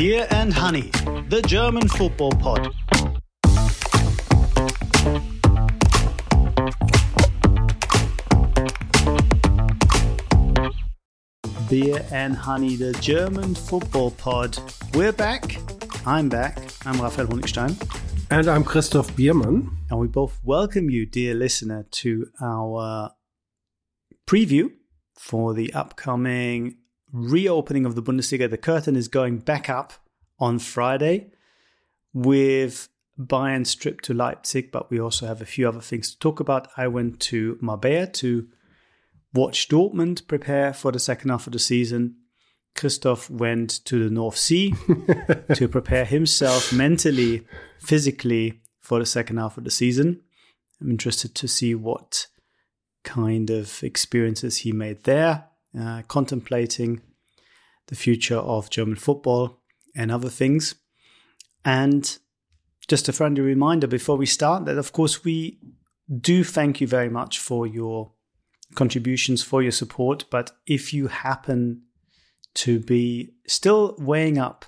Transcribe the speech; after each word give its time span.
Beer 0.00 0.26
and 0.30 0.50
Honey, 0.50 0.90
the 1.28 1.42
German 1.46 1.86
football 1.86 2.32
pod. 2.32 2.72
Beer 11.68 12.02
and 12.10 12.34
Honey, 12.34 12.76
the 12.76 12.96
German 13.02 13.54
football 13.54 14.12
pod. 14.12 14.56
We're 14.94 15.12
back. 15.12 15.58
I'm 16.06 16.30
back. 16.30 16.58
I'm 16.86 16.98
Raphael 16.98 17.26
Honigstein. 17.26 17.76
And 18.30 18.48
I'm 18.48 18.64
Christoph 18.64 19.14
Biermann. 19.14 19.70
And 19.90 20.00
we 20.00 20.06
both 20.06 20.40
welcome 20.42 20.88
you, 20.88 21.04
dear 21.04 21.34
listener, 21.34 21.84
to 21.90 22.24
our 22.40 23.10
preview 24.26 24.72
for 25.14 25.52
the 25.52 25.74
upcoming 25.74 26.76
reopening 27.12 27.86
of 27.86 27.94
the 27.94 28.02
Bundesliga. 28.02 28.48
The 28.48 28.58
curtain 28.58 28.96
is 28.96 29.08
going 29.08 29.38
back 29.38 29.68
up 29.68 29.92
on 30.38 30.58
Friday 30.58 31.30
with 32.12 32.88
Bayern's 33.18 33.74
trip 33.74 34.00
to 34.02 34.14
Leipzig, 34.14 34.72
but 34.72 34.90
we 34.90 35.00
also 35.00 35.26
have 35.26 35.40
a 35.40 35.46
few 35.46 35.68
other 35.68 35.80
things 35.80 36.10
to 36.12 36.18
talk 36.18 36.40
about. 36.40 36.68
I 36.76 36.88
went 36.88 37.20
to 37.20 37.58
Marbella 37.60 38.06
to 38.06 38.48
watch 39.34 39.68
Dortmund 39.68 40.26
prepare 40.26 40.72
for 40.72 40.92
the 40.92 40.98
second 40.98 41.30
half 41.30 41.46
of 41.46 41.52
the 41.52 41.58
season. 41.58 42.16
Christoph 42.74 43.28
went 43.28 43.84
to 43.86 44.02
the 44.02 44.10
North 44.10 44.36
Sea 44.36 44.74
to 45.54 45.68
prepare 45.68 46.04
himself 46.04 46.72
mentally, 46.72 47.46
physically 47.78 48.60
for 48.80 48.98
the 48.98 49.06
second 49.06 49.38
half 49.38 49.58
of 49.58 49.64
the 49.64 49.70
season. 49.70 50.20
I'm 50.80 50.90
interested 50.90 51.34
to 51.34 51.48
see 51.48 51.74
what 51.74 52.26
kind 53.02 53.50
of 53.50 53.82
experiences 53.82 54.58
he 54.58 54.72
made 54.72 55.04
there, 55.04 55.44
uh, 55.78 56.02
contemplating 56.08 57.00
the 57.86 57.96
future 57.96 58.38
of 58.38 58.70
German 58.70 58.96
football 58.96 59.60
and 59.94 60.10
other 60.10 60.28
things. 60.28 60.74
And 61.64 62.18
just 62.88 63.08
a 63.08 63.12
friendly 63.12 63.42
reminder 63.42 63.86
before 63.86 64.16
we 64.16 64.26
start 64.26 64.64
that, 64.64 64.78
of 64.78 64.92
course, 64.92 65.24
we 65.24 65.58
do 66.20 66.42
thank 66.42 66.80
you 66.80 66.86
very 66.86 67.08
much 67.08 67.38
for 67.38 67.66
your 67.66 68.12
contributions, 68.74 69.42
for 69.42 69.62
your 69.62 69.72
support. 69.72 70.24
But 70.30 70.52
if 70.66 70.92
you 70.92 71.08
happen 71.08 71.82
to 72.54 72.80
be 72.80 73.32
still 73.46 73.94
weighing 73.98 74.38
up 74.38 74.64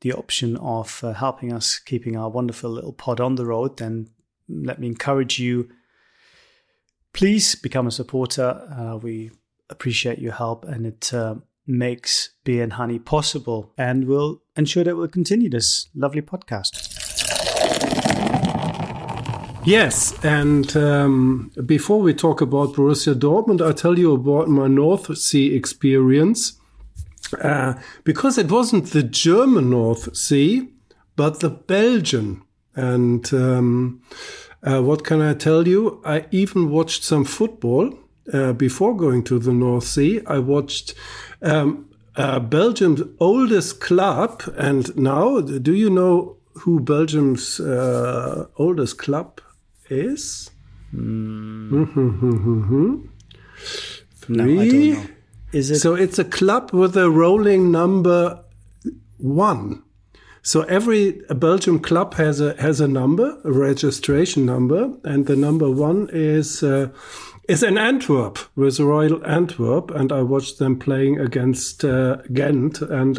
the 0.00 0.12
option 0.12 0.56
of 0.58 1.02
uh, 1.02 1.12
helping 1.12 1.52
us 1.52 1.78
keeping 1.78 2.16
our 2.16 2.30
wonderful 2.30 2.70
little 2.70 2.92
pod 2.92 3.20
on 3.20 3.34
the 3.34 3.44
road, 3.44 3.78
then 3.78 4.08
let 4.48 4.78
me 4.78 4.86
encourage 4.86 5.38
you. 5.38 5.68
Please 7.12 7.54
become 7.54 7.86
a 7.86 7.90
supporter. 7.90 8.66
Uh, 8.70 8.96
we 8.96 9.30
appreciate 9.70 10.18
your 10.18 10.32
help, 10.32 10.64
and 10.64 10.86
it 10.86 11.12
uh, 11.12 11.36
makes 11.66 12.30
Beer 12.44 12.62
and 12.62 12.72
Honey 12.74 12.98
possible, 12.98 13.72
and 13.76 14.06
we'll 14.06 14.42
ensure 14.56 14.84
that 14.84 14.96
we'll 14.96 15.08
continue 15.08 15.50
this 15.50 15.88
lovely 15.94 16.22
podcast. 16.22 16.98
Yes, 19.64 20.14
and 20.24 20.74
um, 20.76 21.52
before 21.66 22.00
we 22.00 22.14
talk 22.14 22.40
about 22.40 22.74
Borussia 22.74 23.14
Dortmund, 23.14 23.60
I'll 23.60 23.74
tell 23.74 23.98
you 23.98 24.14
about 24.14 24.48
my 24.48 24.66
North 24.66 25.18
Sea 25.18 25.54
experience. 25.54 26.58
Uh, 27.42 27.74
because 28.04 28.38
it 28.38 28.50
wasn't 28.50 28.86
the 28.92 29.02
German 29.02 29.68
North 29.68 30.16
Sea, 30.16 30.70
but 31.16 31.40
the 31.40 31.50
Belgian. 31.50 32.42
And 32.74 33.30
um, 33.34 34.00
uh, 34.62 34.80
what 34.80 35.04
can 35.04 35.20
I 35.20 35.34
tell 35.34 35.68
you? 35.68 36.00
I 36.04 36.24
even 36.30 36.70
watched 36.70 37.04
some 37.04 37.26
football 37.26 37.98
uh, 38.32 38.52
before 38.52 38.96
going 38.96 39.24
to 39.24 39.38
the 39.38 39.52
North 39.52 39.84
Sea. 39.84 40.20
I 40.26 40.38
watched 40.38 40.94
um, 41.42 41.88
uh, 42.16 42.40
Belgium's 42.40 43.02
oldest 43.20 43.80
club, 43.80 44.42
and 44.56 44.96
now, 44.96 45.40
do 45.40 45.74
you 45.74 45.90
know 45.90 46.36
who 46.54 46.80
Belgium's 46.80 47.60
uh, 47.60 48.46
oldest 48.56 48.98
club 48.98 49.40
is? 49.88 50.50
Mm. 50.94 51.88
Three. 54.14 54.36
No, 54.36 54.44
I 54.44 54.68
don't 54.68 54.90
know. 54.92 55.14
Is 55.52 55.70
it? 55.70 55.78
So 55.78 55.94
it's 55.94 56.18
a 56.18 56.24
club 56.24 56.72
with 56.72 56.96
a 56.96 57.10
rolling 57.10 57.70
number 57.70 58.44
one. 59.16 59.82
So 60.42 60.62
every 60.62 61.22
Belgium 61.34 61.80
club 61.80 62.14
has 62.14 62.40
a 62.40 62.54
has 62.60 62.80
a 62.80 62.88
number, 62.88 63.38
a 63.44 63.52
registration 63.52 64.46
number, 64.46 64.92
and 65.04 65.26
the 65.26 65.36
number 65.36 65.70
one 65.70 66.08
is 66.12 66.62
uh, 66.62 66.88
is 67.48 67.62
in 67.62 67.78
Antwerp 67.78 68.38
with 68.54 68.78
Royal 68.78 69.24
Antwerp, 69.26 69.90
and 69.90 70.12
I 70.12 70.20
watched 70.20 70.58
them 70.58 70.78
playing 70.78 71.18
against 71.18 71.82
uh, 71.82 72.18
Ghent. 72.32 72.82
And 72.82 73.18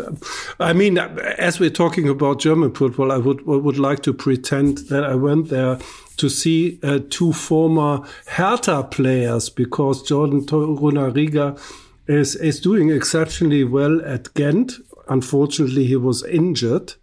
I 0.59 0.71
mean, 0.71 0.99
as 0.99 1.59
we're 1.59 1.71
talking 1.71 2.07
about 2.07 2.39
German 2.39 2.73
football, 2.73 3.11
I 3.11 3.17
would 3.17 3.45
would 3.47 3.79
like 3.79 4.03
to 4.03 4.13
pretend 4.13 4.77
that 4.89 5.03
I 5.03 5.15
went 5.15 5.49
there 5.49 5.79
to 6.17 6.29
see 6.29 6.79
uh, 6.83 6.99
two 7.09 7.33
former 7.33 8.05
Hertha 8.27 8.83
players 8.83 9.49
because 9.49 10.03
Jordan 10.03 10.45
Torunarigha 10.45 11.59
is 12.07 12.35
is 12.35 12.59
doing 12.59 12.91
exceptionally 12.91 13.63
well 13.63 13.99
at 14.05 14.31
Ghent. 14.35 14.73
Unfortunately, 15.07 15.85
he 15.85 15.95
was 15.95 16.23
injured 16.23 16.93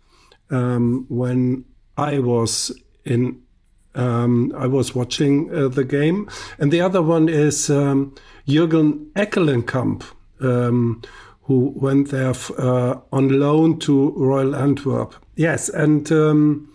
um, 0.51 1.07
when 1.09 1.65
I 1.97 2.21
was 2.21 2.71
in 3.05 3.43
um, 3.97 4.53
I 4.57 4.67
was 4.67 4.95
watching 4.95 5.53
uh, 5.53 5.69
the 5.69 5.85
game. 5.85 6.29
And 6.59 6.73
the 6.73 6.81
other 6.81 7.03
one 7.03 7.29
is 7.29 7.71
um, 7.71 8.15
Jürgen 8.47 9.11
Ekkelenkamp, 9.15 10.05
um, 10.41 11.03
who 11.43 11.73
went 11.77 12.11
there 12.11 12.35
uh, 12.59 12.99
on 13.13 13.29
loan 13.41 13.79
to 13.81 14.13
Royal 14.17 14.55
Antwerp. 14.55 15.15
Yes, 15.35 15.69
and 15.69 16.11
um, 16.13 16.73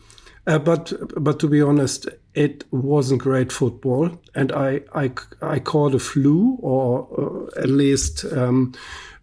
uh, 0.48 0.59
but 0.59 0.94
but 1.18 1.40
to 1.40 1.48
be 1.48 1.62
honest, 1.62 2.08
it 2.34 2.64
wasn't 2.72 3.22
great 3.22 3.52
football, 3.52 4.12
and 4.34 4.52
I 4.52 4.82
I, 4.94 5.12
I 5.42 5.59
caught 5.59 5.96
a 5.96 6.00
flu, 6.00 6.58
or 6.62 7.08
uh, 7.18 7.59
at 7.62 7.70
least 7.70 8.26
um, 8.32 8.74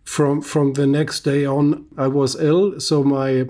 from 0.04 0.42
from 0.42 0.74
the 0.74 0.86
next 0.86 1.20
day 1.20 1.46
on, 1.46 1.86
I 1.96 2.08
was 2.08 2.40
ill. 2.40 2.80
So 2.80 3.02
my 3.02 3.46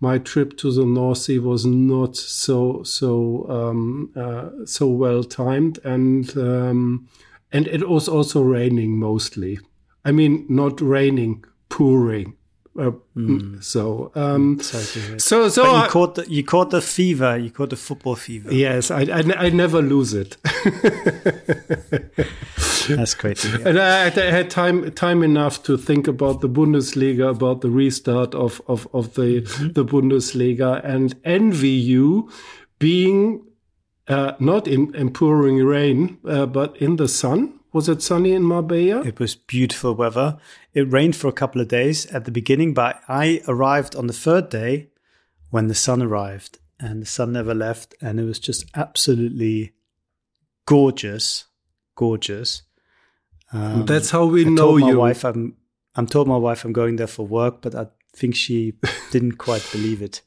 my 0.00 0.18
trip 0.18 0.56
to 0.58 0.72
the 0.72 0.84
North 0.84 1.18
Sea 1.18 1.38
was 1.38 1.66
not 1.66 2.16
so 2.16 2.82
so 2.84 3.46
um, 3.48 4.12
uh, 4.16 4.64
so 4.64 4.86
well 4.86 5.24
timed, 5.24 5.78
and 5.84 6.36
um, 6.36 7.08
and 7.52 7.66
it 7.66 7.88
was 7.88 8.08
also 8.08 8.42
raining 8.42 8.98
mostly. 8.98 9.58
I 10.04 10.12
mean, 10.12 10.46
not 10.48 10.80
raining, 10.80 11.44
pouring. 11.68 12.37
Uh, 12.78 12.92
mm. 13.16 13.62
So, 13.62 14.10
um, 14.14 14.60
so, 14.60 15.48
so 15.48 15.62
but 15.64 15.84
you 15.84 15.90
caught 15.90 16.14
the, 16.14 16.30
you 16.30 16.44
caught 16.44 16.70
the 16.70 16.80
fever. 16.80 17.36
You 17.36 17.50
caught 17.50 17.70
the 17.70 17.76
football 17.76 18.16
fever. 18.16 18.52
Yes, 18.52 18.90
I, 18.90 19.02
I, 19.02 19.22
I 19.36 19.50
never 19.50 19.82
lose 19.82 20.14
it. 20.14 20.36
That's 22.88 23.14
great. 23.14 23.44
And 23.44 23.78
I, 23.78 24.06
I, 24.06 24.10
had 24.10 24.50
time 24.50 24.90
time 24.92 25.22
enough 25.22 25.62
to 25.64 25.76
think 25.76 26.08
about 26.08 26.40
the 26.40 26.48
Bundesliga, 26.48 27.30
about 27.30 27.60
the 27.60 27.70
restart 27.70 28.34
of 28.34 28.62
of, 28.66 28.88
of 28.92 29.14
the 29.14 29.42
mm-hmm. 29.42 29.72
the 29.72 29.84
Bundesliga, 29.84 30.80
and 30.84 31.14
envy 31.24 31.68
you 31.68 32.30
being 32.78 33.44
uh, 34.08 34.32
not 34.38 34.66
in, 34.66 34.94
in 34.94 35.10
pouring 35.10 35.64
rain, 35.64 36.18
uh, 36.26 36.46
but 36.46 36.76
in 36.78 36.96
the 36.96 37.08
sun. 37.08 37.54
Was 37.72 37.88
it 37.88 38.02
sunny 38.02 38.32
in 38.32 38.42
Marbella? 38.42 39.02
It 39.02 39.20
was 39.20 39.34
beautiful 39.34 39.94
weather. 39.94 40.38
It 40.74 40.92
rained 40.92 41.16
for 41.16 41.28
a 41.28 41.32
couple 41.32 41.60
of 41.60 41.68
days 41.68 42.06
at 42.06 42.24
the 42.24 42.30
beginning, 42.30 42.74
but 42.74 43.00
I 43.08 43.42
arrived 43.48 43.96
on 43.96 44.06
the 44.06 44.12
third 44.12 44.48
day 44.50 44.90
when 45.50 45.68
the 45.68 45.74
sun 45.74 46.02
arrived, 46.02 46.58
and 46.78 47.02
the 47.02 47.06
sun 47.06 47.32
never 47.32 47.54
left, 47.54 47.94
and 48.00 48.20
it 48.20 48.24
was 48.24 48.38
just 48.38 48.66
absolutely 48.74 49.72
gorgeous, 50.66 51.46
gorgeous. 51.96 52.62
Um, 53.52 53.86
That's 53.86 54.10
how 54.10 54.26
we 54.26 54.44
I 54.44 54.48
know 54.50 54.56
told 54.56 54.80
my 54.82 54.88
you. 54.90 54.98
Wife, 54.98 55.24
I'm, 55.24 55.56
I'm 55.96 56.06
told 56.06 56.28
my 56.28 56.36
wife 56.36 56.64
I'm 56.64 56.74
going 56.74 56.96
there 56.96 57.06
for 57.06 57.26
work, 57.26 57.62
but 57.62 57.74
I 57.74 57.86
think 58.14 58.36
she 58.36 58.74
didn't 59.10 59.38
quite 59.38 59.66
believe 59.72 60.02
it. 60.02 60.20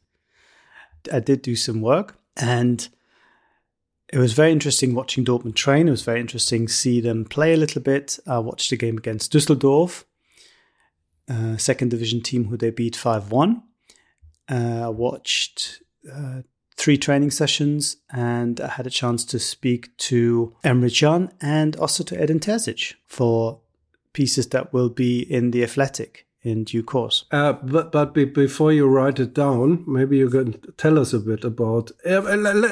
I 1.14 1.20
did 1.20 1.44
do 1.44 1.56
some 1.56 1.82
work, 1.82 2.18
and 2.36 2.88
it 4.12 4.18
was 4.18 4.34
very 4.34 4.52
interesting 4.52 4.94
watching 4.94 5.24
Dortmund 5.24 5.56
train. 5.56 5.88
It 5.88 5.92
was 5.92 6.04
very 6.04 6.20
interesting 6.20 6.68
to 6.68 6.74
see 6.74 7.00
them 7.00 7.26
play 7.26 7.54
a 7.54 7.58
little 7.58 7.82
bit. 7.82 8.20
I 8.28 8.40
watched 8.40 8.70
the 8.72 8.78
game 8.78 8.98
against 8.98 9.32
Düsseldorf, 9.32 10.04
uh, 11.32 11.58
second 11.58 11.90
division 11.90 12.22
team 12.22 12.46
who 12.46 12.58
they 12.58 12.72
beat 12.72 12.96
5 12.96 13.32
1. 13.32 13.64
Uh, 14.50 14.92
watched 14.94 15.82
uh, 16.12 16.42
three 16.76 16.98
training 16.98 17.32
sessions 17.32 17.98
and 18.12 18.60
I 18.60 18.68
had 18.68 18.88
a 18.88 18.90
chance 18.90 19.24
to 19.26 19.40
speak 19.40 19.96
to 20.10 20.56
Emre 20.64 20.92
Can 20.92 21.32
and 21.40 21.76
also 21.78 22.04
to 22.04 22.20
Edin 22.20 22.40
Terzic 22.40 22.96
for 23.06 23.62
pieces 24.14 24.48
that 24.50 24.74
will 24.74 24.90
be 24.90 25.22
in 25.22 25.52
The 25.52 25.64
Athletic 25.64 26.26
in 26.44 26.64
due 26.64 26.84
course. 26.84 27.26
Uh, 27.32 27.54
but 27.54 27.92
but 27.92 28.14
be, 28.14 28.26
before 28.26 28.74
you 28.74 28.88
write 28.88 29.20
it 29.20 29.34
down, 29.34 29.84
maybe 29.88 30.18
you 30.18 30.28
can 30.28 30.60
tell 30.76 30.98
us 30.98 31.14
a 31.14 31.20
bit 31.20 31.44
about. 31.44 31.92
Uh, 32.04 32.22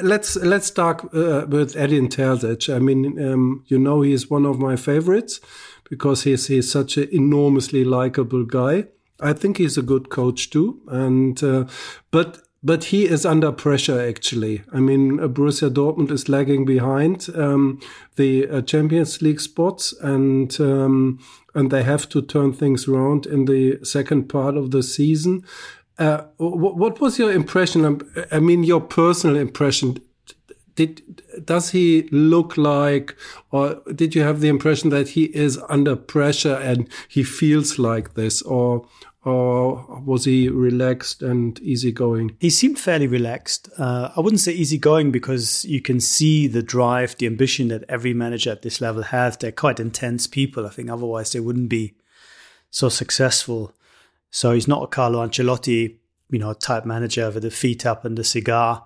let's 0.01 0.35
let's 0.37 0.65
start 0.65 1.03
uh, 1.13 1.45
with 1.47 1.75
Edin 1.75 2.07
Terzic. 2.07 2.73
I 2.75 2.79
mean, 2.79 3.21
um, 3.23 3.63
you 3.67 3.77
know, 3.77 4.01
he's 4.01 4.29
one 4.29 4.47
of 4.47 4.57
my 4.57 4.75
favorites 4.75 5.39
because 5.89 6.23
he's 6.23 6.47
he's 6.47 6.71
such 6.71 6.97
an 6.97 7.09
enormously 7.11 7.83
likable 7.83 8.45
guy. 8.45 8.85
I 9.21 9.33
think 9.33 9.57
he's 9.57 9.77
a 9.77 9.81
good 9.81 10.09
coach 10.09 10.49
too, 10.49 10.81
and 10.87 11.41
uh, 11.43 11.65
but 12.11 12.39
but 12.61 12.85
he 12.85 13.05
is 13.05 13.25
under 13.25 13.51
pressure 13.51 13.99
actually. 13.99 14.63
I 14.73 14.79
mean, 14.79 15.19
uh, 15.19 15.27
Borussia 15.27 15.69
Dortmund 15.69 16.11
is 16.11 16.29
lagging 16.29 16.65
behind 16.65 17.29
um, 17.35 17.79
the 18.15 18.47
uh, 18.47 18.61
Champions 18.61 19.21
League 19.21 19.41
spots, 19.41 19.93
and 20.01 20.59
um, 20.59 21.19
and 21.55 21.71
they 21.71 21.83
have 21.83 22.07
to 22.09 22.21
turn 22.21 22.53
things 22.53 22.87
around 22.87 23.25
in 23.25 23.45
the 23.45 23.79
second 23.83 24.29
part 24.29 24.55
of 24.55 24.71
the 24.71 24.83
season. 24.83 25.43
Uh, 25.97 26.23
what 26.37 27.01
was 27.01 27.19
your 27.19 27.31
impression? 27.31 28.01
I 28.31 28.39
mean, 28.39 28.63
your 28.63 28.79
personal 28.79 29.35
impression. 29.35 29.97
Did 30.79 31.21
does 31.43 31.71
he 31.71 32.03
look 32.09 32.55
like, 32.55 33.13
or 33.51 33.81
did 33.93 34.15
you 34.15 34.21
have 34.21 34.39
the 34.39 34.47
impression 34.47 34.91
that 34.91 35.09
he 35.09 35.25
is 35.35 35.59
under 35.67 35.97
pressure 35.97 36.55
and 36.55 36.87
he 37.09 37.21
feels 37.21 37.77
like 37.77 38.13
this, 38.13 38.41
or 38.43 38.87
or 39.25 40.01
was 40.05 40.23
he 40.23 40.47
relaxed 40.47 41.21
and 41.21 41.59
easygoing? 41.59 42.37
He 42.39 42.49
seemed 42.49 42.79
fairly 42.79 43.07
relaxed. 43.07 43.67
Uh, 43.77 44.13
I 44.15 44.21
wouldn't 44.21 44.39
say 44.39 44.53
easygoing 44.53 45.11
because 45.11 45.65
you 45.65 45.81
can 45.81 45.99
see 45.99 46.47
the 46.47 46.63
drive, 46.63 47.17
the 47.17 47.27
ambition 47.27 47.67
that 47.67 47.83
every 47.89 48.13
manager 48.13 48.51
at 48.51 48.61
this 48.61 48.79
level 48.79 49.03
has. 49.03 49.35
They're 49.35 49.51
quite 49.51 49.81
intense 49.81 50.27
people. 50.27 50.65
I 50.65 50.69
think 50.69 50.89
otherwise 50.89 51.33
they 51.33 51.41
wouldn't 51.41 51.67
be 51.67 51.95
so 52.71 52.87
successful. 52.87 53.73
So 54.31 54.53
he's 54.53 54.69
not 54.69 54.83
a 54.83 54.87
Carlo 54.87 55.27
Ancelotti, 55.27 55.97
you 56.31 56.39
know, 56.39 56.53
type 56.53 56.85
manager 56.85 57.29
with 57.31 57.43
the 57.43 57.51
feet 57.51 57.85
up 57.85 58.05
and 58.05 58.17
the 58.17 58.23
cigar 58.23 58.85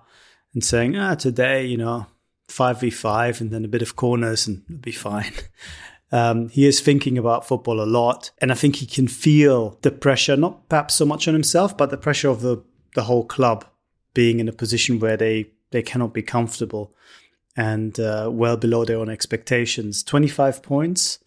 and 0.54 0.64
saying, 0.64 0.96
ah, 0.96 1.14
today, 1.14 1.66
you 1.66 1.76
know, 1.76 2.06
5v5 2.48 3.40
and 3.40 3.50
then 3.50 3.64
a 3.64 3.68
bit 3.68 3.82
of 3.82 3.96
corners 3.96 4.46
and 4.46 4.62
it'll 4.68 4.80
be 4.80 4.92
fine. 4.92 5.32
Um, 6.12 6.48
he 6.48 6.64
is 6.64 6.80
thinking 6.80 7.18
about 7.18 7.48
football 7.48 7.80
a 7.80 7.86
lot, 7.86 8.30
and 8.38 8.52
I 8.52 8.54
think 8.54 8.76
he 8.76 8.86
can 8.86 9.08
feel 9.08 9.78
the 9.82 9.90
pressure, 9.90 10.36
not 10.36 10.68
perhaps 10.68 10.94
so 10.94 11.04
much 11.04 11.26
on 11.26 11.34
himself, 11.34 11.76
but 11.76 11.90
the 11.90 11.96
pressure 11.96 12.28
of 12.28 12.40
the 12.40 12.62
the 12.94 13.02
whole 13.02 13.24
club 13.24 13.64
being 14.12 14.38
in 14.38 14.48
a 14.48 14.52
position 14.52 15.00
where 15.00 15.16
they 15.16 15.50
they 15.72 15.82
cannot 15.82 16.14
be 16.14 16.22
comfortable 16.22 16.94
and 17.56 17.98
uh, 17.98 18.28
well 18.32 18.56
below 18.56 18.84
their 18.84 18.98
own 18.98 19.08
expectations. 19.08 20.04
Twenty 20.04 20.28
five 20.28 20.62
points 20.62 21.18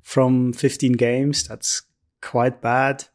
from 0.00 0.52
fifteen 0.52 0.92
games. 0.92 1.48
That's 1.48 1.82
quite 2.20 2.60
bad. 2.60 3.06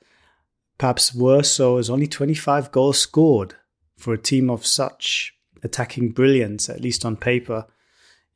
Perhaps 0.77 1.15
worse 1.15 1.49
so 1.49 1.77
is 1.77 1.89
only 1.89 2.07
25 2.07 2.69
goals 2.73 2.99
scored 2.99 3.55
for 3.97 4.13
a 4.13 4.17
team 4.17 4.49
of 4.49 4.65
such 4.65 5.33
attacking 5.65 6.11
brilliance, 6.11 6.69
at 6.69 6.79
least 6.79 7.03
on 7.03 7.17
paper. 7.17 7.65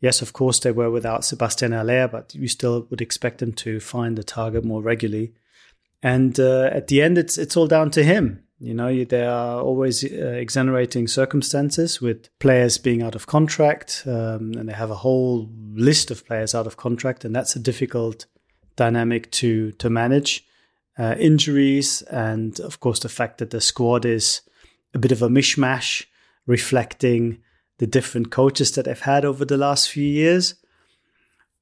Yes, 0.01 0.21
of 0.21 0.33
course, 0.33 0.59
they 0.59 0.71
were 0.71 0.91
without 0.91 1.23
Sebastian 1.23 1.71
Haller, 1.71 2.07
but 2.07 2.33
you 2.35 2.47
still 2.47 2.87
would 2.89 3.01
expect 3.01 3.39
them 3.39 3.53
to 3.53 3.79
find 3.79 4.17
the 4.17 4.23
target 4.23 4.65
more 4.65 4.81
regularly. 4.81 5.33
And 6.01 6.39
uh, 6.39 6.69
at 6.71 6.87
the 6.87 7.01
end, 7.01 7.17
it's 7.17 7.37
it's 7.37 7.57
all 7.57 7.67
down 7.67 7.91
to 7.91 8.03
him. 8.03 8.43
You 8.61 8.73
know, 8.73 9.05
there 9.05 9.29
are 9.29 9.61
always 9.61 10.03
uh, 10.03 10.07
exonerating 10.07 11.07
circumstances 11.07 12.01
with 12.01 12.27
players 12.39 12.77
being 12.77 13.01
out 13.01 13.15
of 13.15 13.27
contract, 13.27 14.03
um, 14.05 14.53
and 14.57 14.67
they 14.67 14.73
have 14.73 14.91
a 14.91 14.95
whole 14.95 15.49
list 15.73 16.11
of 16.11 16.25
players 16.25 16.55
out 16.55 16.67
of 16.67 16.75
contract, 16.75 17.23
and 17.25 17.35
that's 17.35 17.55
a 17.55 17.59
difficult 17.59 18.25
dynamic 18.75 19.31
to 19.31 19.71
to 19.73 19.89
manage. 19.89 20.45
Uh, 20.97 21.15
injuries, 21.17 22.01
and 22.03 22.59
of 22.59 22.79
course, 22.81 22.99
the 22.99 23.09
fact 23.09 23.37
that 23.37 23.51
the 23.51 23.61
squad 23.61 24.05
is 24.05 24.41
a 24.93 24.99
bit 24.99 25.11
of 25.11 25.21
a 25.21 25.29
mishmash, 25.29 26.05
reflecting 26.49 27.37
the 27.77 27.85
different 27.85 28.31
coaches 28.31 28.71
that 28.71 28.87
I've 28.87 29.01
had 29.01 29.23
over 29.23 29.45
the 29.45 29.55
last 29.55 29.89
few 29.89 30.03
years. 30.03 30.55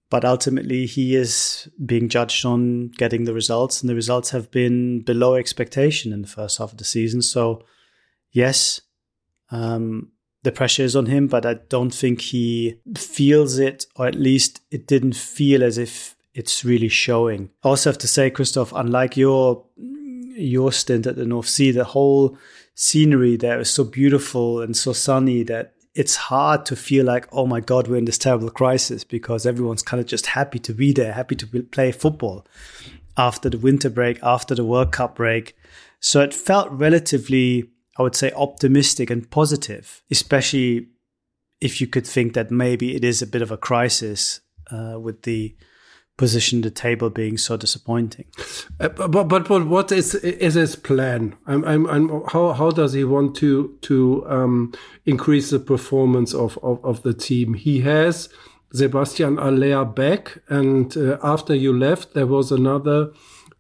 But 0.10 0.24
ultimately, 0.24 0.86
he 0.86 1.16
is 1.16 1.68
being 1.86 2.08
judged 2.08 2.46
on 2.46 2.92
getting 2.98 3.26
the 3.26 3.34
results, 3.34 3.82
and 3.82 3.90
the 3.90 3.96
results 3.96 4.30
have 4.30 4.50
been 4.50 5.02
below 5.02 5.36
expectation 5.36 6.14
in 6.14 6.22
the 6.22 6.28
first 6.30 6.58
half 6.58 6.72
of 6.72 6.78
the 6.78 6.86
season. 6.86 7.22
So, 7.22 7.66
yes, 8.32 8.80
um, 9.52 10.14
the 10.44 10.54
pressure 10.54 10.84
is 10.84 10.96
on 10.96 11.08
him, 11.08 11.28
but 11.28 11.46
I 11.46 11.56
don't 11.56 11.94
think 11.94 12.22
he 12.22 12.80
feels 12.96 13.60
it, 13.60 13.86
or 13.98 14.08
at 14.08 14.16
least 14.16 14.62
it 14.72 14.88
didn't 14.88 15.18
feel 15.18 15.62
as 15.62 15.78
if 15.78 16.16
it's 16.34 16.64
really 16.64 16.88
showing. 16.88 17.50
I 17.66 17.70
also 17.70 17.90
have 17.90 17.98
to 17.98 18.08
say, 18.08 18.30
Christoph, 18.30 18.72
unlike 18.74 19.18
your 19.18 19.66
your 19.76 20.72
stint 20.72 21.08
at 21.08 21.18
the 21.18 21.26
North 21.26 21.50
Sea, 21.50 21.72
the 21.72 21.84
whole 21.84 22.38
scenery 22.80 23.36
there 23.36 23.60
is 23.60 23.72
so 23.72 23.84
beautiful 23.84 24.62
and 24.62 24.78
so 24.78 24.94
sunny 24.94 25.42
that 25.42 25.74
it's 25.96 26.16
hard 26.16 26.64
to 26.68 26.76
feel 26.76 27.04
like, 27.04 27.28
oh 27.32 27.48
my 27.48 27.60
God, 27.60 27.88
we're 27.88 27.98
in 27.98 28.06
this 28.06 28.20
terrible 28.20 28.52
crisis 28.52 29.04
because 29.04 29.48
everyone's 29.48 29.82
kind 29.82 30.00
of 30.00 30.06
just 30.06 30.28
happy 30.28 30.60
to 30.60 30.74
be 30.74 30.94
there, 30.94 31.12
happy 31.14 31.36
to 31.36 31.64
play 31.64 31.92
football 31.92 32.46
after 33.18 33.50
the 33.50 33.58
winter 33.58 33.90
break, 33.90 34.20
after 34.22 34.54
the 34.54 34.64
World 34.64 34.92
Cup 34.92 35.16
break. 35.16 35.56
So 36.00 36.22
it 36.22 36.36
felt 36.36 36.70
relatively, 36.70 37.72
I 37.98 38.04
would 38.04 38.16
say, 38.16 38.32
optimistic 38.34 39.10
and 39.10 39.28
positive, 39.32 40.04
especially 40.12 40.90
if 41.60 41.82
you 41.82 41.88
could 41.88 42.06
think 42.06 42.34
that 42.36 42.52
maybe 42.52 42.96
it 42.96 43.04
is 43.04 43.24
a 43.24 43.28
bit 43.28 43.42
of 43.42 43.50
a 43.50 43.58
crisis 43.58 44.42
uh, 44.70 45.00
with 45.00 45.24
the 45.24 45.56
position 46.18 46.62
the 46.62 46.72
table 46.72 47.10
being 47.10 47.38
so 47.38 47.56
disappointing. 47.56 48.26
Uh, 48.80 48.90
but, 48.90 49.28
but 49.28 49.48
but 49.48 49.68
what 49.68 49.92
is 49.92 50.16
is 50.16 50.56
his 50.56 50.76
plan? 50.76 51.36
I'm, 51.46 51.64
I'm, 51.64 51.88
I'm, 51.88 52.24
how 52.28 52.54
how 52.54 52.72
does 52.72 52.94
he 52.94 53.04
want 53.04 53.36
to 53.38 53.78
to 53.84 54.26
um, 54.28 54.74
increase 55.06 55.52
the 55.52 55.60
performance 55.60 56.34
of, 56.34 56.58
of, 56.64 56.84
of 56.84 57.04
the 57.04 57.14
team? 57.14 57.54
He 57.54 57.82
has 57.82 58.30
Sebastian 58.74 59.38
Haller 59.38 59.86
back, 59.86 60.40
and 60.50 60.96
uh, 60.98 61.18
after 61.24 61.56
you 61.56 61.72
left, 61.72 62.14
there 62.14 62.28
was 62.28 62.52
another 62.52 63.12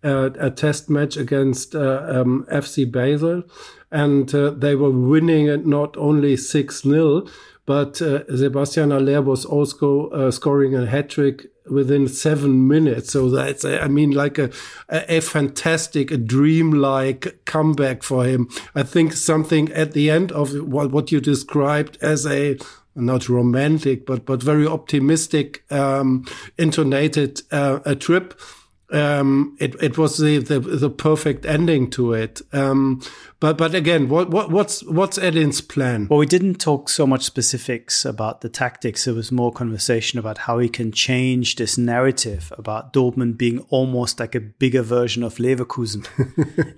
uh, 0.04 0.32
a 0.40 0.50
test 0.50 0.90
match 0.90 1.16
against 1.16 1.76
uh, 1.76 2.06
um, 2.10 2.46
FC 2.52 2.92
Basel, 2.92 3.44
and 3.92 4.34
uh, 4.34 4.50
they 4.50 4.76
were 4.76 4.92
winning 4.92 5.48
it 5.48 5.66
not 5.66 5.96
only 5.98 6.36
six 6.36 6.82
0 6.82 7.28
but 7.68 8.02
uh, 8.02 8.24
Sebastian 8.34 8.92
Haller 8.92 9.22
was 9.22 9.44
also 9.44 10.08
uh, 10.12 10.32
scoring 10.32 10.74
a 10.74 10.86
hat 10.86 11.10
trick 11.10 11.48
within 11.70 12.08
seven 12.08 12.68
minutes. 12.68 13.12
So 13.12 13.30
that's, 13.30 13.64
I 13.64 13.88
mean, 13.88 14.12
like 14.12 14.38
a, 14.38 14.50
a, 14.90 15.18
a 15.18 15.20
fantastic, 15.22 16.12
a 16.12 16.18
dream-like 16.18 17.46
comeback 17.46 18.04
for 18.04 18.26
him. 18.26 18.50
I 18.76 18.84
think 18.84 19.14
something 19.14 19.72
at 19.74 19.94
the 19.94 20.10
end 20.10 20.32
of 20.32 20.54
what, 20.54 20.92
what 20.92 21.12
you 21.12 21.20
described 21.20 21.98
as 22.02 22.26
a, 22.26 22.58
not 22.96 23.30
romantic, 23.30 24.06
but, 24.06 24.26
but 24.26 24.42
very 24.42 24.66
optimistic, 24.66 25.64
um, 25.72 26.26
intonated, 26.58 27.42
uh, 27.52 27.80
a 27.86 27.96
trip 27.96 28.40
um, 28.90 29.58
it 29.60 29.76
it 29.82 29.98
was 29.98 30.18
the, 30.18 30.38
the, 30.38 30.60
the 30.60 30.90
perfect 30.90 31.46
ending 31.46 31.90
to 31.92 32.14
it. 32.14 32.42
Um, 32.54 33.02
but 33.40 33.58
but 33.58 33.76
again, 33.76 34.08
what 34.08 34.30
what 34.30 34.50
what's 34.50 34.82
what's 34.86 35.18
Edin's 35.18 35.60
plan? 35.60 36.08
Well, 36.10 36.20
we 36.20 36.26
didn't 36.26 36.56
talk 36.56 36.88
so 36.88 37.06
much 37.06 37.24
specifics 37.24 38.06
about 38.06 38.40
the 38.42 38.50
tactics. 38.50 39.06
It 39.06 39.12
was 39.12 39.32
more 39.32 39.52
conversation 39.52 40.20
about 40.20 40.40
how 40.40 40.60
he 40.60 40.70
can 40.70 40.94
change 40.94 41.58
this 41.58 41.78
narrative 41.78 42.54
about 42.58 42.94
Dortmund 42.94 43.38
being 43.38 43.60
almost 43.70 44.22
like 44.22 44.36
a 44.36 44.40
bigger 44.40 44.84
version 44.84 45.22
of 45.22 45.36
Leverkusen, 45.36 46.08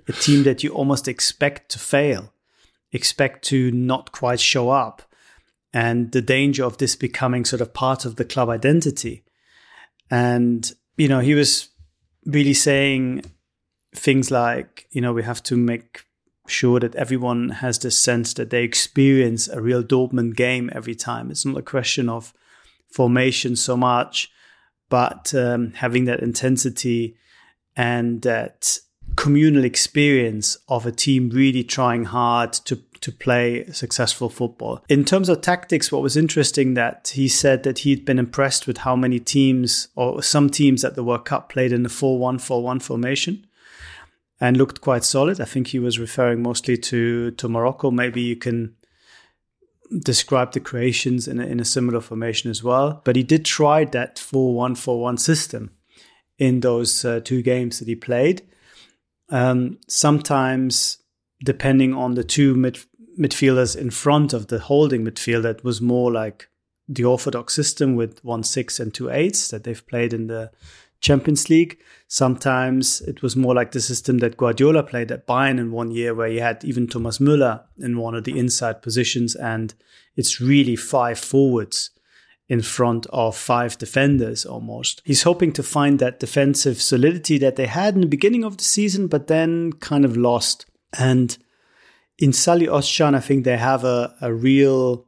a 0.08 0.12
team 0.12 0.42
that 0.42 0.64
you 0.64 0.70
almost 0.70 1.06
expect 1.06 1.70
to 1.70 1.78
fail, 1.78 2.32
expect 2.90 3.44
to 3.46 3.70
not 3.70 4.10
quite 4.10 4.40
show 4.40 4.70
up, 4.70 5.02
and 5.72 6.10
the 6.10 6.22
danger 6.22 6.64
of 6.64 6.78
this 6.78 6.96
becoming 6.96 7.44
sort 7.44 7.62
of 7.62 7.72
part 7.72 8.04
of 8.04 8.16
the 8.16 8.24
club 8.24 8.48
identity. 8.48 9.22
And 10.10 10.68
you 10.96 11.06
know, 11.06 11.20
he 11.20 11.36
was 11.36 11.70
really 12.24 12.54
saying 12.54 13.24
things 13.94 14.30
like, 14.30 14.86
you 14.90 15.00
know, 15.00 15.12
we 15.12 15.22
have 15.22 15.42
to 15.44 15.56
make 15.56 16.04
sure 16.46 16.80
that 16.80 16.94
everyone 16.96 17.48
has 17.48 17.78
the 17.78 17.90
sense 17.90 18.34
that 18.34 18.50
they 18.50 18.64
experience 18.64 19.48
a 19.48 19.60
real 19.60 19.82
Dortmund 19.82 20.36
game 20.36 20.70
every 20.72 20.94
time. 20.94 21.30
It's 21.30 21.46
not 21.46 21.58
a 21.58 21.62
question 21.62 22.08
of 22.08 22.34
formation 22.92 23.56
so 23.56 23.76
much, 23.76 24.30
but 24.88 25.32
um, 25.34 25.72
having 25.72 26.04
that 26.06 26.20
intensity 26.20 27.16
and 27.76 28.22
that 28.22 28.78
communal 29.16 29.64
experience 29.64 30.56
of 30.68 30.86
a 30.86 30.92
team 30.92 31.30
really 31.30 31.64
trying 31.64 32.04
hard 32.04 32.52
to 32.52 32.82
to 33.00 33.12
play 33.12 33.64
successful 33.72 34.28
football. 34.28 34.84
In 34.88 35.04
terms 35.04 35.28
of 35.28 35.40
tactics, 35.40 35.90
what 35.90 36.02
was 36.02 36.16
interesting 36.16 36.74
that 36.74 37.12
he 37.14 37.28
said 37.28 37.62
that 37.62 37.80
he'd 37.80 38.04
been 38.04 38.18
impressed 38.18 38.66
with 38.66 38.78
how 38.78 38.94
many 38.94 39.18
teams 39.18 39.88
or 39.96 40.22
some 40.22 40.50
teams 40.50 40.84
at 40.84 40.94
the 40.94 41.04
World 41.04 41.24
Cup 41.24 41.48
played 41.48 41.72
in 41.72 41.82
the 41.82 41.88
4-1-4-1 41.88 42.82
formation 42.82 43.46
and 44.40 44.56
looked 44.56 44.80
quite 44.80 45.04
solid. 45.04 45.40
I 45.40 45.44
think 45.44 45.68
he 45.68 45.78
was 45.78 45.98
referring 45.98 46.42
mostly 46.42 46.76
to 46.76 47.30
to 47.32 47.48
Morocco. 47.48 47.90
Maybe 47.90 48.22
you 48.22 48.36
can 48.36 48.74
describe 49.98 50.52
the 50.52 50.60
Croatians 50.60 51.26
in 51.26 51.40
a, 51.40 51.46
in 51.46 51.60
a 51.60 51.64
similar 51.64 52.00
formation 52.00 52.50
as 52.50 52.62
well. 52.62 53.02
But 53.04 53.16
he 53.16 53.22
did 53.22 53.44
try 53.44 53.84
that 53.86 54.16
4-1-4-1 54.16 55.18
system 55.18 55.70
in 56.38 56.60
those 56.60 57.04
uh, 57.04 57.20
two 57.20 57.42
games 57.42 57.78
that 57.78 57.88
he 57.88 57.96
played. 57.96 58.42
Um, 59.30 59.78
sometimes, 59.88 60.98
depending 61.44 61.94
on 61.94 62.14
the 62.14 62.24
two 62.24 62.54
mid 62.54 62.78
midfielders 63.20 63.76
in 63.76 63.90
front 63.90 64.32
of 64.32 64.46
the 64.46 64.58
holding 64.58 65.04
midfield 65.04 65.42
that 65.42 65.62
was 65.62 65.80
more 65.80 66.10
like 66.10 66.48
the 66.88 67.04
orthodox 67.04 67.54
system 67.54 67.94
with 67.94 68.24
one 68.24 68.42
six 68.42 68.80
and 68.80 68.92
two 68.92 69.10
eights 69.10 69.48
that 69.48 69.64
they've 69.64 69.86
played 69.86 70.12
in 70.12 70.26
the 70.26 70.50
Champions 71.00 71.48
League. 71.48 71.78
Sometimes 72.08 73.00
it 73.02 73.22
was 73.22 73.36
more 73.36 73.54
like 73.54 73.72
the 73.72 73.80
system 73.80 74.18
that 74.18 74.36
Guardiola 74.36 74.82
played 74.82 75.12
at 75.12 75.26
Bayern 75.26 75.58
in 75.58 75.70
one 75.70 75.90
year, 75.90 76.14
where 76.14 76.28
he 76.28 76.38
had 76.38 76.64
even 76.64 76.86
Thomas 76.86 77.18
Müller 77.18 77.62
in 77.78 77.98
one 77.98 78.14
of 78.14 78.24
the 78.24 78.38
inside 78.38 78.82
positions, 78.82 79.34
and 79.34 79.74
it's 80.16 80.40
really 80.40 80.76
five 80.76 81.18
forwards 81.18 81.90
in 82.48 82.60
front 82.60 83.06
of 83.10 83.36
five 83.36 83.78
defenders 83.78 84.44
almost. 84.44 85.00
He's 85.04 85.22
hoping 85.22 85.52
to 85.52 85.62
find 85.62 86.00
that 86.00 86.18
defensive 86.18 86.82
solidity 86.82 87.38
that 87.38 87.54
they 87.54 87.66
had 87.66 87.94
in 87.94 88.00
the 88.00 88.08
beginning 88.08 88.42
of 88.42 88.56
the 88.56 88.64
season, 88.64 89.06
but 89.06 89.28
then 89.28 89.72
kind 89.74 90.04
of 90.04 90.16
lost. 90.16 90.66
And 90.98 91.38
in 92.20 92.34
Salih 92.34 92.66
Özcan, 92.66 93.16
I 93.16 93.20
think 93.20 93.44
they 93.44 93.56
have 93.56 93.82
a, 93.82 94.14
a 94.20 94.32
real 94.32 95.06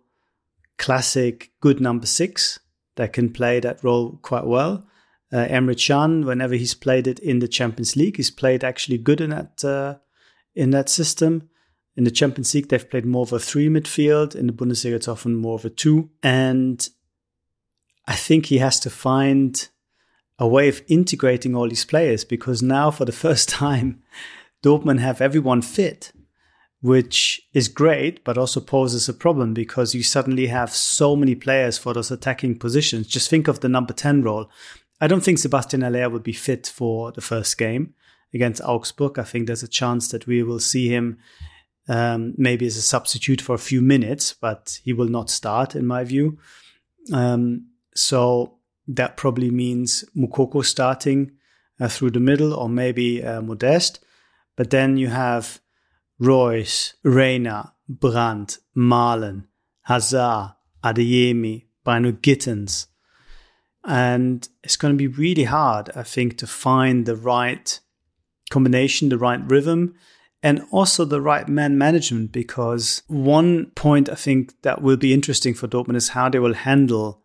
classic 0.78 1.52
good 1.60 1.80
number 1.80 2.06
six 2.06 2.58
that 2.96 3.12
can 3.12 3.30
play 3.30 3.60
that 3.60 3.84
role 3.84 4.18
quite 4.22 4.46
well. 4.46 4.86
Uh, 5.30 5.46
Emre 5.46 5.76
Can, 5.76 6.24
whenever 6.24 6.54
he's 6.54 6.74
played 6.74 7.06
it 7.06 7.18
in 7.18 7.38
the 7.38 7.48
Champions 7.48 7.96
League, 7.96 8.16
he's 8.16 8.30
played 8.30 8.64
actually 8.64 8.98
good 8.98 9.20
in 9.20 9.30
that 9.30 9.64
uh, 9.64 9.96
in 10.54 10.70
that 10.70 10.88
system. 10.88 11.48
In 11.96 12.04
the 12.04 12.10
Champions 12.10 12.54
League, 12.54 12.68
they've 12.68 12.90
played 12.90 13.04
more 13.04 13.22
of 13.22 13.32
a 13.32 13.38
three 13.38 13.68
midfield. 13.68 14.34
In 14.34 14.46
the 14.46 14.52
Bundesliga, 14.52 14.94
it's 14.94 15.08
often 15.08 15.36
more 15.36 15.54
of 15.54 15.64
a 15.66 15.70
two. 15.70 16.10
And 16.22 16.86
I 18.06 18.14
think 18.14 18.46
he 18.46 18.58
has 18.58 18.80
to 18.80 18.90
find 18.90 19.68
a 20.38 20.48
way 20.48 20.68
of 20.68 20.82
integrating 20.88 21.54
all 21.54 21.68
these 21.68 21.84
players 21.84 22.24
because 22.24 22.62
now, 22.62 22.90
for 22.90 23.04
the 23.04 23.12
first 23.26 23.50
time, 23.50 24.02
Dortmund 24.62 25.00
have 25.00 25.20
everyone 25.20 25.60
fit, 25.60 26.12
which 26.82 27.40
is 27.54 27.68
great, 27.68 28.22
but 28.24 28.36
also 28.36 28.60
poses 28.60 29.08
a 29.08 29.14
problem 29.14 29.54
because 29.54 29.94
you 29.94 30.02
suddenly 30.02 30.48
have 30.48 30.74
so 30.74 31.14
many 31.14 31.34
players 31.34 31.78
for 31.78 31.94
those 31.94 32.10
attacking 32.10 32.58
positions. 32.58 33.06
Just 33.06 33.30
think 33.30 33.46
of 33.46 33.60
the 33.60 33.68
number 33.68 33.92
10 33.92 34.22
role. 34.22 34.50
I 35.00 35.06
don't 35.06 35.22
think 35.22 35.38
Sebastian 35.38 35.82
Haller 35.82 36.10
would 36.10 36.24
be 36.24 36.32
fit 36.32 36.66
for 36.66 37.12
the 37.12 37.20
first 37.20 37.56
game 37.56 37.94
against 38.34 38.62
Augsburg. 38.62 39.18
I 39.18 39.22
think 39.22 39.46
there's 39.46 39.62
a 39.62 39.68
chance 39.68 40.08
that 40.08 40.26
we 40.26 40.42
will 40.42 40.58
see 40.58 40.88
him 40.88 41.18
um, 41.88 42.34
maybe 42.36 42.66
as 42.66 42.76
a 42.76 42.82
substitute 42.82 43.40
for 43.40 43.54
a 43.54 43.58
few 43.58 43.80
minutes, 43.80 44.34
but 44.34 44.80
he 44.82 44.92
will 44.92 45.08
not 45.08 45.30
start, 45.30 45.76
in 45.76 45.86
my 45.86 46.02
view. 46.02 46.38
Um, 47.12 47.68
so 47.94 48.58
that 48.88 49.16
probably 49.16 49.50
means 49.52 50.04
Moukoko 50.16 50.64
starting 50.64 51.32
uh, 51.80 51.88
through 51.88 52.10
the 52.10 52.20
middle 52.20 52.52
or 52.54 52.68
maybe 52.68 53.22
uh, 53.22 53.40
Modeste. 53.40 54.00
But 54.56 54.70
then 54.70 54.96
you 54.96 55.08
have 55.08 55.60
Reus, 56.22 56.94
Reyna, 57.02 57.74
Brandt, 57.88 58.58
Malen, 58.76 59.46
Hazard, 59.82 60.54
Adeyemi, 60.84 61.66
Bynoe-Gittens. 61.84 62.86
And 63.84 64.48
it's 64.62 64.76
going 64.76 64.94
to 64.94 64.98
be 64.98 65.08
really 65.08 65.44
hard, 65.44 65.90
I 65.96 66.04
think, 66.04 66.38
to 66.38 66.46
find 66.46 67.06
the 67.06 67.16
right 67.16 67.80
combination, 68.50 69.08
the 69.08 69.18
right 69.18 69.40
rhythm, 69.44 69.96
and 70.44 70.64
also 70.70 71.04
the 71.04 71.20
right 71.20 71.48
man 71.48 71.76
management. 71.76 72.30
Because 72.30 73.02
one 73.08 73.72
point 73.74 74.08
I 74.08 74.14
think 74.14 74.54
that 74.62 74.80
will 74.80 74.96
be 74.96 75.12
interesting 75.12 75.54
for 75.54 75.66
Dortmund 75.66 75.96
is 75.96 76.10
how 76.10 76.28
they 76.28 76.38
will 76.38 76.54
handle 76.54 77.24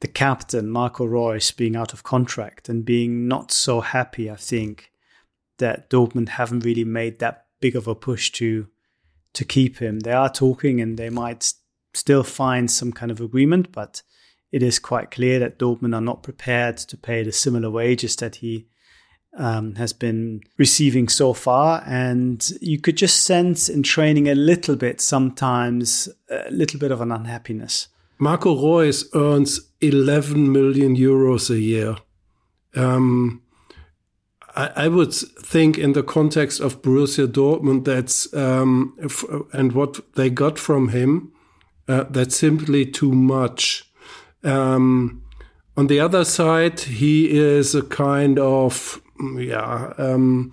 the 0.00 0.08
captain, 0.08 0.70
Marco 0.70 1.04
Reus, 1.04 1.50
being 1.50 1.76
out 1.76 1.92
of 1.92 2.04
contract 2.04 2.70
and 2.70 2.86
being 2.86 3.28
not 3.28 3.52
so 3.52 3.82
happy, 3.82 4.30
I 4.30 4.36
think, 4.36 4.92
that 5.58 5.90
Dortmund 5.90 6.30
haven't 6.30 6.64
really 6.64 6.84
made 6.84 7.18
that 7.18 7.47
big 7.60 7.76
of 7.76 7.86
a 7.86 7.94
push 7.94 8.30
to 8.32 8.68
to 9.34 9.44
keep 9.44 9.78
him. 9.78 10.00
They 10.00 10.12
are 10.12 10.30
talking 10.30 10.80
and 10.80 10.98
they 10.98 11.10
might 11.10 11.52
still 11.94 12.22
find 12.22 12.70
some 12.70 12.92
kind 12.92 13.10
of 13.10 13.20
agreement, 13.20 13.72
but 13.72 14.02
it 14.50 14.62
is 14.62 14.78
quite 14.78 15.10
clear 15.10 15.38
that 15.38 15.58
Dortmund 15.58 15.94
are 15.94 16.00
not 16.00 16.22
prepared 16.22 16.76
to 16.78 16.96
pay 16.96 17.22
the 17.22 17.32
similar 17.32 17.70
wages 17.70 18.16
that 18.16 18.36
he 18.36 18.66
um, 19.36 19.74
has 19.74 19.92
been 19.92 20.40
receiving 20.56 21.08
so 21.08 21.32
far. 21.32 21.82
And 21.86 22.50
you 22.60 22.80
could 22.80 22.96
just 22.96 23.24
sense 23.24 23.68
in 23.68 23.82
training 23.82 24.28
a 24.28 24.34
little 24.34 24.76
bit 24.76 25.00
sometimes, 25.00 26.08
a 26.30 26.50
little 26.50 26.80
bit 26.80 26.90
of 26.90 27.00
an 27.00 27.12
unhappiness. 27.12 27.88
Marco 28.18 28.54
Reus 28.54 29.08
earns 29.14 29.60
11 29.80 30.50
million 30.50 30.96
euros 30.96 31.50
a 31.50 31.60
year. 31.60 31.96
Um, 32.74 33.42
I, 34.58 34.72
I, 34.74 34.88
would 34.88 35.14
think, 35.14 35.78
in 35.78 35.92
the 35.92 36.02
context 36.02 36.58
of 36.60 36.82
Borussia 36.82 37.28
Dortmund, 37.28 37.84
that's 37.84 38.32
um, 38.34 38.98
and 39.52 39.72
what 39.72 40.00
they 40.16 40.30
got 40.30 40.58
from 40.58 40.88
him, 40.88 41.32
uh, 41.86 42.04
that's 42.10 42.36
simply 42.36 42.84
too 42.84 43.12
much. 43.12 43.84
Um, 44.42 45.22
on 45.76 45.86
the 45.86 46.00
other 46.00 46.24
side, 46.24 46.80
he 46.80 47.30
is 47.38 47.76
a 47.76 47.82
kind 47.82 48.40
of 48.40 49.00
yeah 49.36 49.92
um, 49.96 50.52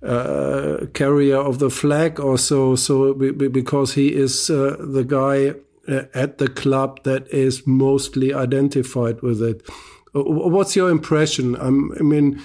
uh, 0.00 0.86
carrier 0.94 1.38
of 1.38 1.58
the 1.58 1.70
flag, 1.70 2.20
or 2.20 2.38
so. 2.38 2.76
So 2.76 3.14
because 3.14 3.94
he 3.94 4.14
is 4.14 4.48
uh, 4.48 4.76
the 4.78 5.02
guy 5.02 5.54
uh, 5.92 6.04
at 6.14 6.38
the 6.38 6.48
club 6.48 7.02
that 7.02 7.26
is 7.32 7.66
mostly 7.66 8.32
identified 8.32 9.22
with 9.22 9.42
it. 9.42 9.68
Uh, 10.14 10.22
what's 10.22 10.76
your 10.76 10.88
impression? 10.88 11.56
Um, 11.60 11.92
I 11.98 12.02
mean, 12.04 12.40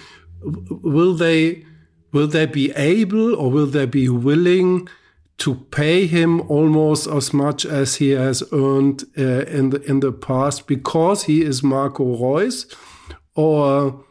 will 0.46 1.14
they 1.14 1.66
will 2.12 2.28
they 2.28 2.46
be 2.46 2.72
able 2.72 3.36
or 3.36 3.52
will 3.52 3.66
they 3.66 3.86
be 3.86 4.08
willing 4.10 4.88
to 5.38 5.56
pay 5.72 6.08
him 6.08 6.42
almost 6.50 7.08
as 7.08 7.34
much 7.34 7.66
as 7.66 7.96
he 7.96 8.12
has 8.12 8.42
earned 8.54 9.04
uh, 9.18 9.44
in 9.46 9.72
the 9.72 9.82
in 9.84 10.00
the 10.00 10.12
past 10.12 10.68
because 10.68 11.24
he 11.24 11.42
is 11.42 11.62
Marco 11.62 12.06
Reus, 12.16 12.66
or 13.36 14.06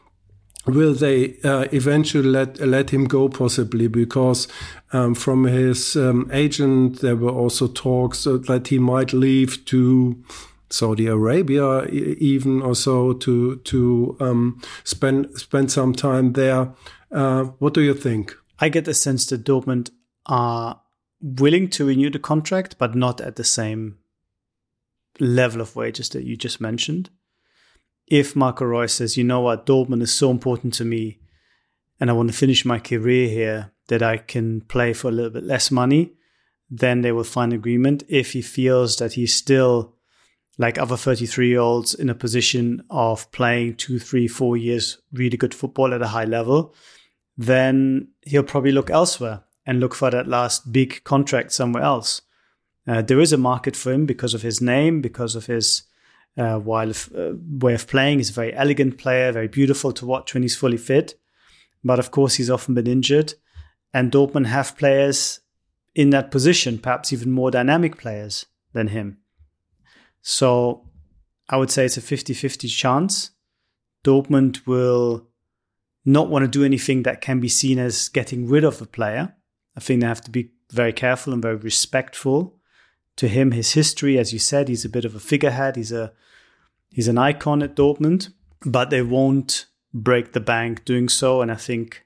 will 0.67 0.93
they 0.93 1.37
uh, 1.43 1.65
eventually 1.71 2.29
let 2.29 2.59
let 2.59 2.91
him 2.91 3.05
go 3.05 3.27
possibly 3.27 3.87
because 3.87 4.47
um, 4.93 5.15
from 5.15 5.45
his 5.45 5.95
um, 5.95 6.29
agent 6.31 7.01
there 7.01 7.15
were 7.15 7.31
also 7.31 7.67
talks 7.67 8.25
that 8.25 8.67
he 8.67 8.77
might 8.77 9.13
leave 9.13 9.65
to 9.65 10.23
Saudi 10.69 11.07
Arabia 11.07 11.85
even 11.85 12.61
or 12.61 12.75
so 12.75 13.13
to 13.13 13.57
to 13.57 14.17
um, 14.19 14.61
spend 14.83 15.37
spend 15.37 15.71
some 15.71 15.93
time 15.93 16.33
there. 16.33 16.73
Uh, 17.11 17.45
what 17.59 17.73
do 17.73 17.81
you 17.81 17.93
think? 17.93 18.35
I 18.59 18.69
get 18.69 18.85
the 18.85 18.93
sense 18.93 19.25
that 19.27 19.43
Dortmund 19.43 19.91
are 20.25 20.81
willing 21.21 21.69
to 21.69 21.85
renew 21.85 22.09
the 22.09 22.19
contract, 22.19 22.77
but 22.77 22.95
not 22.95 23.21
at 23.21 23.35
the 23.35 23.43
same 23.43 23.97
level 25.19 25.61
of 25.61 25.75
wages 25.75 26.09
that 26.09 26.23
you 26.23 26.35
just 26.35 26.59
mentioned 26.59 27.09
if 28.07 28.35
Marco 28.35 28.65
Reus 28.65 28.93
says, 28.93 29.17
you 29.17 29.23
know 29.23 29.41
what, 29.41 29.65
Dortmund 29.65 30.01
is 30.01 30.13
so 30.13 30.29
important 30.29 30.73
to 30.75 30.85
me 30.85 31.19
and 31.99 32.09
I 32.09 32.13
want 32.13 32.29
to 32.29 32.37
finish 32.37 32.65
my 32.65 32.79
career 32.79 33.29
here 33.29 33.71
that 33.87 34.03
I 34.03 34.17
can 34.17 34.61
play 34.61 34.93
for 34.93 35.07
a 35.07 35.11
little 35.11 35.31
bit 35.31 35.43
less 35.43 35.71
money, 35.71 36.13
then 36.69 37.01
they 37.01 37.11
will 37.11 37.23
find 37.23 37.53
agreement. 37.53 38.03
If 38.07 38.33
he 38.33 38.41
feels 38.41 38.97
that 38.97 39.13
he's 39.13 39.33
still 39.33 39.94
like 40.57 40.77
other 40.77 40.97
33 40.97 41.49
year 41.49 41.59
olds 41.59 41.93
in 41.93 42.09
a 42.09 42.15
position 42.15 42.83
of 42.89 43.29
playing 43.31 43.75
two, 43.75 43.99
three, 43.99 44.27
four 44.27 44.55
years 44.55 44.99
really 45.11 45.37
good 45.37 45.53
football 45.53 45.93
at 45.93 46.01
a 46.01 46.07
high 46.07 46.25
level, 46.25 46.73
then 47.37 48.09
he'll 48.21 48.43
probably 48.43 48.71
look 48.71 48.89
elsewhere 48.89 49.43
and 49.65 49.79
look 49.79 49.93
for 49.93 50.09
that 50.11 50.27
last 50.27 50.71
big 50.71 51.03
contract 51.03 51.51
somewhere 51.51 51.83
else. 51.83 52.21
Uh, 52.87 53.01
there 53.01 53.19
is 53.19 53.33
a 53.33 53.37
market 53.37 53.75
for 53.75 53.91
him 53.91 54.05
because 54.05 54.33
of 54.33 54.43
his 54.43 54.61
name, 54.61 55.01
because 55.01 55.35
of 55.35 55.47
his 55.47 55.83
uh, 56.37 56.59
while 56.59 56.91
uh, 57.17 57.31
way 57.59 57.73
of 57.73 57.87
playing. 57.87 58.19
He's 58.19 58.29
a 58.29 58.33
very 58.33 58.53
elegant 58.53 58.97
player, 58.97 59.31
very 59.31 59.47
beautiful 59.47 59.91
to 59.93 60.05
watch 60.05 60.33
when 60.33 60.43
he's 60.43 60.55
fully 60.55 60.77
fit. 60.77 61.15
But 61.83 61.99
of 61.99 62.11
course, 62.11 62.35
he's 62.35 62.49
often 62.49 62.75
been 62.75 62.87
injured. 62.87 63.33
And 63.93 64.11
Dortmund 64.11 64.47
have 64.47 64.77
players 64.77 65.39
in 65.95 66.09
that 66.11 66.29
position, 66.29 66.77
perhaps 66.77 67.13
even 67.13 67.31
more 67.31 67.51
dynamic 67.51 67.97
players 67.97 68.45
than 68.73 68.89
him. 68.89 69.17
So 70.27 70.89
I 71.47 71.57
would 71.57 71.69
say 71.69 71.85
it's 71.85 71.97
a 71.97 72.01
50 72.01 72.33
50 72.33 72.67
chance. 72.67 73.29
Dortmund 74.03 74.65
will 74.65 75.27
not 76.03 76.29
want 76.29 76.43
to 76.43 76.49
do 76.49 76.65
anything 76.65 77.03
that 77.03 77.21
can 77.21 77.39
be 77.39 77.47
seen 77.47 77.77
as 77.77 78.09
getting 78.09 78.47
rid 78.47 78.63
of 78.63 78.81
a 78.81 78.87
player. 78.87 79.35
I 79.77 79.81
think 79.81 80.01
they 80.01 80.07
have 80.07 80.21
to 80.21 80.31
be 80.31 80.49
very 80.71 80.93
careful 80.93 81.31
and 81.31 81.43
very 81.43 81.57
respectful 81.57 82.57
to 83.17 83.27
him. 83.27 83.51
His 83.51 83.73
history, 83.73 84.17
as 84.17 84.33
you 84.33 84.39
said, 84.39 84.67
he's 84.67 84.83
a 84.83 84.89
bit 84.89 85.05
of 85.05 85.13
a 85.13 85.19
figurehead. 85.19 85.75
He's 85.75 85.91
a 85.91 86.11
he's 86.89 87.07
an 87.07 87.19
icon 87.19 87.61
at 87.61 87.75
Dortmund, 87.75 88.29
but 88.65 88.89
they 88.89 89.03
won't 89.03 89.67
break 89.93 90.33
the 90.33 90.39
bank 90.39 90.85
doing 90.85 91.07
so. 91.07 91.41
And 91.41 91.51
I 91.51 91.55
think 91.55 92.03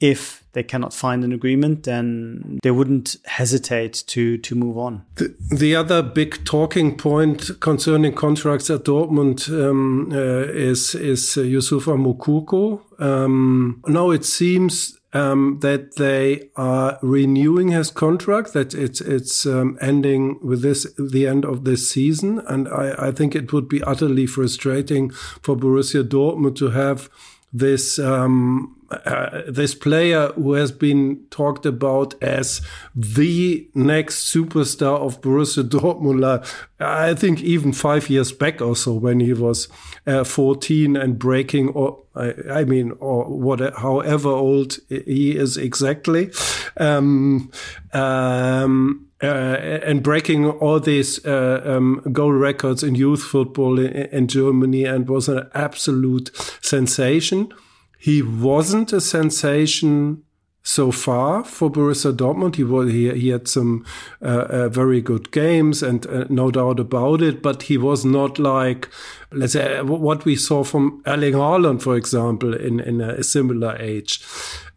if 0.00 0.44
they 0.52 0.62
cannot 0.62 0.92
find 0.92 1.22
an 1.22 1.32
agreement, 1.32 1.84
then 1.84 2.58
they 2.62 2.70
wouldn't 2.70 3.16
hesitate 3.26 4.02
to 4.08 4.38
to 4.38 4.54
move 4.54 4.78
on. 4.78 5.04
The, 5.16 5.34
the 5.50 5.76
other 5.76 6.02
big 6.02 6.44
talking 6.44 6.96
point 6.96 7.50
concerning 7.60 8.14
contracts 8.14 8.70
at 8.70 8.84
Dortmund 8.84 9.48
um, 9.48 10.10
uh, 10.12 10.50
is 10.52 10.94
is 10.94 11.36
uh, 11.36 11.42
Youssoufa 11.42 11.96
Moukoko. 11.96 12.80
Um, 12.98 13.82
now 13.86 14.10
it 14.10 14.24
seems 14.24 14.98
um, 15.12 15.58
that 15.60 15.96
they 15.96 16.50
are 16.56 16.98
renewing 17.02 17.68
his 17.68 17.90
contract, 17.90 18.52
that 18.52 18.74
it's 18.74 19.00
it's 19.00 19.46
um, 19.46 19.78
ending 19.80 20.38
with 20.42 20.62
this 20.62 20.86
the 20.98 21.26
end 21.26 21.44
of 21.44 21.64
this 21.64 21.90
season, 21.90 22.40
and 22.48 22.68
I, 22.68 23.08
I 23.08 23.12
think 23.12 23.34
it 23.34 23.52
would 23.52 23.68
be 23.68 23.82
utterly 23.82 24.26
frustrating 24.26 25.10
for 25.10 25.56
Borussia 25.56 26.02
Dortmund 26.02 26.56
to 26.56 26.70
have 26.70 27.10
this 27.52 27.98
um, 27.98 28.76
uh, 28.90 29.42
this 29.46 29.74
player 29.74 30.28
who 30.34 30.54
has 30.54 30.72
been 30.72 31.24
talked 31.30 31.64
about 31.64 32.20
as 32.22 32.60
the 32.94 33.68
next 33.74 34.32
superstar 34.32 34.98
of 34.98 35.20
Borussia 35.20 35.62
Dortmund. 35.62 36.44
I 36.80 37.14
think 37.14 37.40
even 37.42 37.72
five 37.72 38.10
years 38.10 38.32
back 38.32 38.60
or 38.60 38.74
so, 38.74 38.94
when 38.94 39.20
he 39.20 39.32
was 39.32 39.68
uh, 40.06 40.24
14 40.24 40.96
and 40.96 41.18
breaking, 41.18 41.68
or 41.68 42.02
I, 42.16 42.34
I, 42.50 42.64
mean, 42.64 42.92
or 42.98 43.24
what, 43.26 43.60
however 43.76 44.30
old 44.30 44.78
he 44.88 45.36
is 45.36 45.56
exactly, 45.56 46.32
um, 46.76 47.50
um, 47.92 49.06
uh, 49.22 49.26
and 49.26 50.02
breaking 50.02 50.46
all 50.46 50.80
these 50.80 51.24
uh, 51.26 51.62
um, 51.64 52.00
goal 52.10 52.32
records 52.32 52.82
in 52.82 52.94
youth 52.94 53.22
football 53.22 53.78
in, 53.78 53.92
in 53.92 54.26
Germany, 54.26 54.84
and 54.84 55.08
was 55.08 55.28
an 55.28 55.48
absolute 55.54 56.30
sensation. 56.60 57.52
He 58.00 58.22
wasn't 58.22 58.94
a 58.94 59.00
sensation 59.00 60.22
so 60.62 60.90
far 60.90 61.44
for 61.44 61.70
Borussia 61.70 62.12
Dortmund. 62.12 62.56
He 62.56 62.64
was, 62.64 62.90
he, 62.90 63.10
he 63.12 63.28
had 63.28 63.46
some 63.46 63.84
uh, 64.22 64.46
uh, 64.48 64.68
very 64.68 65.00
good 65.02 65.30
games 65.32 65.82
and 65.82 66.06
uh, 66.06 66.24
no 66.30 66.50
doubt 66.50 66.80
about 66.80 67.20
it, 67.22 67.42
but 67.42 67.64
he 67.64 67.76
was 67.76 68.04
not 68.04 68.38
like, 68.38 68.88
let's 69.32 69.52
say, 69.52 69.82
what 69.82 70.24
we 70.24 70.36
saw 70.36 70.64
from 70.64 71.02
Erling 71.06 71.34
Haaland, 71.34 71.82
for 71.82 71.96
example, 71.96 72.54
in, 72.54 72.80
in 72.80 73.00
a 73.00 73.22
similar 73.22 73.76
age. 73.76 74.22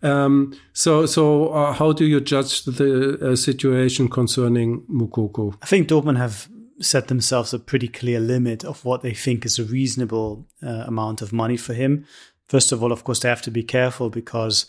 Um, 0.02 0.54
so, 0.74 1.06
so 1.06 1.50
uh, 1.50 1.72
how 1.74 1.94
do 1.94 2.06
you 2.06 2.20
judge 2.20 2.64
the 2.66 3.20
uh, 3.22 3.36
situation 3.38 4.10
concerning 4.10 4.82
Moukoko? 4.92 5.56
I 5.62 5.66
think 5.66 5.88
Dortmund 5.88 6.18
have 6.18 6.50
set 6.82 7.08
themselves 7.08 7.54
a 7.54 7.60
pretty 7.60 7.88
clear 7.88 8.20
limit 8.20 8.66
of 8.66 8.84
what 8.84 9.02
they 9.02 9.14
think 9.14 9.46
is 9.46 9.60
a 9.60 9.64
reasonable 9.64 10.46
uh, 10.62 10.84
amount 10.88 11.22
of 11.22 11.32
money 11.32 11.58
for 11.58 11.74
him. 11.74 12.06
First 12.54 12.72
of 12.72 12.84
all, 12.84 12.92
of 12.92 13.04
course, 13.04 13.18
they 13.22 13.30
have 13.30 13.42
to 13.42 13.50
be 13.50 13.64
careful 13.64 14.12
because 14.12 14.68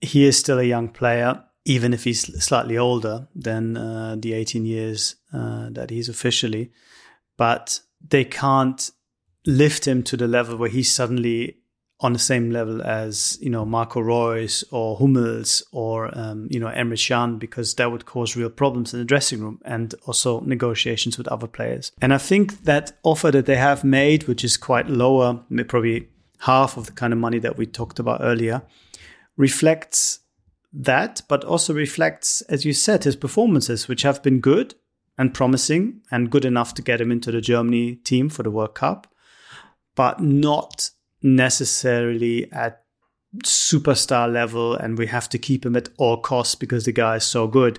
he 0.00 0.24
is 0.24 0.38
still 0.38 0.58
a 0.58 0.64
young 0.64 0.88
player, 0.88 1.44
even 1.66 1.92
if 1.92 2.04
he's 2.04 2.22
slightly 2.42 2.78
older 2.78 3.28
than 3.34 3.76
uh, 3.76 4.16
the 4.18 4.32
18 4.32 4.64
years 4.64 5.16
uh, 5.30 5.68
that 5.72 5.90
he's 5.90 6.08
officially. 6.08 6.72
But 7.36 7.80
they 8.00 8.24
can't 8.24 8.90
lift 9.44 9.86
him 9.86 10.02
to 10.04 10.16
the 10.16 10.26
level 10.26 10.56
where 10.56 10.70
he's 10.70 10.90
suddenly 10.90 11.58
on 12.00 12.14
the 12.14 12.18
same 12.18 12.50
level 12.50 12.80
as 12.80 13.36
you 13.42 13.50
know 13.50 13.66
Marco 13.66 14.00
Reus 14.00 14.64
or 14.70 14.96
Hummels 14.96 15.62
or 15.72 16.10
um, 16.18 16.48
you 16.50 16.58
know 16.58 16.68
Emre 16.68 16.96
Can 16.96 17.36
because 17.36 17.74
that 17.74 17.92
would 17.92 18.06
cause 18.06 18.36
real 18.36 18.48
problems 18.48 18.94
in 18.94 19.00
the 19.00 19.04
dressing 19.04 19.42
room 19.42 19.60
and 19.66 19.94
also 20.06 20.40
negotiations 20.40 21.18
with 21.18 21.28
other 21.28 21.46
players. 21.46 21.92
And 22.00 22.14
I 22.14 22.18
think 22.18 22.64
that 22.64 22.92
offer 23.02 23.30
that 23.32 23.44
they 23.44 23.56
have 23.56 23.84
made, 23.84 24.26
which 24.26 24.42
is 24.44 24.56
quite 24.56 24.88
lower, 24.88 25.44
probably 25.68 26.08
half 26.40 26.76
of 26.76 26.86
the 26.86 26.92
kind 26.92 27.12
of 27.12 27.18
money 27.18 27.38
that 27.38 27.56
we 27.56 27.66
talked 27.66 27.98
about 27.98 28.20
earlier, 28.22 28.62
reflects 29.36 30.20
that, 30.72 31.22
but 31.28 31.44
also 31.44 31.74
reflects, 31.74 32.40
as 32.42 32.64
you 32.64 32.72
said, 32.72 33.04
his 33.04 33.16
performances, 33.16 33.88
which 33.88 34.02
have 34.02 34.22
been 34.22 34.40
good 34.40 34.74
and 35.18 35.34
promising 35.34 36.00
and 36.10 36.30
good 36.30 36.44
enough 36.44 36.74
to 36.74 36.82
get 36.82 37.00
him 37.00 37.10
into 37.10 37.30
the 37.30 37.40
Germany 37.40 37.96
team 37.96 38.28
for 38.28 38.42
the 38.42 38.50
World 38.50 38.74
Cup, 38.74 39.06
but 39.94 40.20
not 40.20 40.90
necessarily 41.22 42.50
at 42.52 42.84
superstar 43.44 44.32
level 44.32 44.74
and 44.74 44.98
we 44.98 45.06
have 45.06 45.28
to 45.28 45.38
keep 45.38 45.64
him 45.64 45.76
at 45.76 45.88
all 45.98 46.16
costs 46.20 46.54
because 46.54 46.84
the 46.84 46.92
guy 46.92 47.16
is 47.16 47.24
so 47.24 47.46
good. 47.46 47.78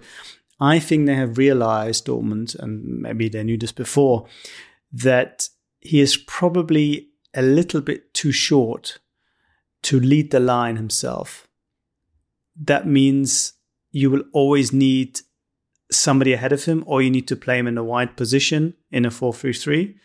I 0.60 0.80
think 0.80 1.06
they 1.06 1.16
have 1.16 1.38
realized, 1.38 2.06
Dortmund, 2.06 2.58
and 2.60 3.02
maybe 3.02 3.28
they 3.28 3.44
knew 3.44 3.58
this 3.58 3.72
before, 3.72 4.28
that 4.94 5.50
he 5.80 6.00
is 6.00 6.16
probably 6.16 7.11
a 7.34 7.42
little 7.42 7.82
bit 7.82 8.14
too 8.14 8.32
short 8.32 9.00
to 9.84 10.00
lead 10.00 10.32
the 10.32 10.40
line 10.40 10.76
himself. 10.76 11.48
That 12.56 12.86
means 12.86 13.54
you 13.92 14.10
will 14.12 14.24
always 14.34 14.72
need 14.72 15.22
somebody 15.92 16.34
ahead 16.34 16.54
of 16.54 16.66
him, 16.66 16.84
or 16.88 17.02
you 17.02 17.10
need 17.10 17.28
to 17.28 17.36
play 17.36 17.60
him 17.60 17.68
in 17.68 17.78
a 17.78 17.84
wide 17.84 18.16
position 18.16 18.74
in 18.92 19.06
a 19.06 19.12
4 19.12 19.34
3 19.34 19.54
3. 19.54 19.96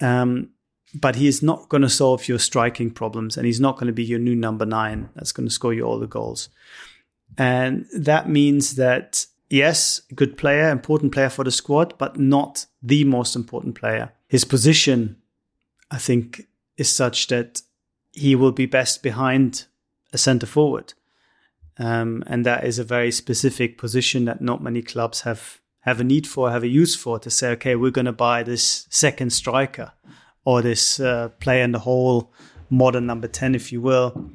Um, 0.00 0.50
but 0.94 1.16
he 1.16 1.28
is 1.28 1.42
not 1.42 1.68
going 1.68 1.82
to 1.82 1.88
solve 1.88 2.28
your 2.28 2.38
striking 2.38 2.90
problems, 2.90 3.36
and 3.36 3.46
he's 3.46 3.60
not 3.60 3.76
going 3.76 3.86
to 3.86 3.92
be 3.92 4.04
your 4.04 4.18
new 4.18 4.34
number 4.34 4.66
nine 4.66 5.08
that's 5.14 5.32
going 5.32 5.48
to 5.48 5.54
score 5.54 5.72
you 5.72 5.84
all 5.84 5.98
the 5.98 6.06
goals. 6.06 6.48
And 7.38 7.86
that 7.96 8.28
means 8.28 8.74
that, 8.74 9.26
yes, 9.48 10.00
good 10.14 10.36
player, 10.36 10.68
important 10.68 11.12
player 11.12 11.30
for 11.30 11.44
the 11.44 11.52
squad, 11.52 11.94
but 11.96 12.18
not 12.18 12.66
the 12.82 13.04
most 13.04 13.36
important 13.36 13.76
player. 13.76 14.12
His 14.26 14.44
position 14.44 15.16
I 15.90 15.98
think, 15.98 16.46
is 16.76 16.94
such 16.94 17.26
that 17.28 17.62
he 18.12 18.34
will 18.34 18.52
be 18.52 18.66
best 18.66 19.02
behind 19.02 19.66
a 20.12 20.18
centre 20.18 20.46
forward. 20.46 20.94
Um, 21.78 22.22
and 22.26 22.44
that 22.44 22.64
is 22.64 22.78
a 22.78 22.84
very 22.84 23.10
specific 23.10 23.78
position 23.78 24.24
that 24.26 24.40
not 24.40 24.62
many 24.62 24.82
clubs 24.82 25.22
have 25.22 25.60
have 25.84 25.98
a 25.98 26.04
need 26.04 26.26
for, 26.26 26.50
have 26.50 26.62
a 26.62 26.68
use 26.68 26.94
for 26.94 27.18
to 27.18 27.30
say, 27.30 27.50
okay, 27.52 27.74
we're 27.74 27.90
going 27.90 28.04
to 28.04 28.12
buy 28.12 28.42
this 28.42 28.86
second 28.90 29.32
striker 29.32 29.92
or 30.44 30.60
this 30.60 31.00
uh, 31.00 31.30
player 31.40 31.64
in 31.64 31.72
the 31.72 31.78
whole 31.78 32.32
modern 32.68 33.06
number 33.06 33.26
10, 33.26 33.54
if 33.54 33.72
you 33.72 33.80
will. 33.80 34.30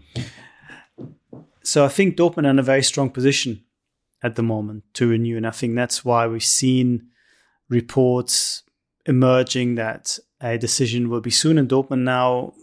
So 1.61 1.85
I 1.85 1.87
think 1.87 2.17
Dortmund 2.17 2.45
are 2.45 2.49
in 2.49 2.59
a 2.59 2.63
very 2.63 2.81
strong 2.81 3.11
position 3.11 3.63
at 4.23 4.35
the 4.35 4.43
moment 4.43 4.83
to 4.95 5.07
renew. 5.07 5.37
And 5.37 5.45
I 5.45 5.51
think 5.51 5.75
that's 5.75 6.03
why 6.03 6.25
we've 6.25 6.43
seen 6.43 7.09
reports 7.69 8.63
emerging 9.05 9.75
that 9.75 10.19
a 10.41 10.57
decision 10.57 11.09
will 11.09 11.21
be 11.21 11.31
soon 11.31 11.57
in 11.57 11.67
Dortmund 11.67 12.03
now. 12.03 12.53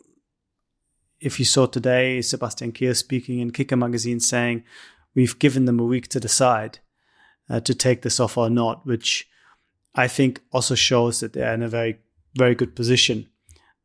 If 1.20 1.38
you 1.38 1.44
saw 1.44 1.66
today, 1.66 2.20
Sebastian 2.20 2.72
Kehl 2.72 2.96
speaking 2.96 3.38
in 3.38 3.52
Kicker 3.52 3.76
magazine 3.76 4.20
saying, 4.20 4.64
we've 5.14 5.38
given 5.38 5.66
them 5.66 5.78
a 5.78 5.84
week 5.84 6.08
to 6.08 6.20
decide 6.20 6.80
uh, 7.48 7.60
to 7.60 7.74
take 7.74 8.02
this 8.02 8.18
offer 8.18 8.40
or 8.40 8.50
not, 8.50 8.86
which 8.86 9.28
I 9.94 10.08
think 10.08 10.40
also 10.52 10.74
shows 10.74 11.20
that 11.20 11.32
they're 11.32 11.54
in 11.54 11.62
a 11.62 11.68
very, 11.68 11.98
very 12.34 12.54
good 12.54 12.74
position 12.74 13.28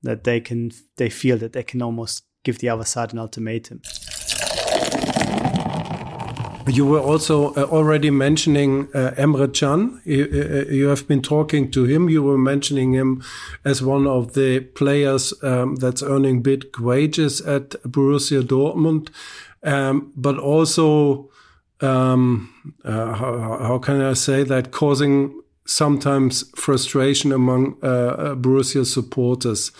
that 0.03 0.23
they 0.23 0.39
can, 0.39 0.71
they 0.97 1.09
feel 1.09 1.37
that 1.37 1.53
they 1.53 1.63
can 1.63 1.81
almost 1.81 2.23
give 2.43 2.59
the 2.59 2.69
other 2.69 2.85
side 2.85 3.13
an 3.13 3.19
ultimatum. 3.19 3.81
You 6.67 6.85
were 6.85 6.99
also 6.99 7.53
uh, 7.53 7.63
already 7.63 8.09
mentioning 8.11 8.89
uh, 8.93 9.13
Emre 9.17 9.53
Can. 9.53 10.01
You, 10.03 10.23
uh, 10.23 10.71
you, 10.71 10.87
have 10.87 11.07
been 11.07 11.21
talking 11.21 11.71
to 11.71 11.85
him. 11.85 12.09
You 12.09 12.23
were 12.23 12.37
mentioning 12.37 12.93
him 12.93 13.23
as 13.63 13.81
one 13.81 14.05
of 14.05 14.33
the 14.33 14.59
players 14.59 15.33
um, 15.43 15.75
that's 15.77 16.03
earning 16.03 16.41
big 16.41 16.77
wages 16.77 17.39
at 17.41 17.69
Borussia 17.83 18.41
Dortmund, 18.41 19.09
um, 19.63 20.11
but 20.15 20.37
also, 20.37 21.29
um, 21.79 22.53
uh, 22.83 23.13
how, 23.13 23.57
how, 23.61 23.79
can 23.79 24.01
I 24.01 24.13
say 24.13 24.43
that, 24.43 24.71
causing 24.71 25.41
sometimes 25.65 26.49
frustration 26.55 27.31
among 27.31 27.77
uh, 27.81 27.87
uh, 27.87 28.35
Borussia 28.35 28.85
supporters. 28.85 29.71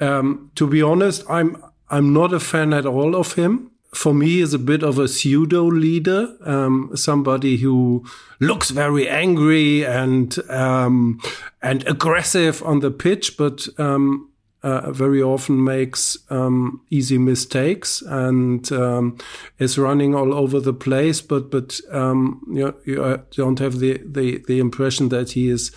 Um, 0.00 0.50
to 0.54 0.66
be 0.66 0.82
honest, 0.82 1.24
I'm 1.28 1.62
I'm 1.90 2.12
not 2.12 2.32
a 2.32 2.40
fan 2.40 2.72
at 2.72 2.86
all 2.86 3.16
of 3.16 3.34
him 3.34 3.69
for 3.94 4.14
me 4.14 4.40
is 4.40 4.54
a 4.54 4.58
bit 4.58 4.82
of 4.82 4.98
a 4.98 5.08
pseudo 5.08 5.64
leader, 5.64 6.36
um, 6.44 6.90
somebody 6.94 7.56
who 7.56 8.04
looks 8.38 8.70
very 8.70 9.08
angry 9.08 9.84
and 9.84 10.38
um, 10.48 11.20
and 11.60 11.86
aggressive 11.86 12.62
on 12.62 12.80
the 12.80 12.90
pitch, 12.90 13.36
but 13.36 13.66
um, 13.78 14.30
uh, 14.62 14.92
very 14.92 15.22
often 15.22 15.64
makes 15.64 16.18
um, 16.30 16.82
easy 16.90 17.18
mistakes 17.18 18.02
and 18.02 18.70
um, 18.72 19.18
is 19.58 19.78
running 19.78 20.14
all 20.14 20.34
over 20.34 20.60
the 20.60 20.74
place. 20.74 21.20
But 21.20 21.50
but 21.50 21.80
um, 21.90 22.42
you, 22.52 22.74
you 22.84 23.22
don't 23.32 23.58
have 23.58 23.80
the, 23.80 24.00
the 24.04 24.42
the 24.46 24.60
impression 24.60 25.08
that 25.08 25.32
he 25.32 25.48
is. 25.48 25.72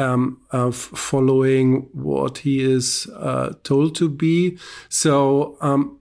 Um, 0.00 0.42
uh, 0.52 0.70
following 0.70 1.88
what 1.92 2.38
he 2.38 2.62
is 2.62 3.08
uh, 3.16 3.54
told 3.64 3.96
to 3.96 4.08
be. 4.08 4.56
So 4.88 5.58
um, 5.60 5.97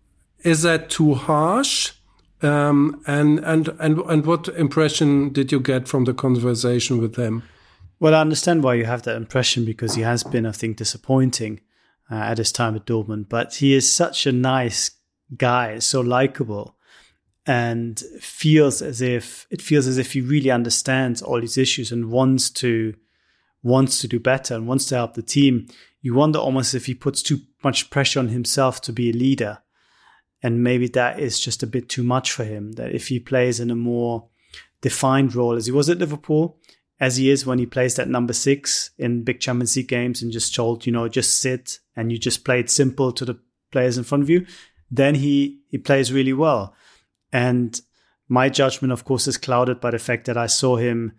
is 0.47 0.61
that 0.61 0.89
too 0.89 1.13
harsh? 1.13 1.91
Um, 2.41 3.03
and 3.05 3.39
and 3.39 3.67
and 3.79 3.99
and 3.99 4.25
what 4.25 4.47
impression 4.49 5.33
did 5.33 5.51
you 5.51 5.59
get 5.59 5.87
from 5.89 6.05
the 6.05 6.13
conversation 6.13 7.01
with 7.01 7.17
him? 7.17 7.43
Well, 7.99 8.15
I 8.15 8.21
understand 8.21 8.63
why 8.63 8.75
you 8.75 8.85
have 8.85 9.03
that 9.03 9.17
impression 9.17 9.65
because 9.65 9.95
he 9.95 10.03
has 10.03 10.23
been, 10.23 10.45
I 10.45 10.51
think, 10.51 10.77
disappointing 10.77 11.59
uh, 12.09 12.15
at 12.15 12.37
his 12.37 12.51
time 12.51 12.75
at 12.75 12.85
Dortmund. 12.85 13.27
But 13.27 13.55
he 13.55 13.73
is 13.73 13.91
such 13.91 14.25
a 14.25 14.31
nice 14.31 14.91
guy, 15.35 15.79
so 15.79 15.99
likable, 15.99 16.77
and 17.45 17.99
feels 18.21 18.81
as 18.81 19.01
if 19.01 19.47
it 19.49 19.61
feels 19.61 19.85
as 19.85 19.97
if 19.97 20.13
he 20.13 20.21
really 20.21 20.51
understands 20.51 21.21
all 21.21 21.41
these 21.41 21.57
issues 21.57 21.91
and 21.91 22.09
wants 22.09 22.49
to 22.51 22.93
wants 23.63 23.99
to 23.99 24.07
do 24.07 24.19
better 24.19 24.55
and 24.55 24.65
wants 24.65 24.85
to 24.85 24.95
help 24.95 25.15
the 25.15 25.21
team. 25.21 25.67
You 26.01 26.13
wonder 26.13 26.39
almost 26.39 26.73
if 26.73 26.85
he 26.85 26.93
puts 26.93 27.21
too 27.21 27.39
much 27.65 27.89
pressure 27.89 28.19
on 28.19 28.29
himself 28.29 28.79
to 28.81 28.93
be 28.93 29.09
a 29.09 29.13
leader 29.13 29.57
And 30.43 30.63
maybe 30.63 30.87
that 30.89 31.19
is 31.19 31.39
just 31.39 31.63
a 31.63 31.67
bit 31.67 31.89
too 31.89 32.03
much 32.03 32.31
for 32.31 32.43
him. 32.43 32.73
That 32.73 32.93
if 32.93 33.07
he 33.07 33.19
plays 33.19 33.59
in 33.59 33.71
a 33.71 33.75
more 33.75 34.27
defined 34.81 35.35
role 35.35 35.53
as 35.53 35.65
he 35.65 35.71
was 35.71 35.89
at 35.89 35.97
Liverpool, 35.97 36.57
as 36.99 37.17
he 37.17 37.29
is 37.29 37.45
when 37.45 37.59
he 37.59 37.65
plays 37.65 37.95
that 37.95 38.07
number 38.07 38.33
six 38.33 38.91
in 38.97 39.23
big 39.23 39.39
Champions 39.39 39.75
League 39.75 39.87
games 39.87 40.21
and 40.21 40.31
just 40.31 40.53
told, 40.55 40.85
you 40.85 40.91
know, 40.91 41.07
just 41.07 41.39
sit 41.39 41.79
and 41.95 42.11
you 42.11 42.17
just 42.17 42.43
play 42.43 42.59
it 42.59 42.69
simple 42.69 43.11
to 43.11 43.25
the 43.25 43.39
players 43.71 43.97
in 43.97 44.03
front 44.03 44.23
of 44.23 44.29
you, 44.29 44.45
then 44.89 45.15
he 45.15 45.59
he 45.69 45.77
plays 45.77 46.13
really 46.13 46.33
well. 46.33 46.73
And 47.31 47.79
my 48.27 48.49
judgment, 48.49 48.91
of 48.91 49.05
course, 49.05 49.27
is 49.27 49.37
clouded 49.37 49.79
by 49.79 49.91
the 49.91 49.99
fact 49.99 50.25
that 50.25 50.37
I 50.37 50.47
saw 50.47 50.77
him 50.77 51.13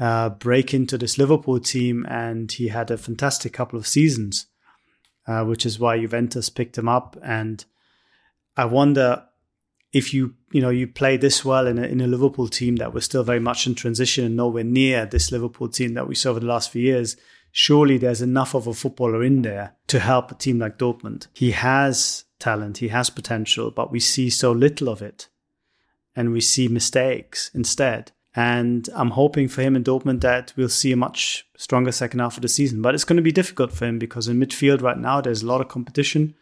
uh, 0.00 0.30
break 0.30 0.72
into 0.72 0.96
this 0.96 1.18
Liverpool 1.18 1.60
team 1.60 2.06
and 2.08 2.50
he 2.50 2.68
had 2.68 2.90
a 2.90 2.96
fantastic 2.98 3.52
couple 3.52 3.78
of 3.78 3.86
seasons, 3.86 4.46
uh, 5.26 5.44
which 5.44 5.66
is 5.66 5.78
why 5.78 5.98
Juventus 5.98 6.48
picked 6.48 6.78
him 6.78 6.88
up. 6.88 7.16
And 7.22 7.64
I 8.58 8.64
wonder 8.64 9.24
if 9.92 10.12
you 10.12 10.34
you 10.52 10.60
know 10.60 10.68
you 10.68 10.88
play 10.88 11.16
this 11.16 11.44
well 11.44 11.66
in 11.66 11.78
a, 11.78 11.84
in 11.84 12.00
a 12.00 12.06
Liverpool 12.06 12.48
team 12.48 12.76
that 12.76 12.92
was 12.92 13.04
still 13.04 13.22
very 13.22 13.38
much 13.38 13.66
in 13.66 13.74
transition 13.74 14.24
and 14.24 14.36
nowhere 14.36 14.64
near 14.64 15.06
this 15.06 15.30
Liverpool 15.30 15.68
team 15.68 15.94
that 15.94 16.08
we 16.08 16.16
saw 16.16 16.30
over 16.30 16.40
the 16.40 16.46
last 16.46 16.70
few 16.70 16.82
years, 16.82 17.16
surely 17.52 17.96
there's 17.96 18.20
enough 18.20 18.54
of 18.54 18.66
a 18.66 18.74
footballer 18.74 19.22
in 19.22 19.42
there 19.42 19.76
to 19.86 20.00
help 20.00 20.32
a 20.32 20.34
team 20.34 20.58
like 20.58 20.76
Dortmund. 20.76 21.28
He 21.32 21.52
has 21.52 22.24
talent, 22.40 22.78
he 22.78 22.88
has 22.88 23.10
potential, 23.10 23.70
but 23.70 23.92
we 23.92 24.00
see 24.00 24.28
so 24.28 24.50
little 24.50 24.88
of 24.88 25.02
it, 25.02 25.28
and 26.16 26.32
we 26.32 26.40
see 26.40 26.66
mistakes 26.66 27.52
instead. 27.54 28.10
And 28.34 28.88
I'm 28.94 29.10
hoping 29.10 29.48
for 29.48 29.62
him 29.62 29.76
in 29.76 29.84
Dortmund 29.84 30.20
that 30.20 30.52
we'll 30.56 30.68
see 30.68 30.92
a 30.92 30.96
much 30.96 31.46
stronger 31.56 31.92
second 31.92 32.20
half 32.20 32.36
of 32.36 32.42
the 32.42 32.48
season. 32.48 32.82
But 32.82 32.94
it's 32.94 33.04
going 33.04 33.16
to 33.16 33.22
be 33.22 33.32
difficult 33.32 33.72
for 33.72 33.86
him 33.86 33.98
because 33.98 34.28
in 34.28 34.38
midfield 34.38 34.82
right 34.82 34.98
now 34.98 35.20
there's 35.20 35.42
a 35.42 35.46
lot 35.46 35.60
of 35.60 35.68
competition. 35.68 36.34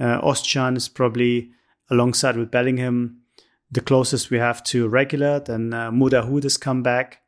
Uh, 0.00 0.20
Özcan 0.22 0.76
is 0.76 0.88
probably 0.88 1.50
alongside 1.90 2.36
with 2.36 2.50
Bellingham 2.50 3.20
the 3.70 3.80
closest 3.80 4.30
we 4.30 4.38
have 4.38 4.64
to 4.64 4.88
regular. 4.88 5.40
Then 5.40 5.72
uh, 5.72 5.90
Mo 5.92 6.08
Dahoud 6.08 6.42
has 6.42 6.56
come 6.56 6.82
back. 6.82 7.22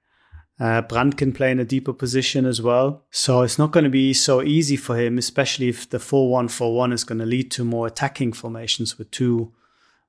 Uh, 0.58 0.82
Brandt 0.82 1.16
can 1.16 1.32
play 1.32 1.50
in 1.50 1.58
a 1.58 1.64
deeper 1.64 1.92
position 1.92 2.46
as 2.46 2.60
well. 2.60 3.04
So 3.10 3.42
it's 3.42 3.58
not 3.58 3.72
going 3.72 3.84
to 3.84 3.90
be 3.90 4.12
so 4.12 4.42
easy 4.42 4.76
for 4.76 4.96
him, 4.96 5.18
especially 5.18 5.68
if 5.68 5.88
the 5.88 5.98
4 5.98 6.30
1 6.30 6.48
4 6.48 6.74
1 6.74 6.92
is 6.92 7.04
going 7.04 7.18
to 7.18 7.26
lead 7.26 7.50
to 7.52 7.64
more 7.64 7.86
attacking 7.86 8.32
formations 8.32 8.98
with 8.98 9.10
two 9.10 9.52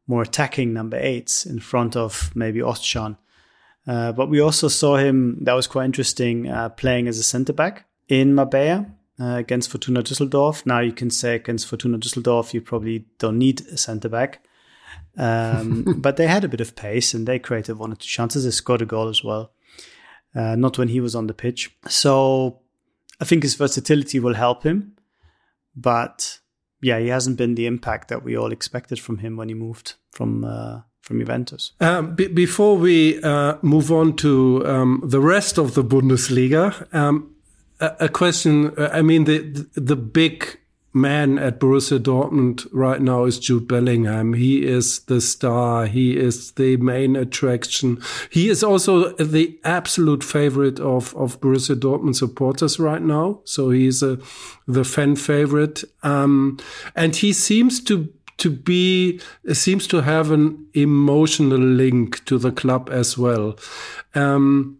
more 0.05 0.21
attacking 0.21 0.73
number 0.73 0.97
eights 0.97 1.45
in 1.45 1.59
front 1.59 1.95
of 1.95 2.31
maybe 2.35 2.59
Özcan. 2.59 3.17
Uh, 3.87 4.11
but 4.11 4.29
we 4.29 4.39
also 4.39 4.67
saw 4.67 4.97
him, 4.97 5.37
that 5.41 5.53
was 5.53 5.67
quite 5.67 5.85
interesting, 5.85 6.47
uh, 6.47 6.69
playing 6.69 7.07
as 7.07 7.17
a 7.19 7.23
centre 7.23 7.53
back 7.53 7.85
in 8.07 8.33
Marbella 8.35 8.85
uh, 9.19 9.35
against 9.35 9.69
Fortuna 9.69 10.01
Düsseldorf. 10.03 10.65
Now 10.65 10.79
you 10.79 10.91
can 10.91 11.09
say 11.09 11.35
against 11.35 11.67
Fortuna 11.67 11.97
Düsseldorf, 11.97 12.53
you 12.53 12.61
probably 12.61 13.05
don't 13.19 13.37
need 13.37 13.61
a 13.67 13.77
centre 13.77 14.09
back. 14.09 14.45
Um, 15.17 15.83
but 15.97 16.17
they 16.17 16.27
had 16.27 16.43
a 16.43 16.47
bit 16.47 16.61
of 16.61 16.75
pace 16.75 17.13
and 17.13 17.27
they 17.27 17.39
created 17.39 17.77
one 17.77 17.91
or 17.91 17.95
two 17.95 18.07
chances. 18.07 18.43
They 18.43 18.51
scored 18.51 18.81
a 18.81 18.85
goal 18.85 19.09
as 19.09 19.23
well. 19.23 19.51
Uh, 20.35 20.55
not 20.55 20.77
when 20.77 20.87
he 20.87 20.99
was 20.99 21.13
on 21.15 21.27
the 21.27 21.33
pitch. 21.33 21.75
So 21.87 22.59
I 23.21 23.25
think 23.25 23.43
his 23.43 23.55
versatility 23.55 24.19
will 24.19 24.33
help 24.33 24.63
him. 24.63 24.93
But 25.75 26.39
yeah, 26.81 26.99
he 26.99 27.07
hasn't 27.07 27.37
been 27.37 27.55
the 27.55 27.67
impact 27.67 28.07
that 28.09 28.23
we 28.23 28.35
all 28.35 28.51
expected 28.51 28.99
from 28.99 29.19
him 29.19 29.37
when 29.37 29.49
he 29.49 29.55
moved 29.55 29.93
from 30.11 30.43
uh, 30.43 30.81
from 31.01 31.19
Juventus. 31.19 31.73
Um, 31.79 32.15
b- 32.15 32.27
before 32.27 32.77
we 32.77 33.21
uh, 33.21 33.57
move 33.61 33.91
on 33.91 34.15
to 34.17 34.65
um, 34.65 35.01
the 35.03 35.19
rest 35.19 35.57
of 35.57 35.73
the 35.73 35.83
Bundesliga, 35.83 36.93
um, 36.93 37.35
a, 37.79 38.09
question. 38.09 38.73
I 38.77 39.01
mean, 39.01 39.25
the 39.25 39.67
the 39.75 39.95
big 39.95 40.59
man 40.93 41.39
at 41.39 41.59
Borussia 41.59 41.99
Dortmund 41.99 42.67
right 42.71 43.01
now 43.01 43.25
is 43.25 43.39
Jude 43.39 43.67
Bellingham. 43.67 44.33
He 44.33 44.65
is 44.65 44.99
the 45.01 45.19
star. 45.19 45.87
He 45.87 46.17
is 46.17 46.51
the 46.51 46.77
main 46.77 47.15
attraction. 47.15 48.01
He 48.29 48.49
is 48.49 48.63
also 48.63 49.13
the 49.13 49.59
absolute 49.63 50.23
favorite 50.23 50.79
of, 50.79 51.15
of 51.15 51.41
Borussia 51.41 51.75
Dortmund 51.75 52.15
supporters 52.15 52.79
right 52.79 53.01
now. 53.01 53.41
So 53.43 53.71
he's 53.71 54.03
a, 54.03 54.19
the 54.67 54.83
fan 54.83 55.15
favorite. 55.15 55.83
Um, 56.03 56.59
and 56.95 57.15
he 57.15 57.33
seems 57.33 57.83
to 57.85 58.09
to 58.37 58.49
be 58.49 59.21
seems 59.53 59.85
to 59.87 60.01
have 60.01 60.31
an 60.31 60.67
emotional 60.73 61.59
link 61.59 62.25
to 62.25 62.37
the 62.39 62.51
club 62.51 62.89
as 62.91 63.15
well. 63.15 63.57
Um, 64.15 64.79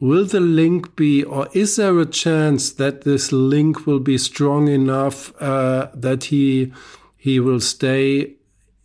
will 0.00 0.24
the 0.24 0.40
link 0.40 0.96
be, 0.96 1.22
or 1.22 1.48
is 1.52 1.76
there 1.76 1.98
a 2.00 2.06
chance 2.06 2.72
that 2.72 3.02
this 3.02 3.30
link 3.30 3.86
will 3.86 4.00
be 4.00 4.18
strong 4.18 4.68
enough 4.68 5.32
uh, 5.40 5.88
that 5.94 6.24
he 6.24 6.72
he 7.16 7.38
will 7.38 7.60
stay 7.60 8.34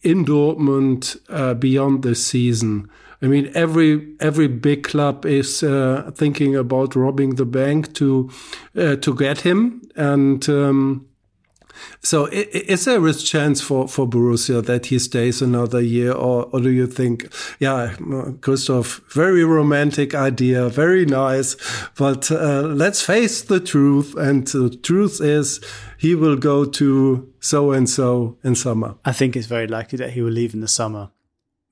in 0.01 0.25
Dortmund 0.25 1.17
uh, 1.29 1.53
beyond 1.53 2.03
this 2.03 2.25
season? 2.25 2.89
I 3.21 3.27
mean, 3.27 3.49
every 3.55 4.15
every 4.19 4.47
big 4.47 4.83
club 4.83 5.25
is 5.25 5.63
uh, 5.63 6.11
thinking 6.13 6.55
about 6.55 6.95
robbing 6.95 7.35
the 7.35 7.45
bank 7.45 7.93
to 7.93 8.29
uh, 8.77 8.97
to 8.97 9.15
get 9.15 9.41
him, 9.41 9.81
and 9.95 10.47
um, 10.49 11.07
so 12.01 12.27
is 12.31 12.85
there 12.85 13.05
a 13.05 13.13
chance 13.13 13.61
for, 13.61 13.87
for 13.87 14.07
Borussia 14.07 14.63
that 14.65 14.87
he 14.87 14.99
stays 14.99 15.41
another 15.41 15.81
year 15.81 16.11
or, 16.11 16.45
or 16.51 16.59
do 16.59 16.69
you 16.69 16.87
think, 16.87 17.27
yeah, 17.59 17.95
Christoph, 18.41 19.01
very 19.11 19.43
romantic 19.43 20.13
idea, 20.13 20.69
very 20.69 21.05
nice, 21.05 21.55
but 21.97 22.31
uh, 22.31 22.61
let's 22.61 23.01
face 23.01 23.41
the 23.41 23.59
truth. 23.59 24.15
And 24.15 24.47
the 24.47 24.69
truth 24.69 25.21
is 25.21 25.61
he 25.97 26.15
will 26.15 26.37
go 26.37 26.65
to 26.65 27.33
so 27.39 27.71
and 27.71 27.89
so 27.89 28.37
in 28.43 28.55
summer. 28.55 28.95
I 29.05 29.11
think 29.11 29.35
it's 29.35 29.47
very 29.47 29.67
likely 29.67 29.97
that 29.97 30.11
he 30.11 30.21
will 30.21 30.31
leave 30.31 30.53
in 30.53 30.61
the 30.61 30.67
summer. 30.67 31.11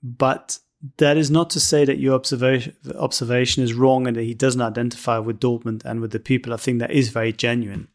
But 0.01 0.59
that 0.97 1.15
is 1.17 1.31
not 1.31 1.49
to 1.51 1.59
say 1.59 1.85
that 1.85 1.97
your 1.97 2.13
observation 2.13 2.75
observation 2.95 3.63
is 3.63 3.73
wrong 3.73 4.05
and 4.05 4.17
that 4.17 4.23
he 4.23 4.33
doesn't 4.33 4.61
identify 4.61 5.17
with 5.17 5.39
Dortmund 5.39 5.85
and 5.85 6.01
with 6.01 6.11
the 6.11 6.19
people. 6.19 6.53
I 6.53 6.57
think 6.57 6.79
that 6.79 6.91
is 6.91 7.09
very 7.09 7.31
genuine 7.31 7.87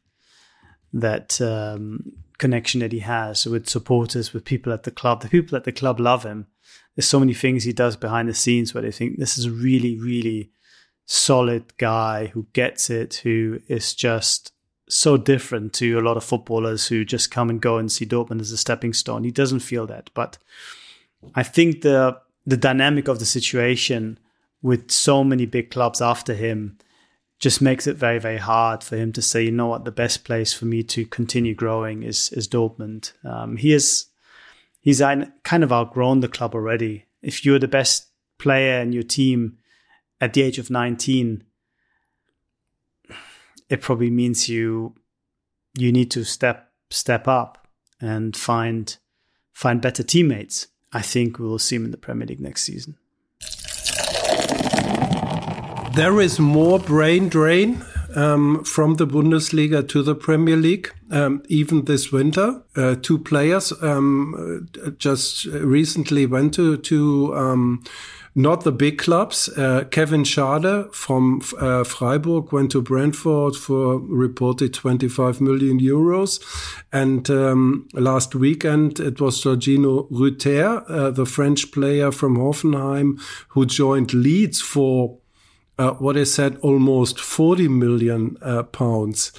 that 0.92 1.40
um, 1.40 2.12
connection 2.38 2.80
that 2.80 2.92
he 2.92 3.00
has 3.00 3.46
with 3.46 3.68
supporters, 3.68 4.32
with 4.32 4.44
people 4.44 4.72
at 4.72 4.84
the 4.84 4.90
club. 4.90 5.22
The 5.22 5.28
people 5.28 5.56
at 5.56 5.64
the 5.64 5.72
club 5.72 6.00
love 6.00 6.24
him. 6.24 6.46
There's 6.94 7.06
so 7.06 7.20
many 7.20 7.34
things 7.34 7.64
he 7.64 7.72
does 7.72 7.96
behind 7.96 8.28
the 8.28 8.34
scenes 8.34 8.74
where 8.74 8.82
they 8.82 8.90
think 8.90 9.18
this 9.18 9.38
is 9.38 9.46
a 9.46 9.50
really, 9.50 9.98
really 9.98 10.50
solid 11.06 11.76
guy 11.78 12.26
who 12.26 12.46
gets 12.52 12.90
it, 12.90 13.16
who 13.16 13.60
is 13.68 13.94
just 13.94 14.52
so 14.88 15.16
different 15.16 15.72
to 15.74 15.98
a 15.98 16.00
lot 16.00 16.16
of 16.16 16.24
footballers 16.24 16.86
who 16.86 17.04
just 17.04 17.30
come 17.30 17.50
and 17.50 17.60
go 17.60 17.78
and 17.78 17.92
see 17.92 18.06
Dortmund 18.06 18.40
as 18.40 18.52
a 18.52 18.56
stepping 18.56 18.92
stone. 18.92 19.24
He 19.24 19.30
doesn't 19.30 19.60
feel 19.60 19.86
that, 19.86 20.10
but 20.14 20.38
I 21.34 21.42
think 21.42 21.82
the 21.82 22.20
the 22.46 22.56
dynamic 22.56 23.08
of 23.08 23.18
the 23.18 23.26
situation 23.26 24.18
with 24.62 24.90
so 24.90 25.22
many 25.22 25.44
big 25.44 25.70
clubs 25.70 26.00
after 26.00 26.34
him 26.34 26.78
just 27.38 27.62
makes 27.62 27.86
it 27.86 27.96
very, 27.96 28.18
very 28.18 28.38
hard 28.38 28.82
for 28.82 28.96
him 28.96 29.12
to 29.12 29.22
say, 29.22 29.44
you 29.44 29.52
know 29.52 29.68
what, 29.68 29.84
the 29.84 29.92
best 29.92 30.24
place 30.24 30.52
for 30.52 30.64
me 30.64 30.82
to 30.82 31.06
continue 31.06 31.54
growing 31.54 32.02
is 32.02 32.30
is 32.32 32.48
Dortmund. 32.48 33.12
Um, 33.24 33.56
he 33.56 33.72
is 33.72 34.06
he's 34.80 35.00
kind 35.00 35.64
of 35.64 35.72
outgrown 35.72 36.20
the 36.20 36.28
club 36.28 36.54
already. 36.54 37.06
If 37.22 37.44
you're 37.44 37.58
the 37.58 37.68
best 37.68 38.08
player 38.38 38.80
in 38.80 38.92
your 38.92 39.02
team 39.02 39.58
at 40.20 40.32
the 40.32 40.42
age 40.42 40.58
of 40.58 40.70
19, 40.70 41.44
it 43.68 43.80
probably 43.80 44.10
means 44.10 44.48
you 44.48 44.94
you 45.76 45.92
need 45.92 46.10
to 46.12 46.24
step 46.24 46.72
step 46.90 47.28
up 47.28 47.68
and 48.00 48.36
find 48.36 48.96
find 49.52 49.80
better 49.80 50.02
teammates. 50.02 50.66
I 50.92 51.02
think 51.02 51.38
we 51.38 51.46
will 51.46 51.58
see 51.58 51.76
him 51.76 51.84
in 51.84 51.90
the 51.90 51.98
Premier 51.98 52.26
League 52.26 52.40
next 52.40 52.62
season 52.62 52.96
there 55.98 56.20
is 56.20 56.38
more 56.38 56.78
brain 56.78 57.28
drain 57.28 57.84
um, 58.14 58.62
from 58.62 58.94
the 58.94 59.06
Bundesliga 59.06 59.82
to 59.88 60.00
the 60.00 60.14
Premier 60.14 60.54
League, 60.54 60.92
um, 61.10 61.42
even 61.48 61.86
this 61.86 62.12
winter. 62.12 62.62
Uh, 62.76 62.94
two 63.02 63.18
players 63.18 63.72
um, 63.82 64.68
just 64.96 65.46
recently 65.46 66.24
went 66.24 66.54
to 66.54 66.76
to 66.76 67.36
um, 67.36 67.82
not 68.36 68.62
the 68.62 68.70
big 68.70 68.98
clubs. 68.98 69.48
Uh, 69.48 69.86
Kevin 69.90 70.22
Schade 70.22 70.94
from 70.94 71.42
uh, 71.58 71.82
Freiburg 71.82 72.52
went 72.52 72.70
to 72.70 72.80
Brentford 72.80 73.56
for 73.56 73.98
reported 73.98 74.72
25 74.72 75.40
million 75.40 75.80
euros. 75.80 76.40
And 76.92 77.28
um, 77.28 77.88
last 77.92 78.36
weekend, 78.36 79.00
it 79.00 79.20
was 79.20 79.42
Georginio 79.42 80.06
Rutter, 80.12 80.84
uh, 80.88 81.10
the 81.10 81.26
French 81.26 81.72
player 81.72 82.12
from 82.12 82.36
Hoffenheim, 82.36 83.20
who 83.48 83.66
joined 83.66 84.14
Leeds 84.14 84.60
for 84.60 85.18
uh, 85.78 85.92
what 85.92 86.16
is 86.16 86.32
said 86.32 86.56
almost 86.60 87.20
40 87.20 87.68
million 87.68 88.36
uh, 88.42 88.64
pounds. 88.64 89.32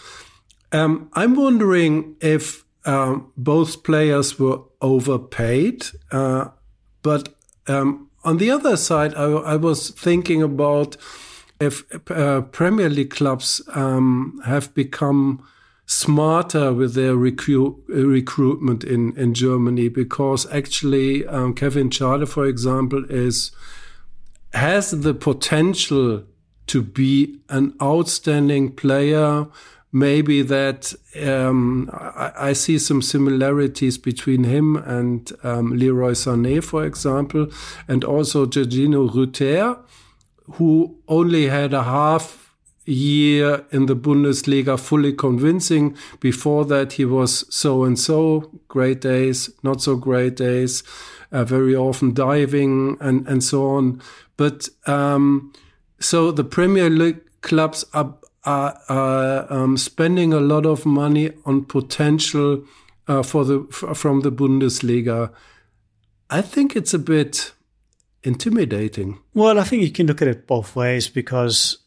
Um, 0.71 1.09
I'm 1.13 1.35
wondering 1.35 2.15
if 2.21 2.63
um, 2.85 3.31
both 3.35 3.83
players 3.83 4.39
were 4.39 4.59
overpaid, 4.81 5.85
uh, 6.11 6.49
but 7.01 7.35
um, 7.67 8.09
on 8.23 8.37
the 8.37 8.51
other 8.51 8.77
side, 8.77 9.13
I, 9.15 9.23
I, 9.23 9.55
was 9.55 9.89
thinking 9.91 10.41
about 10.41 10.95
if 11.59 11.83
uh, 12.09 12.41
Premier 12.41 12.89
League 12.89 13.11
clubs 13.11 13.61
um, 13.73 14.41
have 14.45 14.73
become 14.73 15.43
smarter 15.85 16.71
with 16.73 16.93
their 16.93 17.15
recruit, 17.15 17.83
recruitment 17.87 18.83
in, 18.83 19.15
in 19.17 19.33
Germany 19.33 19.89
because 19.89 20.49
actually 20.51 21.25
um, 21.27 21.53
Kevin 21.53 21.89
Schade, 21.89 22.27
for 22.29 22.45
example, 22.45 23.03
is 23.09 23.51
has 24.53 24.91
the 24.91 25.13
potential 25.13 26.23
to 26.69 26.81
be 26.83 27.39
an 27.49 27.73
outstanding 27.81 28.71
player. 28.71 29.47
Maybe 29.91 30.43
that 30.43 30.93
um, 31.19 31.89
I, 31.91 32.31
I, 32.35 32.53
see 32.53 32.77
some 32.77 33.01
similarities 33.01 33.97
between 33.97 34.43
him 34.43 34.75
and 34.75 35.31
um, 35.41 35.75
Leroy 35.75 36.11
Sané, 36.11 36.63
for 36.63 36.85
example, 36.85 37.47
and 37.87 38.03
also 38.03 38.45
Georginio 38.45 39.11
Rutter, 39.11 39.79
who 40.53 40.95
only 41.07 41.47
had 41.47 41.73
a 41.73 41.81
half 41.81 42.53
year 42.85 43.65
in 43.71 43.87
the 43.87 43.95
Bundesliga 43.95 44.79
fully 44.79 45.13
convincing. 45.13 45.95
Before 46.19 46.65
that, 46.65 46.93
he 46.93 47.05
was 47.05 47.45
so 47.53 47.83
and 47.83 47.97
so, 47.97 48.51
great 48.67 49.01
days, 49.01 49.49
not 49.63 49.81
so 49.81 49.95
great 49.95 50.35
days, 50.35 50.83
uh, 51.31 51.43
very 51.43 51.75
often 51.75 52.13
diving 52.13 52.95
and, 52.99 53.27
and 53.27 53.43
so 53.43 53.69
on. 53.69 54.01
But 54.37 54.69
um, 54.85 55.51
so 55.99 56.31
the 56.31 56.43
Premier 56.43 56.89
League 56.89 57.21
clubs 57.41 57.85
are, 57.93 58.15
are, 58.43 58.79
are 58.89 59.53
um, 59.53 59.77
spending 59.77 60.33
a 60.33 60.39
lot 60.39 60.65
of 60.65 60.85
money 60.85 61.31
on 61.45 61.65
potential 61.65 62.63
uh, 63.07 63.23
for 63.23 63.43
the 63.43 63.63
from 63.71 64.21
the 64.21 64.31
Bundesliga. 64.31 65.31
I 66.29 66.41
think 66.41 66.75
it's 66.75 66.93
a 66.93 66.99
bit 66.99 67.53
intimidating. 68.23 69.19
Well, 69.33 69.59
I 69.59 69.63
think 69.63 69.81
you 69.81 69.91
can 69.91 70.07
look 70.07 70.21
at 70.21 70.27
it 70.27 70.47
both 70.47 70.75
ways 70.75 71.07
because 71.09 71.79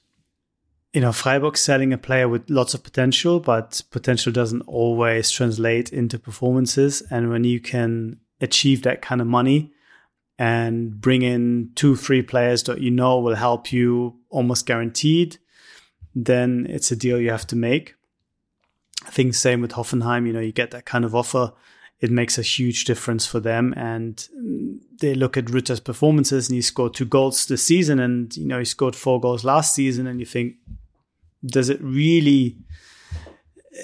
you 0.92 1.00
know 1.00 1.12
Freiburg 1.12 1.56
selling 1.56 1.92
a 1.92 1.98
player 1.98 2.28
with 2.28 2.50
lots 2.50 2.74
of 2.74 2.82
potential, 2.82 3.40
but 3.40 3.82
potential 3.90 4.32
doesn't 4.32 4.62
always 4.62 5.30
translate 5.30 5.92
into 5.92 6.18
performances. 6.18 7.02
And 7.10 7.30
when 7.30 7.44
you 7.44 7.60
can 7.60 8.18
achieve 8.40 8.82
that 8.82 9.00
kind 9.00 9.20
of 9.20 9.26
money, 9.26 9.72
and 10.38 11.00
bring 11.00 11.22
in 11.22 11.70
two, 11.74 11.96
three 11.96 12.22
players 12.22 12.62
that 12.64 12.80
you 12.80 12.90
know 12.90 13.18
will 13.18 13.34
help 13.34 13.72
you 13.72 14.16
almost 14.30 14.66
guaranteed, 14.66 15.38
then 16.14 16.66
it's 16.68 16.90
a 16.90 16.96
deal 16.96 17.20
you 17.20 17.30
have 17.30 17.46
to 17.48 17.56
make. 17.56 17.94
I 19.06 19.10
think 19.10 19.34
same 19.34 19.60
with 19.60 19.72
Hoffenheim, 19.72 20.26
you 20.26 20.32
know, 20.32 20.40
you 20.40 20.52
get 20.52 20.70
that 20.70 20.84
kind 20.84 21.04
of 21.04 21.14
offer. 21.14 21.52
It 22.00 22.10
makes 22.10 22.38
a 22.38 22.42
huge 22.42 22.84
difference 22.84 23.26
for 23.26 23.40
them. 23.40 23.74
And 23.76 24.26
they 24.98 25.14
look 25.14 25.36
at 25.36 25.50
Rutter's 25.50 25.80
performances 25.80 26.48
and 26.48 26.56
he 26.56 26.62
scored 26.62 26.94
two 26.94 27.04
goals 27.04 27.46
this 27.46 27.64
season 27.64 28.00
and, 28.00 28.36
you 28.36 28.46
know, 28.46 28.58
he 28.58 28.64
scored 28.64 28.96
four 28.96 29.20
goals 29.20 29.44
last 29.44 29.74
season. 29.74 30.06
And 30.06 30.18
you 30.18 30.26
think, 30.26 30.54
does 31.44 31.68
it 31.68 31.80
really, 31.80 32.58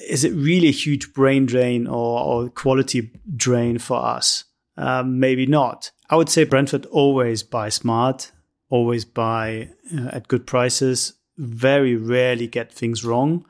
is 0.09 0.25
it 0.25 0.33
really 0.33 0.69
a 0.69 0.73
huge 0.73 1.13
brain 1.13 1.47
drain 1.47 1.87
or, 1.87 2.21
or 2.21 2.49
quality 2.49 3.13
drain 3.37 3.79
for 3.79 4.05
us? 4.05 4.45
Um, 4.79 5.19
maybe 5.19 5.45
not. 5.45 5.91
I 6.09 6.17
would 6.17 6.29
say 6.29 6.45
Brentford 6.45 6.87
always 6.87 7.43
buy 7.43 7.69
smart, 7.69 8.31
always 8.71 9.05
buy 9.05 9.71
uh, 9.93 10.11
at 10.13 10.29
good 10.29 10.47
prices, 10.47 11.15
very 11.37 11.97
rarely 11.97 12.47
get 12.47 12.73
things 12.73 13.05
wrong 13.05 13.45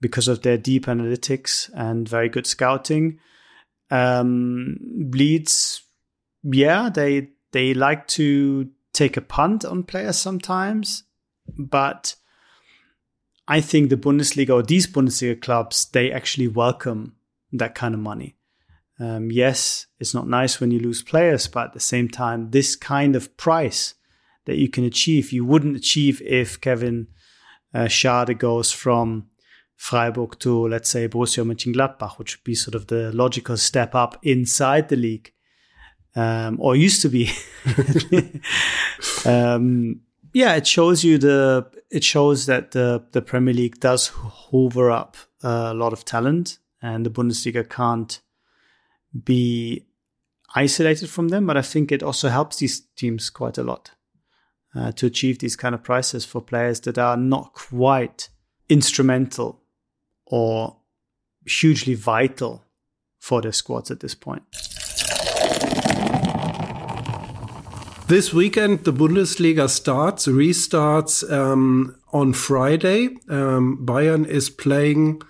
because 0.00 0.28
of 0.28 0.42
their 0.42 0.58
deep 0.58 0.84
analytics 0.84 1.70
and 1.74 2.06
very 2.06 2.28
good 2.28 2.46
scouting. 2.46 3.18
Um, 3.90 4.76
Leeds, 5.10 5.82
yeah, 6.42 6.90
they 6.90 7.30
they 7.52 7.72
like 7.72 8.06
to 8.08 8.68
take 8.92 9.16
a 9.16 9.22
punt 9.22 9.64
on 9.64 9.84
players 9.84 10.18
sometimes, 10.18 11.04
but 11.56 12.14
I 13.48 13.62
think 13.62 13.88
the 13.88 13.96
Bundesliga 13.96 14.50
or 14.50 14.62
these 14.62 14.86
Bundesliga 14.86 15.40
clubs 15.40 15.86
they 15.86 16.12
actually 16.12 16.48
welcome 16.48 17.16
that 17.52 17.74
kind 17.74 17.94
of 17.94 18.00
money. 18.00 18.37
Um, 19.00 19.30
yes, 19.30 19.86
it's 20.00 20.14
not 20.14 20.28
nice 20.28 20.60
when 20.60 20.70
you 20.70 20.80
lose 20.80 21.02
players, 21.02 21.46
but 21.46 21.66
at 21.66 21.72
the 21.72 21.80
same 21.80 22.08
time, 22.08 22.50
this 22.50 22.74
kind 22.74 23.14
of 23.14 23.36
price 23.36 23.94
that 24.46 24.56
you 24.56 24.68
can 24.68 24.84
achieve, 24.84 25.32
you 25.32 25.44
wouldn't 25.44 25.76
achieve 25.76 26.20
if 26.22 26.60
Kevin 26.60 27.06
uh, 27.72 27.84
Schade 27.84 28.38
goes 28.38 28.72
from 28.72 29.28
Freiburg 29.76 30.38
to, 30.40 30.66
let's 30.66 30.90
say, 30.90 31.06
Borussia 31.06 31.44
Mönchengladbach, 31.44 32.18
which 32.18 32.36
would 32.36 32.44
be 32.44 32.54
sort 32.54 32.74
of 32.74 32.88
the 32.88 33.12
logical 33.12 33.56
step 33.56 33.94
up 33.94 34.18
inside 34.22 34.88
the 34.88 34.96
league, 34.96 35.32
um, 36.16 36.56
or 36.60 36.74
used 36.74 37.02
to 37.02 37.08
be. 37.08 37.30
um, 39.24 40.00
yeah, 40.32 40.56
it 40.56 40.66
shows 40.66 41.04
you 41.04 41.18
the 41.18 41.66
it 41.90 42.02
shows 42.04 42.46
that 42.46 42.72
the 42.72 43.04
the 43.12 43.22
Premier 43.22 43.54
League 43.54 43.80
does 43.80 44.08
hoover 44.50 44.90
up 44.90 45.16
a 45.42 45.72
lot 45.74 45.92
of 45.92 46.04
talent, 46.04 46.58
and 46.82 47.06
the 47.06 47.10
Bundesliga 47.10 47.68
can't 47.68 48.20
be 49.24 49.86
isolated 50.54 51.10
from 51.10 51.28
them, 51.28 51.46
but 51.46 51.56
I 51.56 51.62
think 51.62 51.92
it 51.92 52.02
also 52.02 52.28
helps 52.28 52.56
these 52.56 52.80
teams 52.96 53.30
quite 53.30 53.58
a 53.58 53.62
lot 53.62 53.90
uh, 54.74 54.92
to 54.92 55.06
achieve 55.06 55.38
these 55.38 55.56
kind 55.56 55.74
of 55.74 55.82
prices 55.82 56.24
for 56.24 56.40
players 56.40 56.80
that 56.80 56.98
are 56.98 57.16
not 57.16 57.52
quite 57.54 58.28
instrumental 58.68 59.62
or 60.26 60.76
hugely 61.46 61.94
vital 61.94 62.64
for 63.18 63.40
their 63.40 63.52
squads 63.52 63.90
at 63.90 64.00
this 64.00 64.14
point. 64.14 64.42
This 68.08 68.32
weekend, 68.32 68.84
the 68.84 68.92
Bundesliga 68.92 69.68
starts, 69.68 70.26
restarts 70.26 71.30
um, 71.30 71.94
on 72.10 72.32
Friday. 72.32 73.10
Um, 73.28 73.84
Bayern 73.84 74.26
is 74.26 74.48
playing 74.48 75.20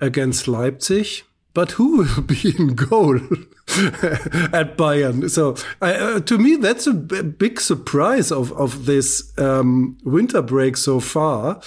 against 0.00 0.48
Leipzig 0.48 1.24
but 1.54 1.72
who 1.72 1.98
will 1.98 2.22
be 2.22 2.54
in 2.58 2.74
goal 2.74 3.16
at 4.52 4.76
Bayern? 4.76 5.28
So 5.30 5.56
uh, 5.80 6.20
to 6.20 6.38
me, 6.38 6.56
that's 6.56 6.86
a 6.86 6.94
big 6.94 7.60
surprise 7.60 8.32
of 8.32 8.52
of 8.52 8.86
this 8.86 9.32
um, 9.38 9.98
winter 10.04 10.42
break 10.42 10.76
so 10.76 11.00
far. 11.00 11.60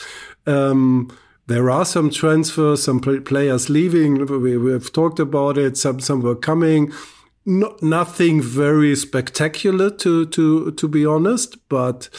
Um, 0.48 1.16
there 1.48 1.70
are 1.70 1.86
some 1.86 2.10
transfers, 2.10 2.84
some 2.84 3.00
players 3.00 3.70
leaving. 3.70 4.26
We, 4.26 4.58
we 4.58 4.72
have 4.72 4.92
talked 4.92 5.20
about 5.20 5.58
it. 5.58 5.78
Some 5.78 6.00
some 6.00 6.22
were 6.22 6.36
coming. 6.36 6.92
Not 7.46 7.84
nothing 7.84 8.42
very 8.42 8.96
spectacular 8.96 9.92
to 9.92 10.26
to 10.26 10.72
to 10.72 10.88
be 10.88 11.06
honest, 11.06 11.70
but 11.70 12.10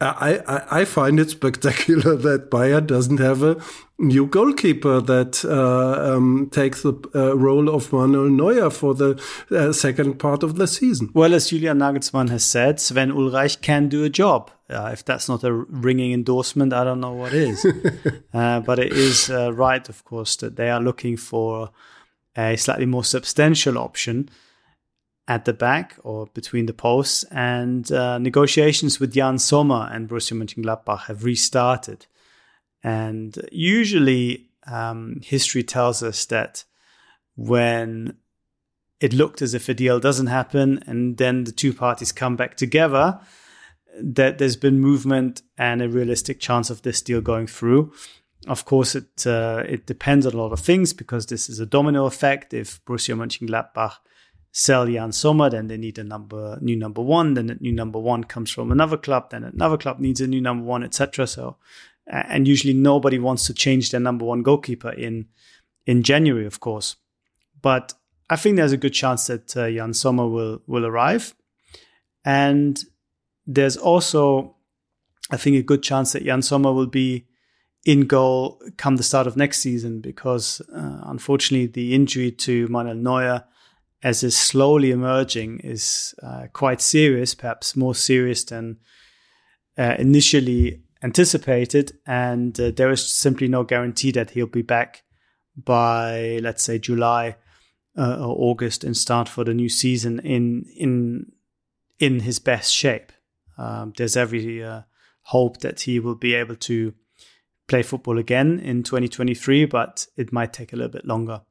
I, 0.00 0.40
I, 0.46 0.80
I 0.80 0.84
find 0.84 1.18
it 1.18 1.30
spectacular 1.30 2.14
that 2.28 2.50
Bayern 2.50 2.86
doesn't 2.86 3.18
have 3.18 3.42
a 3.42 3.56
new 3.98 4.26
goalkeeper 4.26 5.00
that 5.00 5.44
uh, 5.44 6.14
um, 6.14 6.48
takes 6.50 6.82
the 6.82 6.94
uh, 7.14 7.36
role 7.36 7.68
of 7.68 7.92
Manuel 7.92 8.28
Neuer 8.28 8.70
for 8.70 8.94
the 8.94 9.20
uh, 9.50 9.72
second 9.72 10.18
part 10.18 10.42
of 10.42 10.56
the 10.56 10.66
season. 10.66 11.10
Well, 11.14 11.34
as 11.34 11.50
Julian 11.50 11.78
Nagelsmann 11.78 12.30
has 12.30 12.44
said, 12.44 12.80
Sven 12.80 13.10
Ulreich 13.10 13.60
can 13.60 13.88
do 13.88 14.04
a 14.04 14.08
job. 14.08 14.50
Uh, 14.70 14.90
if 14.92 15.04
that's 15.04 15.28
not 15.28 15.42
a 15.44 15.52
ringing 15.52 16.12
endorsement, 16.12 16.72
I 16.72 16.84
don't 16.84 17.00
know 17.00 17.12
what 17.12 17.32
is. 17.32 17.66
Uh, 18.34 18.60
but 18.60 18.78
it 18.78 18.92
is 18.92 19.30
uh, 19.30 19.52
right, 19.54 19.88
of 19.88 20.04
course, 20.04 20.36
that 20.36 20.56
they 20.56 20.68
are 20.68 20.80
looking 20.80 21.16
for 21.16 21.70
a 22.36 22.56
slightly 22.56 22.84
more 22.84 23.02
substantial 23.02 23.78
option 23.78 24.28
at 25.26 25.44
the 25.44 25.52
back 25.52 25.96
or 26.04 26.26
between 26.34 26.66
the 26.66 26.74
posts, 26.74 27.24
and 27.30 27.90
uh, 27.90 28.18
negotiations 28.18 29.00
with 29.00 29.16
Yann 29.16 29.38
Sommer 29.38 29.88
and 29.90 30.08
Borussia 30.08 30.36
Mönchengladbach 30.36 31.06
have 31.06 31.24
restarted. 31.24 32.06
And 32.82 33.36
usually, 33.50 34.50
um, 34.66 35.20
history 35.22 35.62
tells 35.62 36.02
us 36.02 36.24
that 36.26 36.64
when 37.36 38.16
it 39.00 39.12
looked 39.12 39.42
as 39.42 39.54
if 39.54 39.68
a 39.68 39.74
deal 39.74 40.00
doesn't 40.00 40.26
happen 40.26 40.82
and 40.86 41.16
then 41.16 41.44
the 41.44 41.52
two 41.52 41.72
parties 41.72 42.12
come 42.12 42.36
back 42.36 42.56
together, 42.56 43.20
that 44.00 44.38
there's 44.38 44.56
been 44.56 44.80
movement 44.80 45.42
and 45.56 45.82
a 45.82 45.88
realistic 45.88 46.40
chance 46.40 46.70
of 46.70 46.82
this 46.82 47.02
deal 47.02 47.20
going 47.20 47.46
through. 47.46 47.92
Of 48.46 48.64
course, 48.64 48.94
it 48.94 49.26
uh, 49.26 49.64
it 49.66 49.86
depends 49.86 50.24
on 50.24 50.34
a 50.34 50.36
lot 50.36 50.52
of 50.52 50.60
things 50.60 50.92
because 50.92 51.26
this 51.26 51.48
is 51.48 51.58
a 51.58 51.66
domino 51.66 52.06
effect. 52.06 52.54
If 52.54 52.84
Borussia 52.84 53.16
Mönchengladbach 53.16 53.96
sell 54.52 54.88
Yann 54.88 55.12
Sommer, 55.12 55.50
then 55.50 55.66
they 55.66 55.76
need 55.76 55.98
a 55.98 56.04
number 56.04 56.58
new 56.60 56.76
number 56.76 57.02
one. 57.02 57.34
Then 57.34 57.48
the 57.48 57.56
new 57.56 57.72
number 57.72 57.98
one 57.98 58.24
comes 58.24 58.50
from 58.50 58.70
another 58.70 58.96
club. 58.96 59.30
Then 59.30 59.44
another 59.44 59.76
club 59.76 59.98
needs 59.98 60.20
a 60.20 60.28
new 60.28 60.40
number 60.40 60.64
one, 60.64 60.84
etc. 60.84 61.26
So, 61.26 61.56
and 62.08 62.48
usually 62.48 62.74
nobody 62.74 63.18
wants 63.18 63.46
to 63.46 63.54
change 63.54 63.90
their 63.90 64.00
number 64.00 64.24
one 64.24 64.42
goalkeeper 64.42 64.90
in 64.90 65.26
in 65.86 66.02
January, 66.02 66.46
of 66.46 66.60
course. 66.60 66.96
But 67.60 67.94
I 68.30 68.36
think 68.36 68.56
there's 68.56 68.72
a 68.72 68.76
good 68.76 68.92
chance 68.92 69.26
that 69.26 69.56
uh, 69.56 69.64
Yann 69.66 69.94
Sommer 69.94 70.26
will 70.26 70.60
will 70.66 70.86
arrive, 70.86 71.34
and 72.24 72.82
there's 73.46 73.76
also, 73.76 74.56
I 75.30 75.36
think, 75.36 75.56
a 75.56 75.62
good 75.62 75.82
chance 75.82 76.12
that 76.12 76.22
Yann 76.22 76.42
Sommer 76.42 76.72
will 76.72 76.86
be 76.86 77.26
in 77.84 78.06
goal 78.06 78.60
come 78.76 78.96
the 78.96 79.02
start 79.02 79.26
of 79.26 79.36
next 79.36 79.60
season 79.60 80.00
because 80.00 80.60
uh, 80.74 81.00
unfortunately 81.04 81.66
the 81.66 81.94
injury 81.94 82.30
to 82.30 82.68
Manuel 82.68 82.96
Neuer 82.96 83.44
as 84.02 84.22
is 84.22 84.36
slowly 84.36 84.90
emerging 84.90 85.60
is 85.60 86.14
uh, 86.22 86.46
quite 86.52 86.80
serious, 86.80 87.34
perhaps 87.34 87.74
more 87.74 87.94
serious 87.94 88.44
than 88.44 88.78
uh, 89.76 89.96
initially 89.98 90.82
anticipated. 91.02 91.98
And 92.06 92.58
uh, 92.60 92.70
there 92.70 92.90
is 92.90 93.06
simply 93.06 93.48
no 93.48 93.64
guarantee 93.64 94.10
that 94.12 94.30
he'll 94.30 94.46
be 94.46 94.62
back 94.62 95.04
by 95.56 96.38
let's 96.42 96.62
say 96.62 96.78
July 96.78 97.36
uh, 97.96 98.16
or 98.20 98.50
August 98.50 98.84
and 98.84 98.96
start 98.96 99.28
for 99.28 99.44
the 99.44 99.54
new 99.54 99.68
season 99.68 100.20
in 100.20 100.64
in 100.76 101.32
in 101.98 102.20
his 102.20 102.38
best 102.38 102.72
shape. 102.72 103.12
Um, 103.56 103.92
there's 103.96 104.16
every 104.16 104.62
uh, 104.62 104.82
hope 105.22 105.58
that 105.58 105.80
he 105.80 105.98
will 105.98 106.14
be 106.14 106.34
able 106.34 106.54
to 106.56 106.94
play 107.66 107.82
football 107.82 108.18
again 108.18 108.60
in 108.60 108.82
2023, 108.84 109.64
but 109.66 110.06
it 110.16 110.32
might 110.32 110.52
take 110.52 110.72
a 110.72 110.76
little 110.76 110.92
bit 110.92 111.06
longer. 111.06 111.42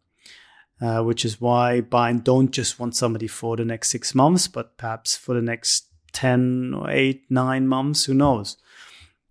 Uh, 0.80 1.02
which 1.02 1.26
is 1.26 1.42
why 1.42 1.82
Bayern 1.82 2.24
don't 2.24 2.52
just 2.52 2.80
want 2.80 2.96
somebody 2.96 3.26
for 3.26 3.58
the 3.58 3.66
next 3.66 3.90
six 3.90 4.14
months, 4.14 4.48
but 4.48 4.78
perhaps 4.78 5.18
for 5.18 5.34
the 5.34 5.42
next 5.42 5.88
10 6.14 6.76
or 6.76 6.92
8, 6.92 7.26
9 7.32 7.68
months, 7.68 8.06
who 8.06 8.14
knows. 8.14 8.58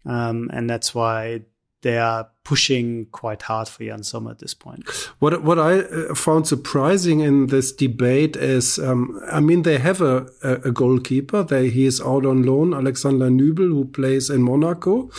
Um, 0.06 0.50
and 0.52 0.70
that's 0.70 0.94
why 0.94 1.42
they 1.82 1.98
are 1.98 2.28
pushing 2.44 3.06
quite 3.12 3.42
hard 3.42 3.68
for 3.68 3.84
Yann 3.84 4.02
Sommer 4.02 4.30
at 4.30 4.38
this 4.38 4.54
point. 4.54 4.88
What 5.18 5.42
what 5.42 5.58
I 5.58 5.80
uh, 5.80 6.14
found 6.14 6.46
surprising 6.46 7.20
in 7.20 7.46
this 7.46 7.72
debate 7.72 8.36
is, 8.36 8.78
um, 8.78 9.20
I 9.30 9.40
mean, 9.40 9.62
they 9.62 9.78
have 9.78 10.00
a, 10.00 10.26
a 10.42 10.70
goalkeeper. 10.70 11.42
They, 11.42 11.70
he 11.70 11.86
is 11.86 12.00
out 12.00 12.24
on 12.26 12.42
loan, 12.42 12.74
Alexander 12.74 13.28
Nübel, 13.28 13.68
who 13.68 13.84
plays 13.84 14.30
in 14.30 14.42
Monaco. 14.42 15.10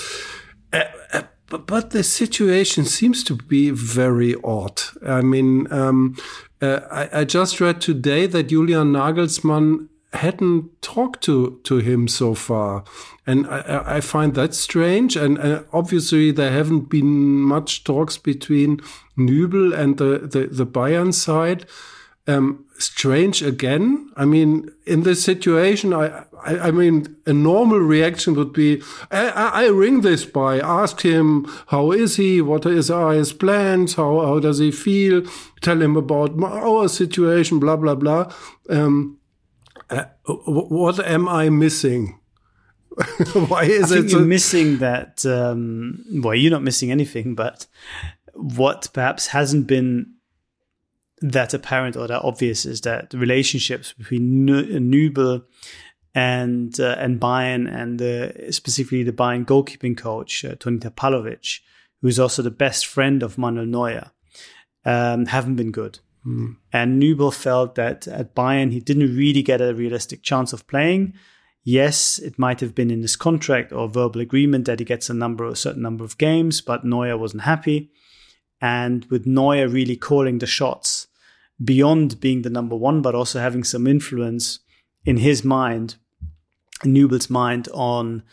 Uh, 0.73 0.84
uh, 1.13 1.21
but, 1.50 1.67
but 1.67 1.91
the 1.91 2.04
situation 2.04 2.86
seems 2.86 3.23
to 3.26 3.36
be 3.36 3.69
very 3.69 4.36
odd. 4.43 4.82
I 5.06 5.21
mean, 5.21 5.71
um, 5.71 6.17
uh, 6.62 6.82
I, 6.91 7.21
I, 7.21 7.23
just 7.23 7.62
read 7.62 7.80
today 7.80 8.26
that 8.26 8.50
Julian 8.50 8.91
Nagelsmann 8.93 9.88
hadn't 10.13 10.82
talked 10.82 11.21
to 11.23 11.60
to 11.63 11.78
him 11.78 12.08
so 12.08 12.34
far, 12.34 12.84
and 13.27 13.45
I, 13.47 13.97
I 13.97 14.01
find 14.01 14.33
that 14.35 14.55
strange. 14.55 15.15
And 15.15 15.37
uh, 15.37 15.63
obviously, 15.73 16.31
there 16.31 16.51
haven't 16.51 16.89
been 16.89 17.41
much 17.41 17.83
talks 17.83 18.17
between 18.17 18.77
Nübel 19.17 19.77
and 19.77 19.97
the 19.97 20.19
the, 20.19 20.47
the 20.47 20.65
Bayern 20.65 21.13
side. 21.13 21.65
Um, 22.29 22.65
strange 22.77 23.41
again. 23.41 24.11
I 24.17 24.25
mean, 24.25 24.69
in 24.85 25.03
this 25.03 25.23
situation, 25.23 25.93
I, 25.93 26.25
I, 26.43 26.59
I 26.59 26.71
mean, 26.71 27.15
a 27.25 27.31
normal 27.31 27.79
reaction 27.79 28.33
would 28.35 28.51
be, 28.51 28.81
I, 29.11 29.29
I, 29.29 29.67
ring 29.67 30.01
this 30.01 30.25
by, 30.25 30.59
ask 30.59 31.01
him, 31.01 31.45
how 31.67 31.91
is 31.91 32.17
he? 32.17 32.41
What 32.41 32.65
is 32.65 32.89
his 32.89 33.31
plans? 33.31 33.93
How, 33.95 34.19
how 34.25 34.39
does 34.39 34.59
he 34.59 34.71
feel? 34.71 35.23
Tell 35.61 35.81
him 35.81 35.95
about 35.95 36.37
our 36.43 36.89
situation, 36.89 37.59
blah, 37.59 37.77
blah, 37.77 37.95
blah. 37.95 38.33
Um, 38.69 39.19
uh, 39.89 40.05
what 40.25 40.99
am 40.99 41.29
I 41.29 41.49
missing? 41.49 42.16
Why 43.33 43.63
is 43.63 43.91
I 43.91 43.97
it? 43.97 44.12
you're 44.12 44.21
missing 44.21 44.79
that. 44.79 45.25
Um, 45.25 46.03
well, 46.23 46.33
you're 46.33 46.51
not 46.51 46.63
missing 46.63 46.91
anything, 46.91 47.36
but 47.36 47.67
what 48.33 48.89
perhaps 48.93 49.27
hasn't 49.27 49.67
been 49.67 50.13
that 51.21 51.53
apparent 51.53 51.95
or 51.95 52.07
that 52.07 52.21
obvious 52.23 52.65
is 52.65 52.81
that 52.81 53.10
the 53.10 53.17
relationships 53.17 53.93
between 53.93 54.47
Nübel 54.47 55.43
and 56.13 56.79
uh, 56.79 56.95
and 56.97 57.19
Bayern 57.19 57.71
and 57.71 58.01
uh, 58.01 58.51
specifically 58.51 59.03
the 59.03 59.12
Bayern 59.12 59.45
goalkeeping 59.45 59.97
coach 59.97 60.43
uh, 60.43 60.55
Toni 60.55 60.79
Tapalovic, 60.79 61.60
who's 62.01 62.19
also 62.19 62.41
the 62.41 62.51
best 62.51 62.88
friend 62.88 63.21
of 63.21 63.38
Manuel 63.38 63.65
Neuer, 63.65 64.12
um, 64.86 65.27
haven't 65.27 65.55
been 65.55 65.71
good. 65.71 65.99
Mm. 66.25 66.57
And 66.73 67.01
Nübel 67.01 67.33
felt 67.33 67.75
that 67.75 68.07
at 68.07 68.33
Bayern 68.33 68.71
he 68.71 68.79
didn't 68.79 69.15
really 69.15 69.43
get 69.43 69.62
a 69.62 69.75
realistic 69.75 70.23
chance 70.23 70.53
of 70.53 70.67
playing. 70.67 71.13
Yes, 71.69 72.17
it 72.17 72.39
might 72.39 72.62
have 72.62 72.73
been 72.73 72.89
in 72.89 73.01
his 73.01 73.17
contract 73.17 73.73
or 73.73 73.89
verbal 73.89 74.21
agreement 74.21 74.63
that 74.67 74.80
he 74.80 74.86
gets 74.86 75.10
a 75.10 75.13
number, 75.13 75.45
a 75.45 75.53
certain 75.53 75.82
number 75.82 76.06
of 76.06 76.17
games, 76.17 76.62
but 76.62 76.86
Neuer 76.86 77.17
wasn't 77.17 77.43
happy. 77.43 77.91
And 78.62 79.03
with 79.12 79.25
Neuer 79.27 79.67
really 79.67 79.97
calling 79.97 80.39
the 80.39 80.47
shots 80.47 81.08
beyond 81.62 82.21
being 82.21 82.43
the 82.43 82.49
number 82.49 82.77
one, 82.77 83.01
but 83.01 83.15
also 83.15 83.41
having 83.41 83.65
some 83.65 83.86
influence 83.86 84.60
in 85.03 85.17
his 85.17 85.43
mind, 85.43 85.97
in 86.86 86.93
Nübel's 86.93 87.30
mind 87.30 87.67
on 87.73 88.23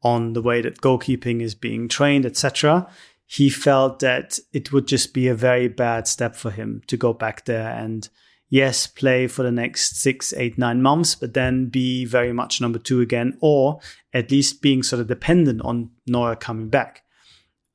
on 0.00 0.34
the 0.34 0.42
way 0.42 0.60
that 0.60 0.80
goalkeeping 0.80 1.42
is 1.42 1.56
being 1.56 1.88
trained, 1.88 2.24
etc 2.24 2.86
he 3.26 3.48
felt 3.48 4.00
that 4.00 4.38
it 4.52 4.72
would 4.72 4.86
just 4.86 5.14
be 5.14 5.28
a 5.28 5.34
very 5.34 5.68
bad 5.68 6.06
step 6.06 6.36
for 6.36 6.50
him 6.50 6.82
to 6.86 6.96
go 6.96 7.12
back 7.12 7.44
there 7.46 7.70
and 7.70 8.08
yes, 8.54 8.86
play 8.86 9.26
for 9.26 9.42
the 9.42 9.50
next 9.50 9.96
six, 9.96 10.32
eight, 10.34 10.56
nine 10.56 10.80
months, 10.80 11.16
but 11.16 11.34
then 11.34 11.66
be 11.66 12.04
very 12.04 12.32
much 12.32 12.60
number 12.60 12.78
two 12.78 13.00
again, 13.00 13.36
or 13.40 13.80
at 14.12 14.30
least 14.30 14.62
being 14.62 14.80
sort 14.80 15.00
of 15.00 15.08
dependent 15.08 15.60
on 15.62 15.90
Neuer 16.06 16.36
coming 16.36 16.68
back. 16.68 17.02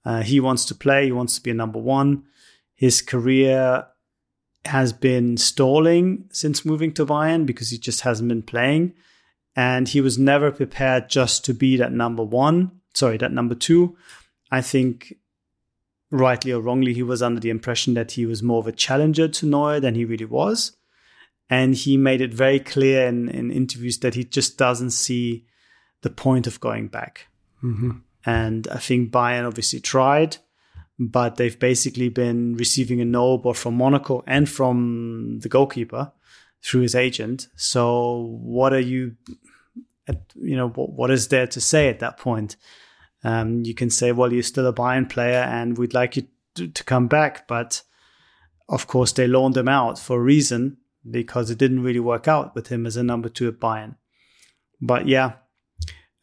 Uh, 0.05 0.21
he 0.21 0.39
wants 0.39 0.63
to 0.63 0.73
play, 0.73 1.03
he 1.03 1.11
wants 1.11 1.35
to 1.35 1.41
be 1.41 1.51
a 1.51 1.53
number 1.53 1.79
one. 1.79 2.23
His 2.75 3.01
career 3.01 3.87
has 4.63 4.93
been 4.93 5.35
stalling 5.35 6.29
since 6.31 6.63
moving 6.63 6.93
to 6.93 7.05
Bayern 7.05 7.45
because 7.45 7.71
he 7.71 7.77
just 7.77 7.99
hasn't 8.01 8.29
been 8.29 8.41
playing. 8.41 8.93
And 9.57 9.89
he 9.89 9.99
was 9.99 10.17
never 10.17 10.49
prepared 10.49 11.09
just 11.09 11.43
to 11.43 11.53
be 11.53 11.75
that 11.75 11.91
number 11.91 12.23
one, 12.23 12.79
sorry, 12.93 13.17
that 13.17 13.33
number 13.33 13.55
two. 13.55 13.97
I 14.49 14.61
think 14.61 15.13
rightly 16.12 16.52
or 16.52 16.62
wrongly, 16.62 16.93
he 16.93 17.04
was 17.04 17.22
under 17.22 17.39
the 17.39 17.50
impression 17.50 17.93
that 17.93 18.13
he 18.13 18.26
was 18.26 18.43
more 18.43 18.60
of 18.60 18.67
a 18.67 18.72
challenger 18.72 19.28
to 19.28 19.45
Neuer 19.45 19.80
than 19.80 19.95
he 19.95 20.06
really 20.06 20.26
was. 20.26 20.76
And 21.50 21.74
he 21.76 21.98
made 21.98 22.22
it 22.22 22.34
very 22.34 22.60
clear 22.60 23.08
in, 23.08 23.30
in 23.30 23.52
interviews 23.52 24.00
that 24.00 24.15
he 24.15 24.24
just 24.24 24.58
doesn't 24.58 24.91
see 24.91 25.45
the 26.02 26.10
point 26.10 26.48
of 26.48 26.60
going 26.60 26.88
back. 26.88 27.28
Mm-hmm. 27.63 27.91
And 28.26 28.67
I 28.67 28.78
think 28.78 29.12
Bayern 29.12 29.48
obviously 29.48 29.80
tried, 29.80 30.38
but 31.00 31.36
they've 31.36 31.58
basically 31.58 32.10
been 32.10 32.56
receiving 32.56 33.02
a 33.02 33.06
no 33.06 33.38
both 33.38 33.58
from 33.58 33.76
Monaco 33.76 34.24
and 34.28 34.48
from 34.48 35.39
the 35.39 35.50
goalkeeper 35.50 36.12
through 36.63 36.82
his 36.82 36.95
agent. 36.95 37.48
So 37.56 38.38
what 38.41 38.74
are 38.74 38.80
you, 38.80 39.15
you 40.36 40.56
know, 40.56 40.69
what, 40.69 40.91
what 40.91 41.12
is 41.12 41.30
there 41.30 41.48
to 41.48 41.62
say 41.62 41.89
at 41.89 42.00
that 42.00 42.17
point? 42.17 42.58
Um, 43.23 43.63
you 43.63 43.73
can 43.73 43.89
say, 43.89 44.12
well, 44.12 44.32
you're 44.32 44.43
still 44.43 44.67
a 44.67 44.73
Bayern 44.73 45.10
player 45.10 45.41
and 45.41 45.77
we'd 45.77 45.93
like 45.93 46.15
you 46.15 46.27
to, 46.55 46.67
to 46.67 46.84
come 46.84 47.08
back. 47.08 47.47
But 47.47 47.82
of 48.67 48.88
course, 48.88 49.12
they 49.12 49.27
loaned 49.27 49.58
him 49.58 49.67
out 49.67 49.99
for 49.99 50.17
a 50.17 50.23
reason 50.23 50.77
because 51.10 51.49
it 51.49 51.58
didn't 51.58 51.84
really 51.84 51.99
work 51.99 52.27
out 52.27 52.55
with 52.55 52.67
him 52.67 52.86
as 52.86 52.97
a 52.97 53.03
number 53.03 53.29
two 53.29 53.47
at 53.47 53.60
Bayern. 53.60 53.95
But 54.82 55.08
yeah, 55.08 55.34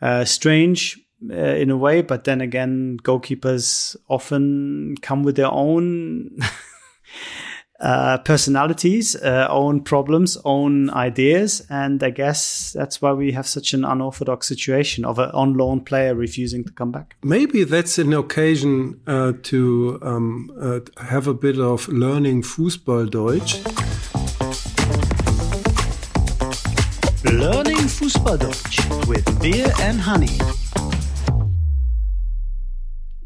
uh, 0.00 0.24
strange 0.24 0.98
uh, 1.30 1.34
in 1.34 1.70
a 1.70 1.76
way. 1.76 2.02
But 2.02 2.24
then 2.24 2.40
again, 2.40 2.98
goalkeepers 3.02 3.96
often 4.08 4.96
come 5.02 5.22
with 5.22 5.36
their 5.36 5.50
own 5.50 6.38
uh, 7.80 8.18
personalities, 8.18 9.16
uh, 9.16 9.46
own 9.50 9.80
problems, 9.82 10.38
own 10.44 10.90
ideas, 10.90 11.62
and 11.68 12.02
I 12.02 12.10
guess 12.10 12.72
that's 12.72 13.02
why 13.02 13.12
we 13.12 13.32
have 13.32 13.46
such 13.46 13.74
an 13.74 13.84
unorthodox 13.84 14.46
situation 14.48 15.04
of 15.04 15.18
an 15.18 15.30
on 15.32 15.54
loan 15.54 15.80
player 15.82 16.14
refusing 16.14 16.64
to 16.64 16.72
come 16.72 16.90
back. 16.90 17.16
Maybe 17.22 17.64
that's 17.64 17.98
an 17.98 18.14
occasion 18.14 19.00
uh, 19.06 19.32
to 19.44 19.98
um, 20.02 20.50
uh, 20.60 20.80
have 21.04 21.26
a 21.26 21.34
bit 21.34 21.58
of 21.58 21.88
learning 21.88 22.42
Fußballdeutsch. 22.42 23.62
Learning 27.24 27.76
Fußballdeutsch 27.76 29.06
with 29.08 29.24
beer 29.40 29.72
and 29.82 30.00
honey. 30.06 30.38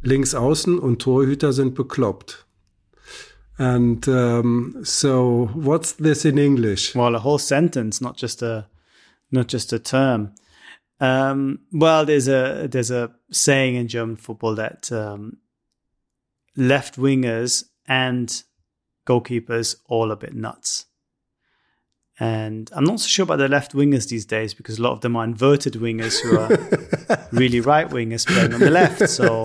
Links 0.03 0.35
außen 0.35 0.79
und 0.79 1.03
Torhüter 1.03 1.53
sind 1.53 1.75
bekloppt. 1.75 2.47
And 3.61 4.09
um, 4.09 4.81
so, 4.85 5.51
what's 5.53 5.93
this 5.93 6.25
in 6.25 6.39
English? 6.39 6.95
Well, 6.95 7.15
a 7.15 7.19
whole 7.19 7.37
sentence, 7.37 8.01
not 8.01 8.17
just 8.17 8.41
a 8.41 8.67
not 9.31 9.49
just 9.49 9.75
a 9.75 9.79
term. 9.79 10.35
Um, 10.99 11.61
well, 11.71 12.07
there's 12.07 12.27
a 12.27 12.69
there's 12.71 12.91
a 12.91 13.11
saying 13.31 13.75
in 13.75 13.87
German 13.87 14.17
football 14.17 14.55
that 14.55 14.91
um, 14.91 15.37
left 16.57 16.97
wingers 16.97 17.65
and 17.87 18.43
goalkeepers 19.07 19.77
all 19.91 20.11
a 20.11 20.17
bit 20.17 20.35
nuts. 20.35 20.87
And 22.23 22.69
I'm 22.75 22.85
not 22.85 23.01
so 23.01 23.09
sure 23.09 23.23
about 23.23 23.39
the 23.39 23.49
left 23.49 23.73
wingers 23.73 24.11
these 24.11 24.27
days 24.27 24.53
because 24.53 24.79
a 24.79 24.83
lot 24.83 24.93
of 24.93 25.01
them 25.01 25.17
are 25.17 25.25
inverted 25.25 25.73
wingers 25.73 26.21
who 26.21 26.39
are 26.39 27.29
really 27.33 27.61
right 27.61 27.89
wingers 27.89 28.27
playing 28.27 28.53
on 28.53 28.61
the 28.61 28.71
left. 28.71 29.09
So 29.09 29.45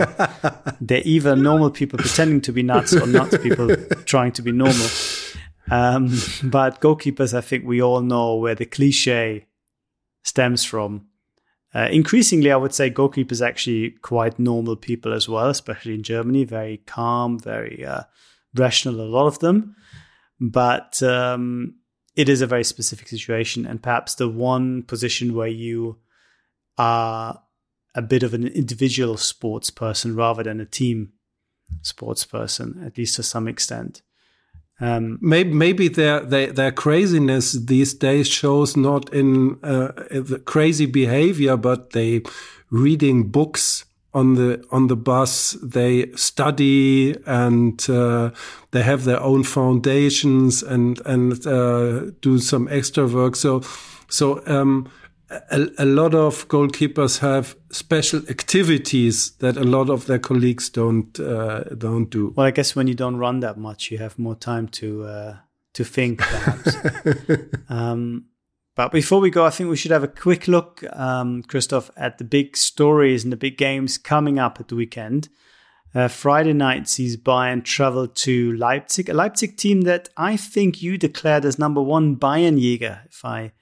they're 0.82 1.02
either 1.06 1.38
normal 1.38 1.72
people 1.72 1.98
pretending 1.98 2.42
to 2.42 2.52
be 2.52 2.64
nuts 2.64 2.94
or 2.94 3.08
nuts 3.08 3.38
people 3.38 3.74
trying 4.04 4.34
to 4.34 4.42
be 4.42 4.52
normal. 4.52 4.88
Um, 5.72 6.10
but 6.44 6.82
goalkeepers, 6.82 7.34
I 7.34 7.40
think 7.40 7.66
we 7.66 7.82
all 7.82 8.02
know 8.02 8.36
where 8.36 8.56
the 8.56 8.66
cliche 8.66 9.48
stems 10.24 10.66
from. 10.66 11.08
Uh, 11.74 11.88
increasingly, 11.92 12.52
I 12.52 12.58
would 12.58 12.74
say 12.74 12.92
goalkeepers 12.92 13.42
are 13.42 13.46
actually 13.46 13.92
quite 14.02 14.38
normal 14.38 14.76
people 14.76 15.14
as 15.14 15.30
well, 15.30 15.50
especially 15.50 15.94
in 15.94 16.04
Germany. 16.04 16.44
Very 16.44 16.78
calm, 16.86 17.40
very 17.40 17.86
uh, 17.86 18.02
rational, 18.54 19.00
a 19.00 19.08
lot 19.08 19.28
of 19.28 19.40
them. 19.40 19.78
But 20.42 21.02
um, 21.02 21.76
it 22.16 22.30
is 22.30 22.42
a 22.42 22.48
very 22.48 22.64
specific 22.64 23.08
situation 23.08 23.66
and 23.66 23.82
perhaps 23.82 24.16
the 24.16 24.30
one 24.30 24.84
position 24.84 25.36
where 25.36 25.48
you 25.48 25.98
are 26.78 27.42
a 27.94 28.02
bit 28.02 28.24
of 28.24 28.34
an 28.34 28.48
individual 28.48 29.18
sports 29.18 29.70
person 29.70 30.16
rather 30.16 30.44
than 30.44 30.60
a 30.60 30.66
team 30.66 31.14
sports 31.82 32.26
person, 32.26 32.82
at 32.86 32.98
least 32.98 33.16
to 33.16 33.24
some 33.24 33.48
extent. 33.48 34.02
Um, 34.82 35.18
maybe 35.22 35.54
maybe 35.54 35.88
their, 35.88 36.20
their 36.20 36.52
their 36.52 36.72
craziness 36.72 37.54
these 37.54 37.94
days 37.94 38.28
shows 38.28 38.76
not 38.76 39.14
in 39.14 39.58
uh, 39.64 39.94
crazy 40.44 40.86
behavior, 40.86 41.56
but 41.56 41.92
they 41.92 42.24
reading 42.70 43.30
books 43.30 43.86
on 44.16 44.36
the 44.36 44.66
on 44.72 44.88
the 44.88 44.96
bus. 44.96 45.58
They 45.62 46.12
study 46.16 47.16
and 47.28 47.88
uh, 47.90 48.32
they 48.72 48.82
have 48.82 49.04
their 49.04 49.22
own 49.22 49.44
foundations 49.44 50.64
and 50.64 51.00
and 51.06 51.46
uh, 51.46 52.12
do 52.22 52.40
some 52.40 52.68
extra 52.72 53.06
work. 53.06 53.36
So 53.36 53.62
so 54.10 54.42
um, 54.48 54.90
a, 55.30 55.68
a, 55.80 55.86
lot 55.86 56.14
of 56.14 56.48
goalkeepers 56.48 57.20
have 57.20 57.56
special 57.72 58.22
activities 58.30 59.32
that 59.40 59.58
a 59.58 59.64
lot 59.64 59.90
of 59.90 60.06
their 60.06 60.20
colleagues 60.20 60.70
don't 60.70 61.20
uh, 61.20 61.64
don't 61.78 62.10
do. 62.10 62.34
Well, 62.36 62.48
I 62.48 62.52
guess 62.52 62.76
when 62.76 62.88
you 62.88 62.96
don't 62.96 63.18
run 63.18 63.42
that 63.42 63.58
much, 63.58 63.92
you 63.92 63.98
have 63.98 64.18
more 64.18 64.36
time 64.36 64.68
to 64.70 65.04
uh, 65.04 65.36
to 65.74 65.84
think, 65.84 66.20
perhaps. 66.20 66.78
um, 67.70 68.26
but 68.76 68.92
before 68.92 69.22
we 69.22 69.30
go, 69.30 69.46
I 69.46 69.50
think 69.50 69.70
we 69.70 69.78
should 69.78 69.92
have 69.92 70.04
a 70.04 70.08
quick 70.08 70.48
look, 70.48 70.84
um, 70.94 71.44
Christoph, 71.44 71.90
at 71.96 72.18
the 72.18 72.24
big 72.24 72.58
stories 72.58 73.24
and 73.24 73.32
the 73.32 73.38
big 73.38 73.58
games 73.58 73.98
coming 73.98 74.38
up 74.38 74.60
at 74.60 74.68
the 74.68 74.76
weekend. 74.76 75.30
Uh, 75.94 76.10
Friday 76.10 76.52
night 76.52 76.90
sees 76.90 77.16
Bayern 77.16 77.64
travel 77.64 78.06
to 78.06 78.52
Leipzig, 78.58 79.08
a 79.08 79.14
Leipzig 79.14 79.56
team 79.56 79.82
that 79.82 80.10
I 80.18 80.36
think 80.36 80.82
you 80.82 80.98
declared 80.98 81.46
as 81.46 81.58
number 81.58 81.82
one 81.82 82.18
Bayernjäger, 82.18 83.06
if 83.06 83.24
I 83.24 83.54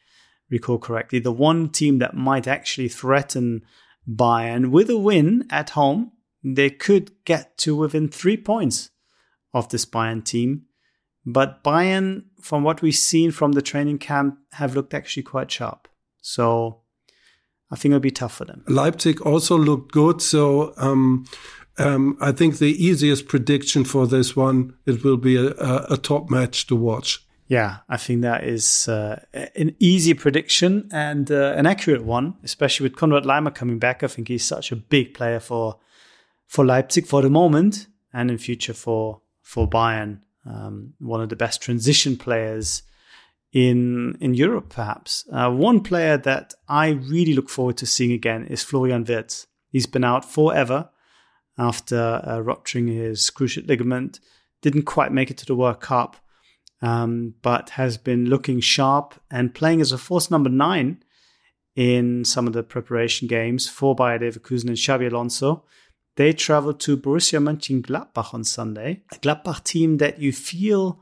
recall 0.50 0.80
correctly, 0.80 1.20
the 1.20 1.32
one 1.32 1.70
team 1.70 2.00
that 2.00 2.16
might 2.16 2.48
actually 2.48 2.90
threaten 2.90 3.62
Bayern 4.10 4.72
with 4.72 4.90
a 4.90 4.98
win 4.98 5.46
at 5.52 5.72
home. 5.72 6.12
They 6.44 6.72
could 6.72 7.12
get 7.24 7.58
to 7.60 7.76
within 7.76 8.10
three 8.10 8.36
points 8.36 8.90
of 9.54 9.70
this 9.70 9.86
Bayern 9.86 10.26
team. 10.26 10.64
But 11.26 11.64
Bayern, 11.64 12.26
from 12.42 12.64
what 12.64 12.82
we've 12.82 12.96
seen 12.96 13.32
from 13.32 13.54
the 13.54 13.62
training 13.62 14.00
camp, 14.00 14.38
have 14.54 14.76
looked 14.76 14.94
actually 14.94 15.24
quite 15.24 15.50
sharp. 15.50 15.88
So 16.22 16.82
I 17.72 17.76
think 17.76 17.92
it'll 17.92 18.02
be 18.02 18.12
tough 18.12 18.36
for 18.36 18.46
them. 18.46 18.64
Leipzig 18.68 19.22
also 19.22 19.58
looked 19.58 19.92
good. 19.92 20.22
So 20.22 20.74
um, 20.78 21.26
um, 21.78 22.18
I 22.22 22.32
think 22.32 22.58
the 22.58 22.86
easiest 22.86 23.28
prediction 23.28 23.84
for 23.84 24.06
this 24.06 24.36
one, 24.36 24.76
it 24.86 25.04
will 25.04 25.18
be 25.18 25.38
a, 25.38 25.54
a 25.90 25.98
top 25.98 26.30
match 26.30 26.68
to 26.68 26.76
watch. 26.76 27.26
Yeah, 27.48 27.80
I 27.90 27.98
think 27.98 28.22
that 28.22 28.46
is 28.46 28.88
uh, 28.88 29.24
an 29.34 29.76
easy 29.80 30.14
prediction 30.14 30.90
and 30.92 31.30
uh, 31.30 31.54
an 31.56 31.66
accurate 31.66 32.04
one, 32.04 32.36
especially 32.44 32.86
with 32.86 32.96
Konrad 32.96 33.26
Laimer 33.26 33.54
coming 33.54 33.80
back. 33.80 34.02
I 34.02 34.08
think 34.08 34.28
he's 34.28 34.46
such 34.46 34.72
a 34.72 34.76
big 34.76 35.14
player 35.14 35.40
for 35.40 35.80
for 36.48 36.66
Leipzig 36.66 37.06
for 37.06 37.22
the 37.22 37.30
moment 37.30 37.88
and 38.14 38.32
in 38.32 38.38
future 38.38 38.74
for 38.74 39.22
for 39.42 39.70
Bayern. 39.70 40.20
Um, 40.46 40.94
one 41.00 41.22
of 41.22 41.30
the 41.30 41.36
best 41.36 41.62
transition 41.62 42.18
players 42.18 42.84
in 43.52 44.18
in 44.20 44.34
Europe, 44.34 44.70
perhaps. 44.70 45.26
Uh, 45.32 45.52
one 45.52 45.82
player 45.82 46.18
that 46.18 46.54
I 46.68 46.90
really 46.90 47.34
look 47.34 47.50
forward 47.50 47.78
to 47.78 47.86
seeing 47.86 48.12
again 48.12 48.46
is 48.48 48.64
Florian 48.64 49.06
Wirtz. 49.06 49.48
He's 49.70 49.86
been 49.86 50.04
out 50.04 50.26
forever 50.26 50.90
after 51.58 52.22
uh, 52.26 52.40
rupturing 52.40 52.88
his 52.88 53.30
cruciate 53.30 53.68
ligament. 53.68 54.20
Didn't 54.62 54.84
quite 54.84 55.12
make 55.12 55.30
it 55.30 55.38
to 55.38 55.46
the 55.46 55.56
World 55.56 55.82
Cup 55.82 56.18
um, 56.84 57.34
but 57.42 57.72
has 57.72 57.98
been 57.98 58.26
looking 58.26 58.60
sharp 58.60 59.16
and 59.32 59.56
playing 59.56 59.80
as 59.80 59.94
a 59.94 59.98
false 59.98 60.30
number 60.30 60.50
nine 60.50 61.02
in 61.76 62.26
some 62.26 62.46
of 62.46 62.54
the 62.54 62.62
preparation 62.62 63.28
games 63.28 63.70
for 63.70 63.96
Bayer 63.96 64.20
Leverkusen 64.20 64.68
and 64.68 64.78
Xabi 64.78 65.10
Alonso. 65.10 65.64
They 66.16 66.34
travel 66.34 66.74
to 66.74 66.98
Borussia 66.98 67.40
Mönchengladbach 67.40 68.34
on 68.34 68.44
Sunday, 68.44 69.02
a 69.12 69.16
Gladbach 69.16 69.64
team 69.64 69.98
that 69.98 70.20
you 70.20 70.32
feel 70.32 71.00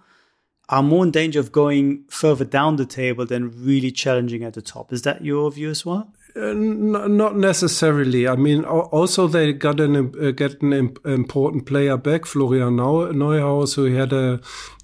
are 0.69 0.81
more 0.81 1.03
in 1.03 1.11
danger 1.11 1.39
of 1.39 1.51
going 1.51 2.05
further 2.09 2.45
down 2.45 2.77
the 2.77 2.85
table 2.85 3.25
than 3.25 3.51
really 3.65 3.91
challenging 3.91 4.43
at 4.43 4.53
the 4.53 4.61
top. 4.61 4.93
Is 4.93 5.01
that 5.01 5.23
your 5.23 5.51
view 5.51 5.69
as 5.69 5.85
well? 5.85 6.13
Uh, 6.33 6.53
not 6.53 7.35
necessarily. 7.35 8.25
I 8.25 8.37
mean, 8.37 8.63
also 8.63 9.27
they 9.27 9.51
got 9.51 9.81
an 9.81 9.97
uh, 9.97 10.31
get 10.31 10.61
an 10.61 10.71
important 11.03 11.65
player 11.65 11.97
back, 11.97 12.25
Florian 12.25 12.77
Neuhaus, 12.77 13.75
who 13.75 13.93
had 13.93 14.13
a 14.13 14.39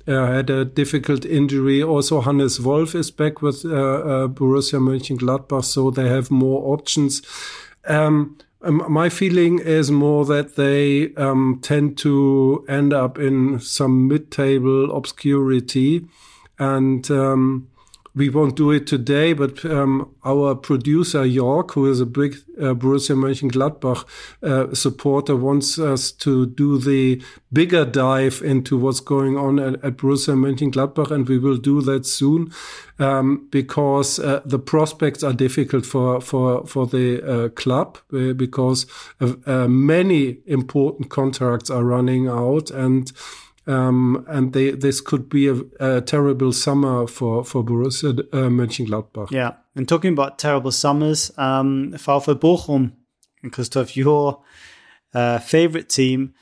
uh, 0.07 0.27
had 0.27 0.49
a 0.49 0.65
difficult 0.65 1.25
injury. 1.25 1.81
Also, 1.81 2.19
Hannes 2.19 2.59
Wolf 2.59 2.95
is 2.95 3.11
back 3.11 3.41
with 3.41 3.63
uh, 3.63 3.69
uh, 3.69 4.27
Borussia 4.27 4.79
Mönchengladbach, 4.79 5.63
so 5.63 5.89
they 5.89 6.09
have 6.09 6.29
more 6.29 6.73
options. 6.73 7.21
Um, 7.85 8.37
um, 8.61 8.83
my 8.89 9.09
feeling 9.09 9.59
is 9.59 9.91
more 9.91 10.25
that 10.25 10.55
they 10.55 11.13
um, 11.15 11.59
tend 11.61 11.97
to 11.99 12.65
end 12.67 12.93
up 12.93 13.19
in 13.19 13.59
some 13.59 14.07
mid-table 14.07 14.95
obscurity, 14.95 16.05
and 16.57 17.09
um, 17.11 17.69
we 18.17 18.29
won't 18.29 18.55
do 18.55 18.71
it 18.71 18.87
today, 18.87 19.33
but 19.33 19.63
um, 19.63 20.15
our 20.25 20.55
producer 20.55 21.23
York, 21.23 21.73
who 21.73 21.89
is 21.89 22.01
a 22.01 22.05
big 22.05 22.35
uh, 22.59 22.73
Borussia 22.73 23.15
Mönchengladbach 23.15 24.05
uh, 24.41 24.73
supporter, 24.73 25.35
wants 25.35 25.77
us 25.77 26.11
to 26.11 26.47
do 26.47 26.79
the 26.79 27.21
bigger 27.53 27.85
dive 27.85 28.41
into 28.41 28.75
what's 28.75 28.99
going 28.99 29.37
on 29.37 29.59
at, 29.59 29.75
at 29.83 29.97
Borussia 29.97 30.33
Mönchengladbach, 30.33 31.11
and 31.11 31.29
we 31.29 31.37
will 31.37 31.57
do 31.57 31.81
that 31.81 32.07
soon 32.07 32.51
um, 32.97 33.47
because 33.51 34.19
uh, 34.19 34.41
the 34.43 34.59
prospects 34.59 35.23
are 35.23 35.33
difficult 35.33 35.85
for 35.85 36.19
for 36.19 36.65
for 36.65 36.87
the 36.87 37.21
uh, 37.21 37.49
club 37.49 37.99
uh, 38.13 38.33
because 38.33 38.87
uh, 39.21 39.67
many 39.67 40.37
important 40.47 41.09
contracts 41.09 41.69
are 41.69 41.83
running 41.83 42.27
out 42.27 42.71
and. 42.71 43.11
Um, 43.67 44.25
and 44.29 44.53
they, 44.53 44.71
this 44.71 45.01
could 45.01 45.27
be 45.27 45.49
a, 45.49 45.55
a, 45.79 46.01
terrible 46.01 46.53
summer 46.53 47.05
for, 47.05 47.43
for 47.43 47.63
Borussia 47.63 48.17
uh, 48.31 48.49
Mönchengladbach. 48.49 49.29
Yeah. 49.29 49.55
And 49.75 49.87
talking 49.89 50.13
about 50.13 50.39
terrible 50.39 50.71
summers, 50.71 51.31
um, 51.37 51.91
VfL 51.91 52.39
Bochum, 52.39 52.93
and 53.43 53.51
Christoph, 53.51 53.97
your 53.97 54.41
uh, 55.13 55.39
favorite 55.39 55.89
team, 55.89 56.33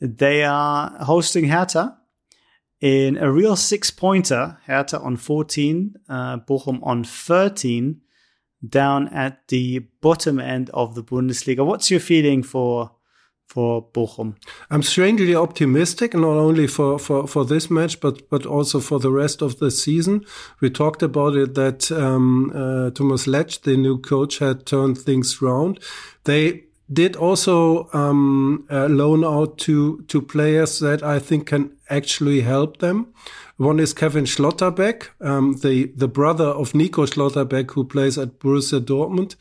they 0.00 0.42
are 0.42 0.90
hosting 1.04 1.48
Hertha 1.48 1.96
in 2.80 3.16
a 3.16 3.30
real 3.30 3.54
six 3.54 3.90
pointer. 3.92 4.58
Hertha 4.66 4.98
on 4.98 5.16
14, 5.16 5.94
uh, 6.08 6.38
Bochum 6.38 6.80
on 6.82 7.04
13, 7.04 8.00
down 8.68 9.08
at 9.08 9.46
the 9.48 9.80
bottom 10.00 10.40
end 10.40 10.70
of 10.70 10.94
the 10.96 11.04
Bundesliga. 11.04 11.64
What's 11.64 11.90
your 11.90 12.00
feeling 12.00 12.42
for 12.42 12.92
for 13.52 13.84
Bochum. 13.92 14.34
I'm 14.70 14.82
strangely 14.82 15.34
optimistic, 15.34 16.14
not 16.14 16.38
only 16.38 16.66
for, 16.66 16.98
for, 16.98 17.26
for 17.26 17.44
this 17.44 17.70
match, 17.70 18.00
but 18.00 18.30
but 18.30 18.46
also 18.46 18.80
for 18.80 18.98
the 18.98 19.10
rest 19.10 19.42
of 19.42 19.58
the 19.58 19.70
season. 19.70 20.24
We 20.60 20.70
talked 20.70 21.02
about 21.02 21.36
it 21.36 21.54
that 21.54 21.92
um, 21.92 22.50
uh, 22.54 22.90
Thomas 22.90 23.26
Letsch, 23.26 23.60
the 23.60 23.76
new 23.76 23.98
coach, 23.98 24.38
had 24.38 24.64
turned 24.64 24.98
things 24.98 25.42
around. 25.42 25.80
They 26.24 26.64
did 26.92 27.16
also 27.16 27.88
um, 27.92 28.66
uh, 28.70 28.88
loan 28.88 29.24
out 29.24 29.58
to 29.58 30.02
to 30.08 30.22
players 30.22 30.78
that 30.78 31.02
I 31.02 31.18
think 31.18 31.46
can 31.46 31.70
actually 31.88 32.40
help 32.40 32.78
them. 32.78 33.06
One 33.58 33.82
is 33.82 33.92
Kevin 33.92 34.24
Schlotterbeck, 34.24 35.08
um, 35.20 35.58
the 35.62 35.92
the 35.96 36.08
brother 36.08 36.48
of 36.60 36.74
Nico 36.74 37.06
Schlotterbeck, 37.06 37.72
who 37.72 37.84
plays 37.84 38.18
at 38.18 38.38
Borussia 38.38 38.80
Dortmund. 38.80 39.36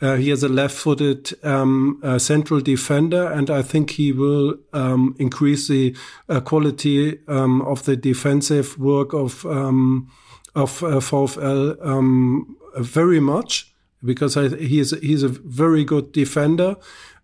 Uh, 0.00 0.16
he 0.16 0.30
is 0.30 0.42
a 0.42 0.48
left-footed 0.48 1.32
um, 1.44 2.00
uh, 2.02 2.18
central 2.18 2.60
defender, 2.60 3.30
and 3.30 3.50
I 3.50 3.62
think 3.62 3.90
he 3.90 4.12
will 4.12 4.56
um, 4.72 5.14
increase 5.18 5.68
the 5.68 5.94
uh, 6.28 6.40
quality 6.40 7.18
um, 7.28 7.60
of 7.62 7.84
the 7.84 7.96
defensive 7.96 8.78
work 8.78 9.12
of 9.12 9.44
um, 9.44 10.10
of 10.54 10.82
uh, 10.82 10.98
VfL 10.98 11.86
um, 11.86 12.56
very 12.78 13.20
much 13.20 13.72
because 14.02 14.36
I, 14.36 14.48
he 14.48 14.80
is 14.80 14.90
he's 15.02 15.22
a 15.22 15.28
very 15.28 15.84
good 15.84 16.12
defender. 16.12 16.76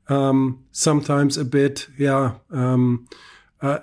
Um, 0.09 0.65
sometimes 0.71 1.37
a 1.37 1.45
bit, 1.45 1.89
yeah. 1.99 2.35
Uh, 3.63 3.79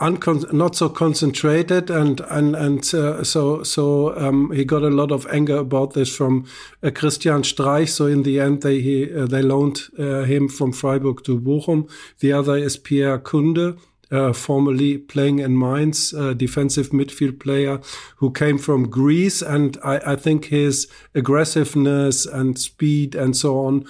not 0.00 0.74
so 0.74 0.88
concentrated 0.88 1.90
and 1.90 2.20
and 2.30 2.54
and 2.56 2.94
uh, 2.94 3.22
so 3.22 3.62
so 3.62 4.16
um, 4.16 4.50
he 4.52 4.64
got 4.64 4.82
a 4.82 4.88
lot 4.88 5.10
of 5.10 5.26
anger 5.26 5.56
about 5.56 5.92
this 5.92 6.14
from 6.14 6.46
uh, 6.82 6.90
Christian 6.90 7.42
Streich. 7.42 7.88
So 7.88 8.06
in 8.06 8.22
the 8.22 8.40
end, 8.40 8.62
they 8.62 8.80
he, 8.80 9.12
uh, 9.12 9.26
they 9.26 9.42
loaned 9.42 9.80
uh, 9.98 10.22
him 10.22 10.48
from 10.48 10.72
Freiburg 10.72 11.24
to 11.24 11.38
Bochum. 11.38 11.90
The 12.20 12.32
other 12.32 12.56
is 12.56 12.76
Pierre 12.76 13.18
Kunde. 13.18 13.78
Uh, 14.10 14.32
formerly 14.32 14.96
playing 14.96 15.38
in 15.38 15.58
Mainz, 15.58 16.12
defensive 16.38 16.92
midfield 16.92 17.38
player 17.38 17.78
who 18.16 18.30
came 18.30 18.56
from 18.56 18.88
Greece, 18.88 19.42
and 19.42 19.76
I, 19.84 20.12
I 20.12 20.16
think 20.16 20.46
his 20.46 20.88
aggressiveness 21.14 22.24
and 22.24 22.58
speed 22.58 23.14
and 23.14 23.36
so 23.36 23.58
on 23.58 23.84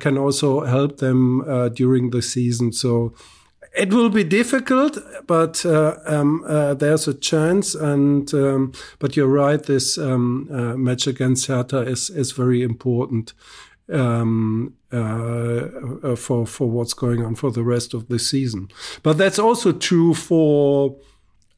can 0.00 0.18
also 0.18 0.66
help 0.66 0.98
them 0.98 1.42
during 1.74 2.10
the 2.10 2.20
season. 2.20 2.72
So 2.72 3.14
it 3.76 3.92
will 3.92 4.10
be 4.10 4.24
difficult, 4.24 4.98
but 5.26 5.64
uh, 5.66 5.96
um, 6.06 6.44
uh, 6.46 6.74
there's 6.74 7.08
a 7.08 7.14
chance. 7.14 7.74
And 7.74 8.32
um, 8.34 8.72
but 8.98 9.16
you're 9.16 9.26
right. 9.28 9.62
This 9.62 9.98
um, 9.98 10.48
uh, 10.50 10.76
match 10.76 11.06
against 11.06 11.46
Hertha 11.46 11.80
is 11.80 12.10
is 12.10 12.32
very 12.32 12.62
important. 12.62 13.34
um, 13.92 14.74
uh, 14.92 14.96
uh, 14.96 16.16
for 16.16 16.46
for 16.46 16.70
what's 16.70 16.94
going 16.94 17.24
on 17.24 17.34
for 17.34 17.50
the 17.50 17.62
rest 17.62 17.94
of 17.94 18.08
the 18.08 18.18
season. 18.18 18.68
But 19.02 19.18
that's 19.18 19.38
also 19.38 19.72
true 19.72 20.14
for 20.14 20.96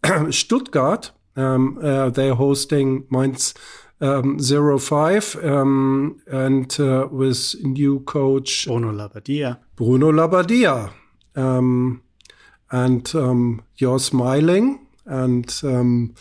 Stuttgart. 0.31 1.11
Um, 1.37 1.79
uh, 1.83 2.11
they're 2.11 2.35
hosting 2.35 3.07
Mainz 3.11 3.53
um, 4.01 4.39
05 4.39 5.37
um, 5.45 6.21
and 6.31 6.81
uh, 6.81 7.09
with 7.11 7.55
new 7.63 8.01
coach 8.01 8.67
Bruno 8.67 8.93
Labbadia. 8.93 9.59
Bruno 9.77 10.13
Labbadia. 10.13 10.91
Um, 11.35 12.03
and 12.71 13.15
um, 13.15 13.63
you're 13.77 13.99
smiling 13.99 14.87
and 15.07 15.61
um, 15.63 16.15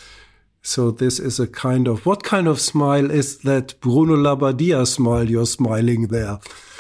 so 0.66 0.89
this 0.89 1.20
is 1.20 1.39
a 1.39 1.46
kind 1.46 1.88
of 1.88 2.08
what 2.08 2.24
kind 2.24 2.48
of 2.48 2.60
smile 2.60 3.12
is 3.12 3.39
that 3.39 3.80
Bruno 3.82 4.16
Labbadia 4.16 4.88
smile 4.88 5.30
you're 5.30 5.46
smiling 5.46 6.08
there? 6.08 6.39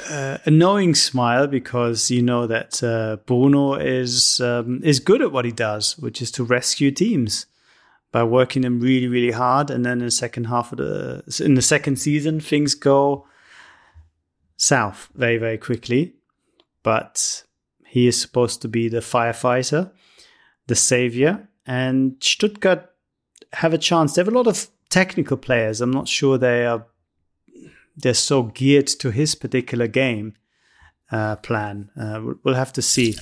Uh, 0.09 0.39
a 0.43 0.49
knowing 0.49 0.95
smile 0.95 1.45
because 1.45 2.09
you 2.09 2.23
know 2.23 2.47
that 2.47 2.83
uh, 2.83 3.17
Bruno 3.27 3.75
is 3.75 4.41
um, 4.41 4.81
is 4.83 4.99
good 4.99 5.21
at 5.21 5.31
what 5.31 5.45
he 5.45 5.51
does, 5.51 5.99
which 5.99 6.19
is 6.19 6.31
to 6.31 6.43
rescue 6.43 6.89
teams 6.89 7.45
by 8.11 8.23
working 8.23 8.63
them 8.63 8.79
really 8.79 9.07
really 9.07 9.31
hard, 9.31 9.69
and 9.69 9.85
then 9.85 9.99
in 9.99 10.05
the 10.05 10.11
second 10.11 10.45
half 10.45 10.71
of 10.71 10.79
the 10.79 11.43
in 11.43 11.53
the 11.53 11.61
second 11.61 11.97
season 11.97 12.39
things 12.39 12.73
go 12.73 13.27
south 14.57 15.09
very 15.13 15.37
very 15.37 15.59
quickly, 15.59 16.15
but 16.81 17.43
he 17.95 18.07
is 18.07 18.19
supposed 18.19 18.61
to 18.61 18.67
be 18.67 18.89
the 18.89 18.99
firefighter, 18.99 19.89
the 20.67 20.75
savior, 20.75 21.47
and 21.65 22.17
Stuttgart 22.19 22.89
have 23.53 23.73
a 23.73 23.77
chance. 23.77 24.13
They 24.13 24.19
have 24.19 24.27
a 24.27 24.31
lot 24.31 24.47
of 24.47 24.67
technical 24.89 25.37
players. 25.37 25.79
I'm 25.79 25.91
not 25.91 26.09
sure 26.09 26.37
they 26.37 26.65
are 26.65 26.87
they're 27.95 28.13
so 28.13 28.43
geared 28.43 28.87
to 28.87 29.11
his 29.11 29.33
particular 29.33 29.87
game 29.87 30.33
uh, 31.09 31.37
plan. 31.37 31.89
Uh, 31.97 32.33
we'll 32.43 32.55
have 32.55 32.73
to 32.73 32.81
see. 32.81 33.13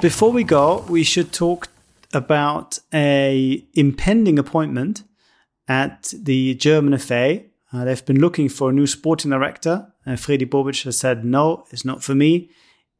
Before 0.00 0.30
we 0.30 0.44
go, 0.44 0.84
we 0.88 1.02
should 1.02 1.32
talk 1.32 1.66
about 2.14 2.78
a 2.94 3.64
impending 3.74 4.38
appointment 4.38 5.02
at 5.66 6.14
the 6.16 6.54
German 6.54 6.96
FA. 6.98 7.42
Uh, 7.72 7.84
they've 7.86 8.06
been 8.06 8.20
looking 8.20 8.48
for 8.48 8.70
a 8.70 8.72
new 8.72 8.86
sporting 8.86 9.32
director. 9.32 9.89
Uh, 10.06 10.16
Freddy 10.16 10.46
Bobic 10.46 10.84
has 10.84 10.96
said, 10.96 11.24
no, 11.24 11.64
it's 11.70 11.84
not 11.84 12.02
for 12.02 12.14
me. 12.14 12.50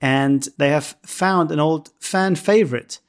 And 0.01 0.49
they 0.59 0.71
have 0.71 0.97
found 1.05 1.51
an 1.51 1.61
old 1.61 1.91
fan 2.01 2.37
favorite 2.37 3.01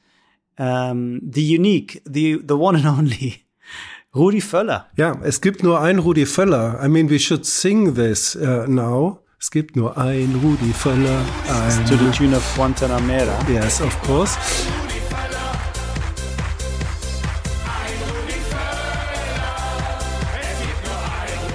ähm, 0.61 1.19
the 1.23 1.41
unique, 1.41 2.01
the, 2.05 2.37
the 2.43 2.55
one 2.55 2.75
and 2.75 2.85
only 2.85 3.43
Rudi 4.15 4.41
Völler. 4.41 4.87
Ja, 4.97 5.17
es 5.23 5.41
gibt 5.41 5.63
nur 5.63 5.81
ein 5.81 5.99
Rudi 5.99 6.25
Völler. 6.25 6.79
I 6.83 6.87
mean, 6.87 7.09
we 7.09 7.17
should 7.17 7.45
sing 7.45 7.95
this 7.95 8.35
uh, 8.35 8.65
now. 8.67 9.19
Es 9.39 9.49
gibt 9.49 9.75
nur 9.75 9.97
ein 9.97 10.39
Rudi 10.43 10.71
Völler. 10.73 11.25
Ein 11.49 11.85
to 11.85 11.95
the 11.95 12.11
tune 12.11 12.35
of 12.35 12.43
Guantanamera. 12.55 13.35
Yes, 13.49 13.81
of 13.81 13.95
course. 14.03 14.37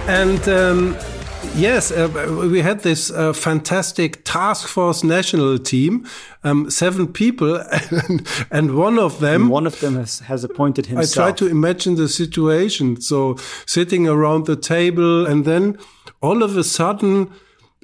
And 0.08 0.48
um, 0.48 0.96
Yes, 1.56 1.90
uh, 1.90 2.48
we 2.50 2.60
had 2.60 2.80
this 2.80 3.10
uh, 3.10 3.32
fantastic 3.32 4.24
task 4.24 4.68
force 4.68 5.02
national 5.02 5.58
team, 5.58 6.06
um, 6.44 6.68
seven 6.68 7.10
people, 7.10 7.56
and, 7.90 8.28
and, 8.50 8.76
one 8.76 8.98
of 8.98 9.20
them. 9.20 9.42
And 9.44 9.50
one 9.50 9.66
of 9.66 9.80
them 9.80 9.96
has, 9.96 10.18
has 10.18 10.44
appointed 10.44 10.86
himself. 10.86 11.28
I 11.28 11.30
try 11.30 11.36
to 11.38 11.46
imagine 11.46 11.94
the 11.94 12.10
situation. 12.10 13.00
So 13.00 13.36
sitting 13.64 14.06
around 14.06 14.44
the 14.44 14.56
table, 14.56 15.26
and 15.26 15.46
then 15.46 15.78
all 16.20 16.42
of 16.42 16.58
a 16.58 16.64
sudden, 16.64 17.32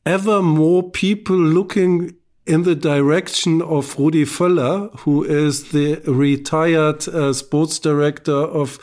ever 0.05 0.43
more 0.43 0.91
people 0.91 1.37
looking 1.37 2.15
in 2.45 2.65
the 2.65 2.75
direction 2.75 3.63
of 3.63 3.97
Rudi 3.99 4.25
Völler, 4.25 4.91
who 5.01 5.23
is 5.23 5.71
the 5.71 6.03
retired 6.07 7.07
uh, 7.09 7.33
sports 7.33 7.79
director 7.79 8.33
of 8.33 8.79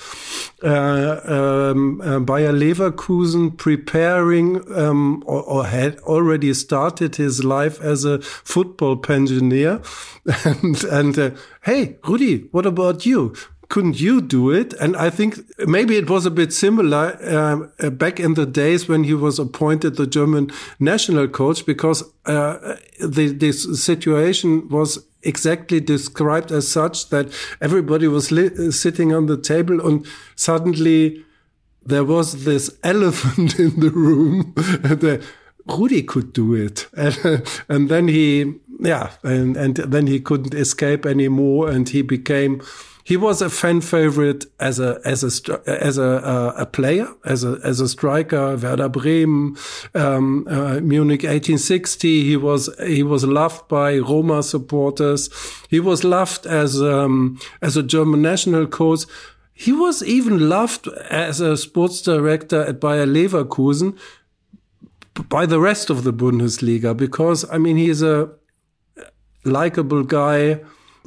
uh, 0.63 1.19
um, 1.25 1.99
uh, 1.99 2.19
Bayer 2.19 2.53
Leverkusen, 2.53 3.57
preparing 3.57 4.61
um, 4.73 5.23
or, 5.25 5.43
or, 5.43 5.65
had 5.65 5.99
already 5.99 6.53
started 6.53 7.17
his 7.17 7.43
life 7.43 7.81
as 7.81 8.05
a 8.05 8.21
football 8.21 8.95
pensioner. 8.95 9.81
and, 10.45 10.83
and 10.85 11.19
uh, 11.19 11.31
hey, 11.63 11.97
Rudi, 12.05 12.47
what 12.51 12.65
about 12.65 13.05
you? 13.05 13.35
Couldn't 13.69 13.99
you 13.99 14.19
do 14.19 14.49
it? 14.49 14.73
And 14.73 14.97
I 14.97 15.11
think 15.11 15.39
maybe 15.59 15.95
it 15.95 16.09
was 16.09 16.25
a 16.25 16.31
bit 16.31 16.51
similar 16.51 17.17
uh, 17.21 17.85
uh, 17.85 17.89
back 17.91 18.19
in 18.19 18.33
the 18.33 18.45
days 18.45 18.87
when 18.87 19.03
he 19.03 19.13
was 19.13 19.37
appointed 19.37 19.95
the 19.95 20.07
German 20.07 20.51
national 20.79 21.27
coach, 21.27 21.65
because 21.65 22.03
uh, 22.25 22.75
the, 22.99 23.27
this 23.27 23.81
situation 23.81 24.67
was 24.69 25.05
exactly 25.21 25.79
described 25.79 26.51
as 26.51 26.67
such 26.67 27.09
that 27.09 27.27
everybody 27.61 28.07
was 28.07 28.27
sitting 28.75 29.13
on 29.13 29.25
the 29.25 29.37
table 29.37 29.85
and 29.85 30.05
suddenly 30.35 31.23
there 31.85 32.05
was 32.05 32.45
this 32.45 32.75
elephant 32.83 33.59
in 33.59 33.79
the 33.79 33.91
room. 33.91 34.53
and, 34.83 35.23
Rudi 35.67 36.01
could 36.01 36.33
do 36.33 36.55
it. 36.55 36.87
And, 36.97 37.43
and 37.69 37.89
then 37.89 38.07
he, 38.07 38.55
yeah, 38.79 39.11
and, 39.21 39.55
and 39.55 39.75
then 39.75 40.07
he 40.07 40.19
couldn't 40.19 40.55
escape 40.55 41.05
anymore 41.05 41.69
and 41.69 41.87
he 41.87 42.01
became 42.01 42.61
he 43.09 43.17
was 43.17 43.41
a 43.41 43.49
fan 43.49 43.81
favorite 43.81 44.45
as 44.59 44.79
a 44.79 45.01
as 45.03 45.23
a 45.23 45.61
as 45.67 45.97
a 45.97 46.11
uh, 46.33 46.53
a 46.57 46.65
player 46.67 47.07
as 47.25 47.43
a 47.43 47.59
as 47.63 47.79
a 47.79 47.89
striker 47.89 48.55
Werder 48.55 48.87
Bremen 48.87 49.57
um, 49.95 50.47
uh, 50.47 50.79
Munich 50.79 51.23
1860 51.23 52.23
he 52.23 52.37
was 52.37 52.69
he 52.85 53.01
was 53.01 53.23
loved 53.23 53.67
by 53.67 53.97
Roma 53.97 54.43
supporters. 54.43 55.27
He 55.69 55.79
was 55.79 56.03
loved 56.03 56.45
as 56.45 56.79
um, 56.79 57.39
as 57.63 57.75
a 57.75 57.81
German 57.81 58.21
national 58.21 58.67
coach. 58.67 59.05
He 59.53 59.71
was 59.71 60.03
even 60.03 60.47
loved 60.47 60.87
as 61.09 61.41
a 61.41 61.57
sports 61.57 62.03
director 62.03 62.61
at 62.61 62.79
Bayer 62.79 63.07
Leverkusen 63.07 63.97
by 65.29 65.47
the 65.47 65.59
rest 65.59 65.89
of 65.89 66.03
the 66.03 66.13
Bundesliga 66.13 66.95
because 66.95 67.43
I 67.51 67.57
mean 67.57 67.77
he's 67.77 68.03
a 68.03 68.29
likable 69.43 70.03
guy 70.03 70.59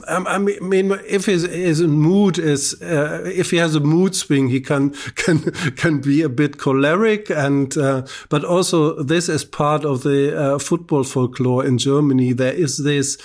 um, 0.09 0.27
I 0.27 0.39
mean, 0.39 0.93
if 1.07 1.27
his, 1.27 1.43
his 1.43 1.83
mood 1.83 2.39
is, 2.39 2.81
uh, 2.83 3.23
if 3.25 3.51
he 3.51 3.57
has 3.59 3.75
a 3.75 3.81
mood 3.81 4.15
swing, 4.15 4.49
he 4.49 4.61
can 4.61 4.91
can 5.15 5.39
can 5.77 6.01
be 6.01 6.23
a 6.23 6.29
bit 6.29 6.59
choleric, 6.59 7.31
and 7.31 7.77
uh, 7.77 8.07
but 8.29 8.45
also 8.45 9.03
this 9.03 9.29
is 9.29 9.45
part 9.45 9.85
of 9.85 10.03
the 10.03 10.39
uh, 10.39 10.59
football 10.59 11.05
folklore 11.05 11.65
in 11.65 11.79
Germany. 11.79 12.33
There 12.33 12.55
is 12.55 12.79
this. 12.79 13.19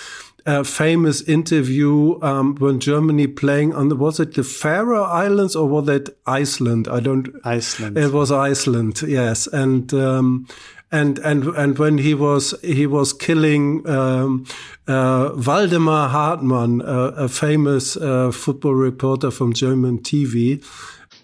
Uh, 0.46 0.62
famous 0.62 1.20
interview 1.28 2.18
um, 2.22 2.54
when 2.54 2.80
Germany 2.80 3.26
playing 3.26 3.74
on 3.74 3.90
the 3.90 3.96
was 3.96 4.18
it 4.18 4.32
the 4.32 4.42
Faroe 4.42 5.02
Islands 5.02 5.54
or 5.54 5.68
was 5.68 5.86
it 5.90 6.16
Iceland? 6.26 6.88
I 6.88 7.00
don't. 7.00 7.28
Iceland. 7.44 7.98
It 7.98 8.14
was 8.14 8.32
Iceland, 8.32 9.02
yes, 9.02 9.46
and 9.48 9.92
um, 9.92 10.46
and 10.90 11.18
and 11.18 11.44
and 11.56 11.78
when 11.78 11.98
he 11.98 12.14
was 12.14 12.54
he 12.62 12.86
was 12.86 13.12
killing 13.12 13.86
um, 13.86 14.46
uh, 14.86 15.30
Waldemar 15.34 16.10
Hartmann, 16.10 16.80
uh, 16.82 17.12
a 17.16 17.28
famous 17.28 17.96
uh, 17.96 18.30
football 18.32 18.74
reporter 18.74 19.30
from 19.30 19.52
German 19.52 20.02
TV. 20.02 20.60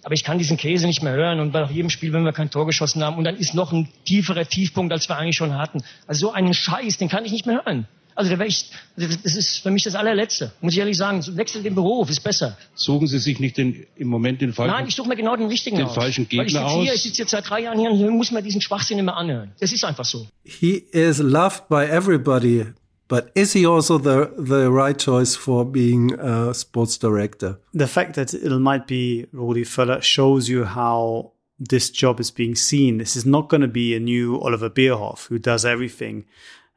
Aber 0.03 0.13
ich 0.13 0.23
kann 0.23 0.37
diesen 0.37 0.59
Käse 0.59 0.87
nicht 0.87 1.03
mehr 1.03 1.15
hören 1.15 1.41
und 1.41 1.53
bei 1.53 1.65
jedem 1.65 1.89
Spiel, 1.89 2.13
wenn 2.13 2.25
wir 2.25 2.33
kein 2.33 2.51
Tor 2.51 2.67
geschossen 2.67 3.03
haben 3.03 3.17
und 3.17 3.25
dann 3.25 3.37
ist 3.37 3.55
noch 3.55 3.73
ein 3.73 3.89
tieferer 4.05 4.47
Tiefpunkt, 4.47 4.93
als 4.93 5.09
wir 5.09 5.17
eigentlich 5.17 5.37
schon 5.37 5.57
hatten. 5.57 5.83
Also 6.07 6.27
so 6.29 6.33
einen 6.33 6.53
Scheiß, 6.53 6.99
den 6.99 7.09
kann 7.09 7.25
ich 7.25 7.33
nicht 7.33 7.47
mehr 7.47 7.63
hören. 7.65 7.89
Also 8.15 8.31
da 8.31 8.39
wäre 8.39 8.49
ich, 8.49 8.71
das 8.97 9.37
ist 9.37 9.59
für 9.59 9.71
mich 9.71 9.83
das 9.83 9.95
allerletzte, 9.95 10.53
muss 10.61 10.73
ich 10.75 10.79
ehrlich 10.79 10.97
sagen. 10.97 11.25
Wechsel 11.37 11.63
den 11.63 11.75
Beruf, 11.75 12.09
ist 12.11 12.21
besser. 12.21 12.57
Suchen 12.75 13.07
Sie 13.07 13.19
sich 13.19 13.41
nicht 13.41 13.57
den, 13.57 13.87
im 13.97 14.09
Moment 14.09 14.41
den 14.41 14.53
falschen 14.53 14.73
Nein, 14.73 14.87
ich 14.87 14.95
suche 14.95 15.09
mir 15.09 15.17
genau 15.17 15.37
den 15.37 15.49
richtigen 15.49 15.77
den 15.77 15.87
aus. 15.87 15.95
falschen 15.95 16.29
Gegner 16.29 16.45
Weil 16.45 16.51
ich 16.51 16.59
aus. 16.59 16.83
Hier, 16.83 16.95
ich 16.95 17.03
sitze 17.03 17.23
jetzt 17.23 17.31
seit 17.31 17.49
drei 17.49 17.61
Jahren 17.63 17.79
hier 17.79 17.91
und 17.91 18.17
muss 18.17 18.31
mir 18.31 18.43
diesen 18.43 18.61
Schwachsinn 18.61 18.99
immer 18.99 19.17
anhören. 19.17 19.53
Das 19.61 19.73
ist 19.73 19.85
einfach 19.85 20.05
so. 20.05 20.27
He 20.45 20.85
is 20.93 21.19
loved 21.19 21.69
by 21.69 21.85
everybody. 21.85 22.67
But 23.07 23.31
is 23.35 23.53
he 23.53 23.67
also 23.67 23.99
the 23.99 24.29
the 24.39 24.67
right 24.71 24.99
choice 24.99 25.37
for 25.37 25.65
being 25.65 26.19
a 26.19 26.55
sports 26.55 26.99
director? 26.99 27.59
The 27.73 27.87
fact 27.87 28.15
that 28.15 28.33
it 28.33 28.51
might 28.51 28.87
be 28.87 29.27
Rudi 29.33 29.65
Völler 29.65 30.01
shows 30.03 30.49
you 30.49 30.65
how 30.65 31.33
this 31.59 31.91
job 31.91 32.19
is 32.19 32.31
being 32.31 32.55
seen. 32.55 32.99
This 32.99 33.15
is 33.15 33.27
not 33.27 33.49
going 33.49 33.61
to 33.61 33.69
be 33.69 33.95
a 33.95 34.01
new 34.01 34.41
Oliver 34.41 34.71
Bierhoff 34.71 35.29
who 35.29 35.39
does 35.39 35.65
everything. 35.65 36.25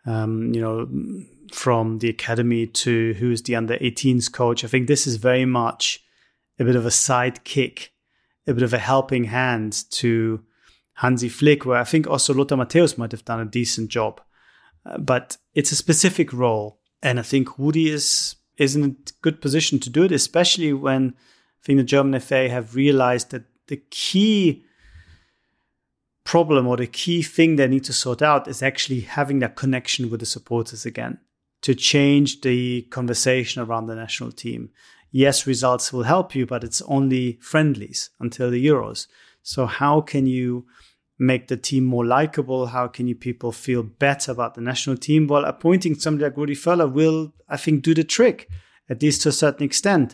Um, 0.07 0.53
you 0.53 0.61
know, 0.61 0.87
from 1.51 1.99
the 1.99 2.09
academy 2.09 2.67
to 2.67 3.13
who's 3.15 3.43
the 3.43 3.55
under 3.55 3.77
18s 3.77 4.31
coach. 4.31 4.63
I 4.63 4.67
think 4.67 4.87
this 4.87 5.07
is 5.07 5.17
very 5.17 5.45
much 5.45 6.03
a 6.59 6.63
bit 6.63 6.75
of 6.75 6.85
a 6.85 6.89
sidekick, 6.89 7.89
a 8.47 8.53
bit 8.53 8.63
of 8.63 8.73
a 8.73 8.79
helping 8.79 9.25
hand 9.25 9.83
to 9.91 10.43
Hansi 10.95 11.29
Flick, 11.29 11.65
where 11.65 11.79
I 11.79 11.83
think 11.83 12.07
also 12.07 12.33
Lothar 12.33 12.55
Matthäus 12.55 12.97
might 12.97 13.11
have 13.11 13.25
done 13.25 13.39
a 13.39 13.45
decent 13.45 13.89
job. 13.89 14.21
Uh, 14.85 14.97
but 14.97 15.37
it's 15.53 15.71
a 15.71 15.75
specific 15.75 16.33
role. 16.33 16.79
And 17.03 17.19
I 17.19 17.23
think 17.23 17.57
Rudi 17.59 17.89
is, 17.89 18.35
is 18.57 18.75
in 18.75 18.83
a 18.83 19.11
good 19.21 19.41
position 19.41 19.79
to 19.81 19.89
do 19.89 20.03
it, 20.03 20.11
especially 20.11 20.73
when 20.73 21.13
I 21.17 21.65
think 21.65 21.77
the 21.77 21.83
German 21.83 22.19
FA 22.19 22.49
have 22.49 22.75
realized 22.75 23.31
that 23.31 23.43
the 23.67 23.77
key 23.91 24.63
problem 26.27 26.67
or 26.67 26.75
the 26.75 26.85
key 26.85 27.23
thing 27.23 27.55
they 27.55 27.69
need 27.69 27.85
to 27.85 27.93
sort 27.93 28.21
out 28.21 28.49
is 28.49 28.61
actually 28.61 28.99
having 28.99 29.39
that 29.39 29.55
connection 29.55 30.09
with 30.09 30.19
the 30.19 30.25
supporters 30.25 30.85
again 30.85 31.17
to 31.61 31.73
change 31.73 32.41
the 32.41 32.81
conversation 32.91 33.61
around 33.61 33.87
the 33.87 33.95
national 33.95 34.33
team. 34.33 34.69
Yes, 35.09 35.47
results 35.47 35.93
will 35.93 36.03
help 36.03 36.35
you, 36.35 36.45
but 36.45 36.65
it's 36.65 36.81
only 36.81 37.39
friendlies 37.41 38.09
until 38.19 38.51
the 38.51 38.63
Euros. 38.63 39.07
So 39.41 39.67
how 39.67 40.01
can 40.01 40.27
you 40.27 40.65
make 41.17 41.47
the 41.47 41.55
team 41.55 41.85
more 41.85 42.05
likable? 42.05 42.67
How 42.67 42.89
can 42.89 43.07
you 43.07 43.15
people 43.15 43.53
feel 43.53 43.81
better 43.81 44.33
about 44.33 44.55
the 44.55 44.61
national 44.61 44.97
team? 44.97 45.27
Well, 45.27 45.45
appointing 45.45 45.95
somebody 45.95 46.25
like 46.25 46.35
Rudi 46.35 46.55
Völler 46.55 46.91
will, 46.91 47.33
I 47.47 47.55
think, 47.55 47.83
do 47.83 47.93
the 47.93 48.03
trick, 48.03 48.49
at 48.89 49.01
least 49.01 49.21
to 49.21 49.29
a 49.29 49.31
certain 49.43 49.63
extent. 49.63 50.13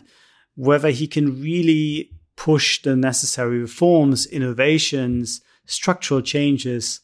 Whether 0.54 0.90
he 0.90 1.08
can 1.08 1.42
really 1.42 2.12
push 2.36 2.82
the 2.82 2.94
necessary 2.94 3.58
reforms, 3.58 4.26
innovations, 4.26 5.40
structural 5.66 6.20
changes, 6.20 7.00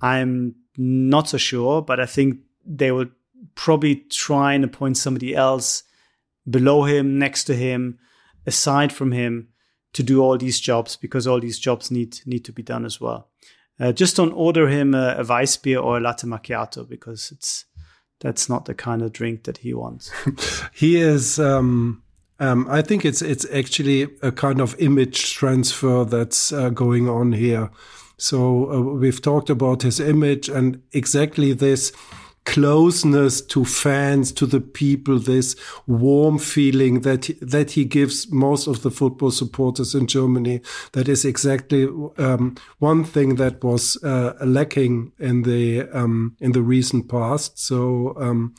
I'm 0.00 0.54
not 0.76 1.28
so 1.28 1.38
sure, 1.38 1.82
but 1.82 2.00
I 2.00 2.06
think 2.06 2.38
they 2.64 2.92
will 2.92 3.08
probably 3.54 3.96
try 4.10 4.54
and 4.54 4.64
appoint 4.64 4.96
somebody 4.96 5.34
else 5.34 5.82
below 6.48 6.84
him, 6.84 7.18
next 7.18 7.44
to 7.44 7.54
him, 7.54 7.98
aside 8.46 8.92
from 8.92 9.12
him 9.12 9.48
to 9.92 10.02
do 10.02 10.20
all 10.22 10.38
these 10.38 10.60
jobs 10.60 10.96
because 10.96 11.26
all 11.26 11.40
these 11.40 11.58
jobs 11.58 11.90
need 11.90 12.20
need 12.26 12.44
to 12.44 12.52
be 12.52 12.62
done 12.62 12.84
as 12.84 13.00
well. 13.00 13.28
Uh, 13.80 13.92
just 13.92 14.16
don't 14.16 14.32
order 14.32 14.68
him 14.68 14.94
a, 14.94 15.16
a 15.18 15.24
Weissbier 15.24 15.82
or 15.82 15.98
a 15.98 16.00
latte 16.00 16.26
macchiato 16.26 16.88
because 16.88 17.30
it's 17.32 17.64
that's 18.20 18.48
not 18.48 18.64
the 18.64 18.74
kind 18.74 19.02
of 19.02 19.12
drink 19.12 19.44
that 19.44 19.58
he 19.58 19.72
wants. 19.72 20.10
he 20.72 20.96
is. 20.96 21.38
Um, 21.38 22.02
um, 22.40 22.66
I 22.68 22.82
think 22.82 23.04
it's 23.04 23.22
it's 23.22 23.46
actually 23.52 24.08
a 24.22 24.30
kind 24.32 24.60
of 24.60 24.76
image 24.78 25.34
transfer 25.34 26.04
that's 26.04 26.52
uh, 26.52 26.70
going 26.70 27.08
on 27.08 27.32
here. 27.32 27.70
So 28.16 28.72
uh, 28.72 28.80
we've 28.80 29.22
talked 29.22 29.50
about 29.50 29.82
his 29.82 30.00
image 30.00 30.48
and 30.48 30.82
exactly 30.92 31.52
this 31.52 31.92
closeness 32.48 33.42
to 33.42 33.62
fans, 33.62 34.32
to 34.32 34.46
the 34.46 34.60
people, 34.60 35.18
this 35.18 35.54
warm 35.86 36.38
feeling 36.38 37.02
that 37.02 37.26
he, 37.26 37.34
that 37.42 37.72
he 37.72 37.84
gives 37.84 38.32
most 38.32 38.66
of 38.66 38.82
the 38.82 38.90
football 38.90 39.30
supporters 39.30 39.94
in 39.94 40.06
Germany. 40.06 40.62
That 40.92 41.08
is 41.08 41.26
exactly 41.26 41.84
um, 42.16 42.56
one 42.78 43.04
thing 43.04 43.34
that 43.34 43.62
was 43.62 44.02
uh, 44.02 44.32
lacking 44.42 45.12
in 45.18 45.42
the 45.42 45.88
um, 45.92 46.36
in 46.40 46.52
the 46.52 46.62
recent 46.62 47.08
past. 47.08 47.58
So. 47.58 48.14
Um, 48.16 48.54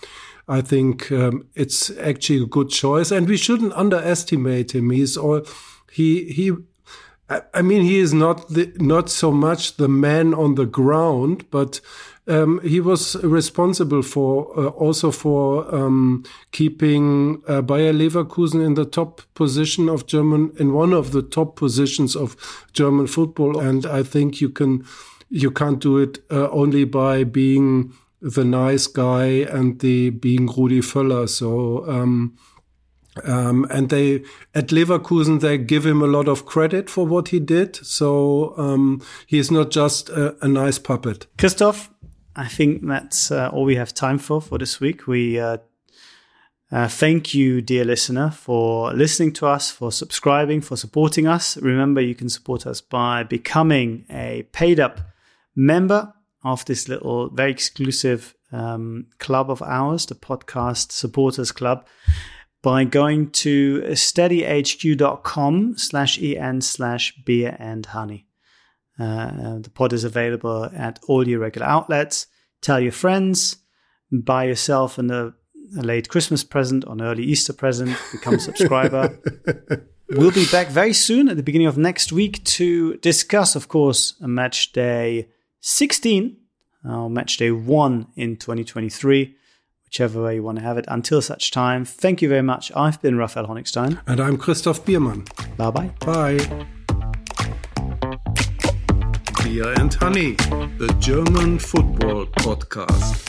I 0.49 0.61
think 0.61 1.11
um, 1.11 1.47
it's 1.55 1.91
actually 1.97 2.43
a 2.43 2.47
good 2.47 2.69
choice, 2.69 3.11
and 3.11 3.29
we 3.29 3.37
shouldn't 3.37 3.73
underestimate 3.73 4.73
him. 4.73 4.89
He's 4.89 5.15
all 5.15 5.45
he 5.91 6.25
he 6.31 6.51
I 7.53 7.61
mean, 7.61 7.83
he 7.83 7.99
is 7.99 8.11
not 8.11 8.49
the, 8.49 8.73
not 8.77 9.09
so 9.09 9.31
much 9.31 9.77
the 9.77 9.87
man 9.87 10.33
on 10.33 10.55
the 10.55 10.65
ground, 10.65 11.45
but 11.51 11.79
um, 12.27 12.59
he 12.61 12.79
was 12.79 13.15
responsible 13.23 14.01
for 14.01 14.51
uh, 14.57 14.67
also 14.69 15.11
for 15.11 15.73
um, 15.73 16.23
keeping 16.51 17.43
uh, 17.47 17.61
Bayer 17.61 17.93
Leverkusen 17.93 18.65
in 18.65 18.73
the 18.73 18.85
top 18.85 19.21
position 19.35 19.89
of 19.89 20.07
German 20.07 20.53
in 20.59 20.73
one 20.73 20.91
of 20.91 21.11
the 21.11 21.21
top 21.21 21.55
positions 21.55 22.15
of 22.15 22.35
German 22.73 23.05
football, 23.05 23.59
and 23.59 23.85
I 23.85 24.01
think 24.01 24.41
you 24.41 24.49
can 24.49 24.83
you 25.29 25.51
can't 25.51 25.79
do 25.79 25.99
it 25.99 26.19
uh, 26.31 26.49
only 26.49 26.83
by 26.83 27.23
being 27.23 27.93
the 28.21 28.43
nice 28.43 28.87
guy 28.87 29.25
and 29.25 29.79
the 29.79 30.09
being 30.09 30.47
Rudi 30.47 30.81
Völler. 30.81 31.27
So. 31.27 31.87
Um, 31.89 32.37
um, 33.25 33.65
and 33.69 33.89
they 33.89 34.23
at 34.55 34.67
Leverkusen 34.67 35.41
they 35.41 35.57
give 35.57 35.85
him 35.85 36.01
a 36.01 36.07
lot 36.07 36.29
of 36.29 36.45
credit 36.45 36.89
for 36.89 37.05
what 37.05 37.29
he 37.29 37.39
did. 37.39 37.75
So 37.75 38.53
um, 38.57 39.01
he 39.27 39.39
is 39.39 39.51
not 39.51 39.71
just 39.71 40.09
a, 40.09 40.37
a, 40.41 40.47
nice 40.47 40.79
puppet. 40.79 41.25
Christoph, 41.37 41.89
I 42.35 42.47
think 42.47 42.85
that's 42.87 43.31
uh, 43.31 43.49
all 43.51 43.65
we 43.65 43.75
have 43.75 43.93
time 43.93 44.19
for 44.19 44.41
for 44.41 44.57
this 44.57 44.79
week. 44.79 45.05
We 45.07 45.39
uh, 45.39 45.57
uh, 46.71 46.87
thank 46.87 47.33
you, 47.33 47.61
dear 47.61 47.83
listener, 47.83 48.29
for 48.29 48.93
listening 48.93 49.33
to 49.33 49.47
us, 49.47 49.71
for 49.71 49.91
subscribing, 49.91 50.61
for 50.61 50.77
supporting 50.77 51.27
us. 51.27 51.57
Remember, 51.57 51.99
you 51.99 52.13
can 52.13 52.29
support 52.29 52.67
us 52.67 52.79
by 52.79 53.23
becoming 53.23 54.05
a 54.09 54.43
paid 54.51 54.79
up 54.79 55.01
member 55.55 56.13
of 56.43 56.65
this 56.65 56.87
little 56.87 57.29
very 57.29 57.51
exclusive 57.51 58.35
um, 58.51 59.07
club 59.19 59.49
of 59.49 59.61
ours, 59.61 60.05
the 60.05 60.15
podcast 60.15 60.91
supporters 60.91 61.51
club 61.51 61.85
by 62.61 62.83
going 62.83 63.29
to 63.31 63.81
steadyhq.com 63.81 65.77
slash 65.77 66.21
en 66.21 66.61
slash 66.61 67.15
beer 67.23 67.55
and 67.59 67.85
honey. 67.87 68.25
Uh, 68.99 69.59
the 69.59 69.71
pod 69.73 69.93
is 69.93 70.03
available 70.03 70.69
at 70.75 70.99
all 71.07 71.25
your 71.25 71.39
regular 71.39 71.67
outlets. 71.67 72.27
Tell 72.61 72.79
your 72.79 72.91
friends, 72.91 73.57
buy 74.11 74.43
yourself 74.45 74.97
an, 74.97 75.09
a, 75.09 75.33
a 75.77 75.81
late 75.81 76.09
Christmas 76.09 76.43
present 76.43 76.85
or 76.85 76.93
an 76.93 77.01
early 77.01 77.23
Easter 77.23 77.53
present, 77.53 77.97
become 78.11 78.35
a 78.35 78.39
subscriber. 78.39 79.17
we'll 80.09 80.31
be 80.31 80.45
back 80.51 80.67
very 80.67 80.91
soon 80.91 81.29
at 81.29 81.37
the 81.37 81.43
beginning 81.43 81.67
of 81.67 81.77
next 81.77 82.11
week 82.11 82.43
to 82.43 82.97
discuss, 82.97 83.55
of 83.55 83.69
course, 83.69 84.15
a 84.19 84.27
match 84.27 84.73
day 84.73 85.29
16, 85.61 86.37
or 86.83 87.09
match 87.09 87.37
day 87.37 87.51
1 87.51 88.07
in 88.15 88.37
2023 88.37 89.35
whichever 89.89 90.21
way 90.21 90.35
you 90.35 90.43
want 90.43 90.55
to 90.55 90.63
have 90.63 90.77
it. 90.77 90.85
Until 90.87 91.19
such 91.19 91.49
time, 91.49 91.83
thank 91.83 92.21
you 92.21 92.29
very 92.29 92.43
much. 92.43 92.71
I've 92.75 93.01
been 93.01 93.17
Raphael 93.17 93.47
Honigstein. 93.47 93.99
And 94.05 94.19
I'm 94.19 94.37
Christoph 94.37 94.85
Biermann. 94.85 95.25
Bye-bye. 95.57 95.91
Bye. 96.05 96.37
Beer 99.43 99.73
and 99.79 99.91
Honey, 99.95 100.33
the 100.77 100.95
German 100.99 101.57
football 101.57 102.27
podcast. 102.27 103.25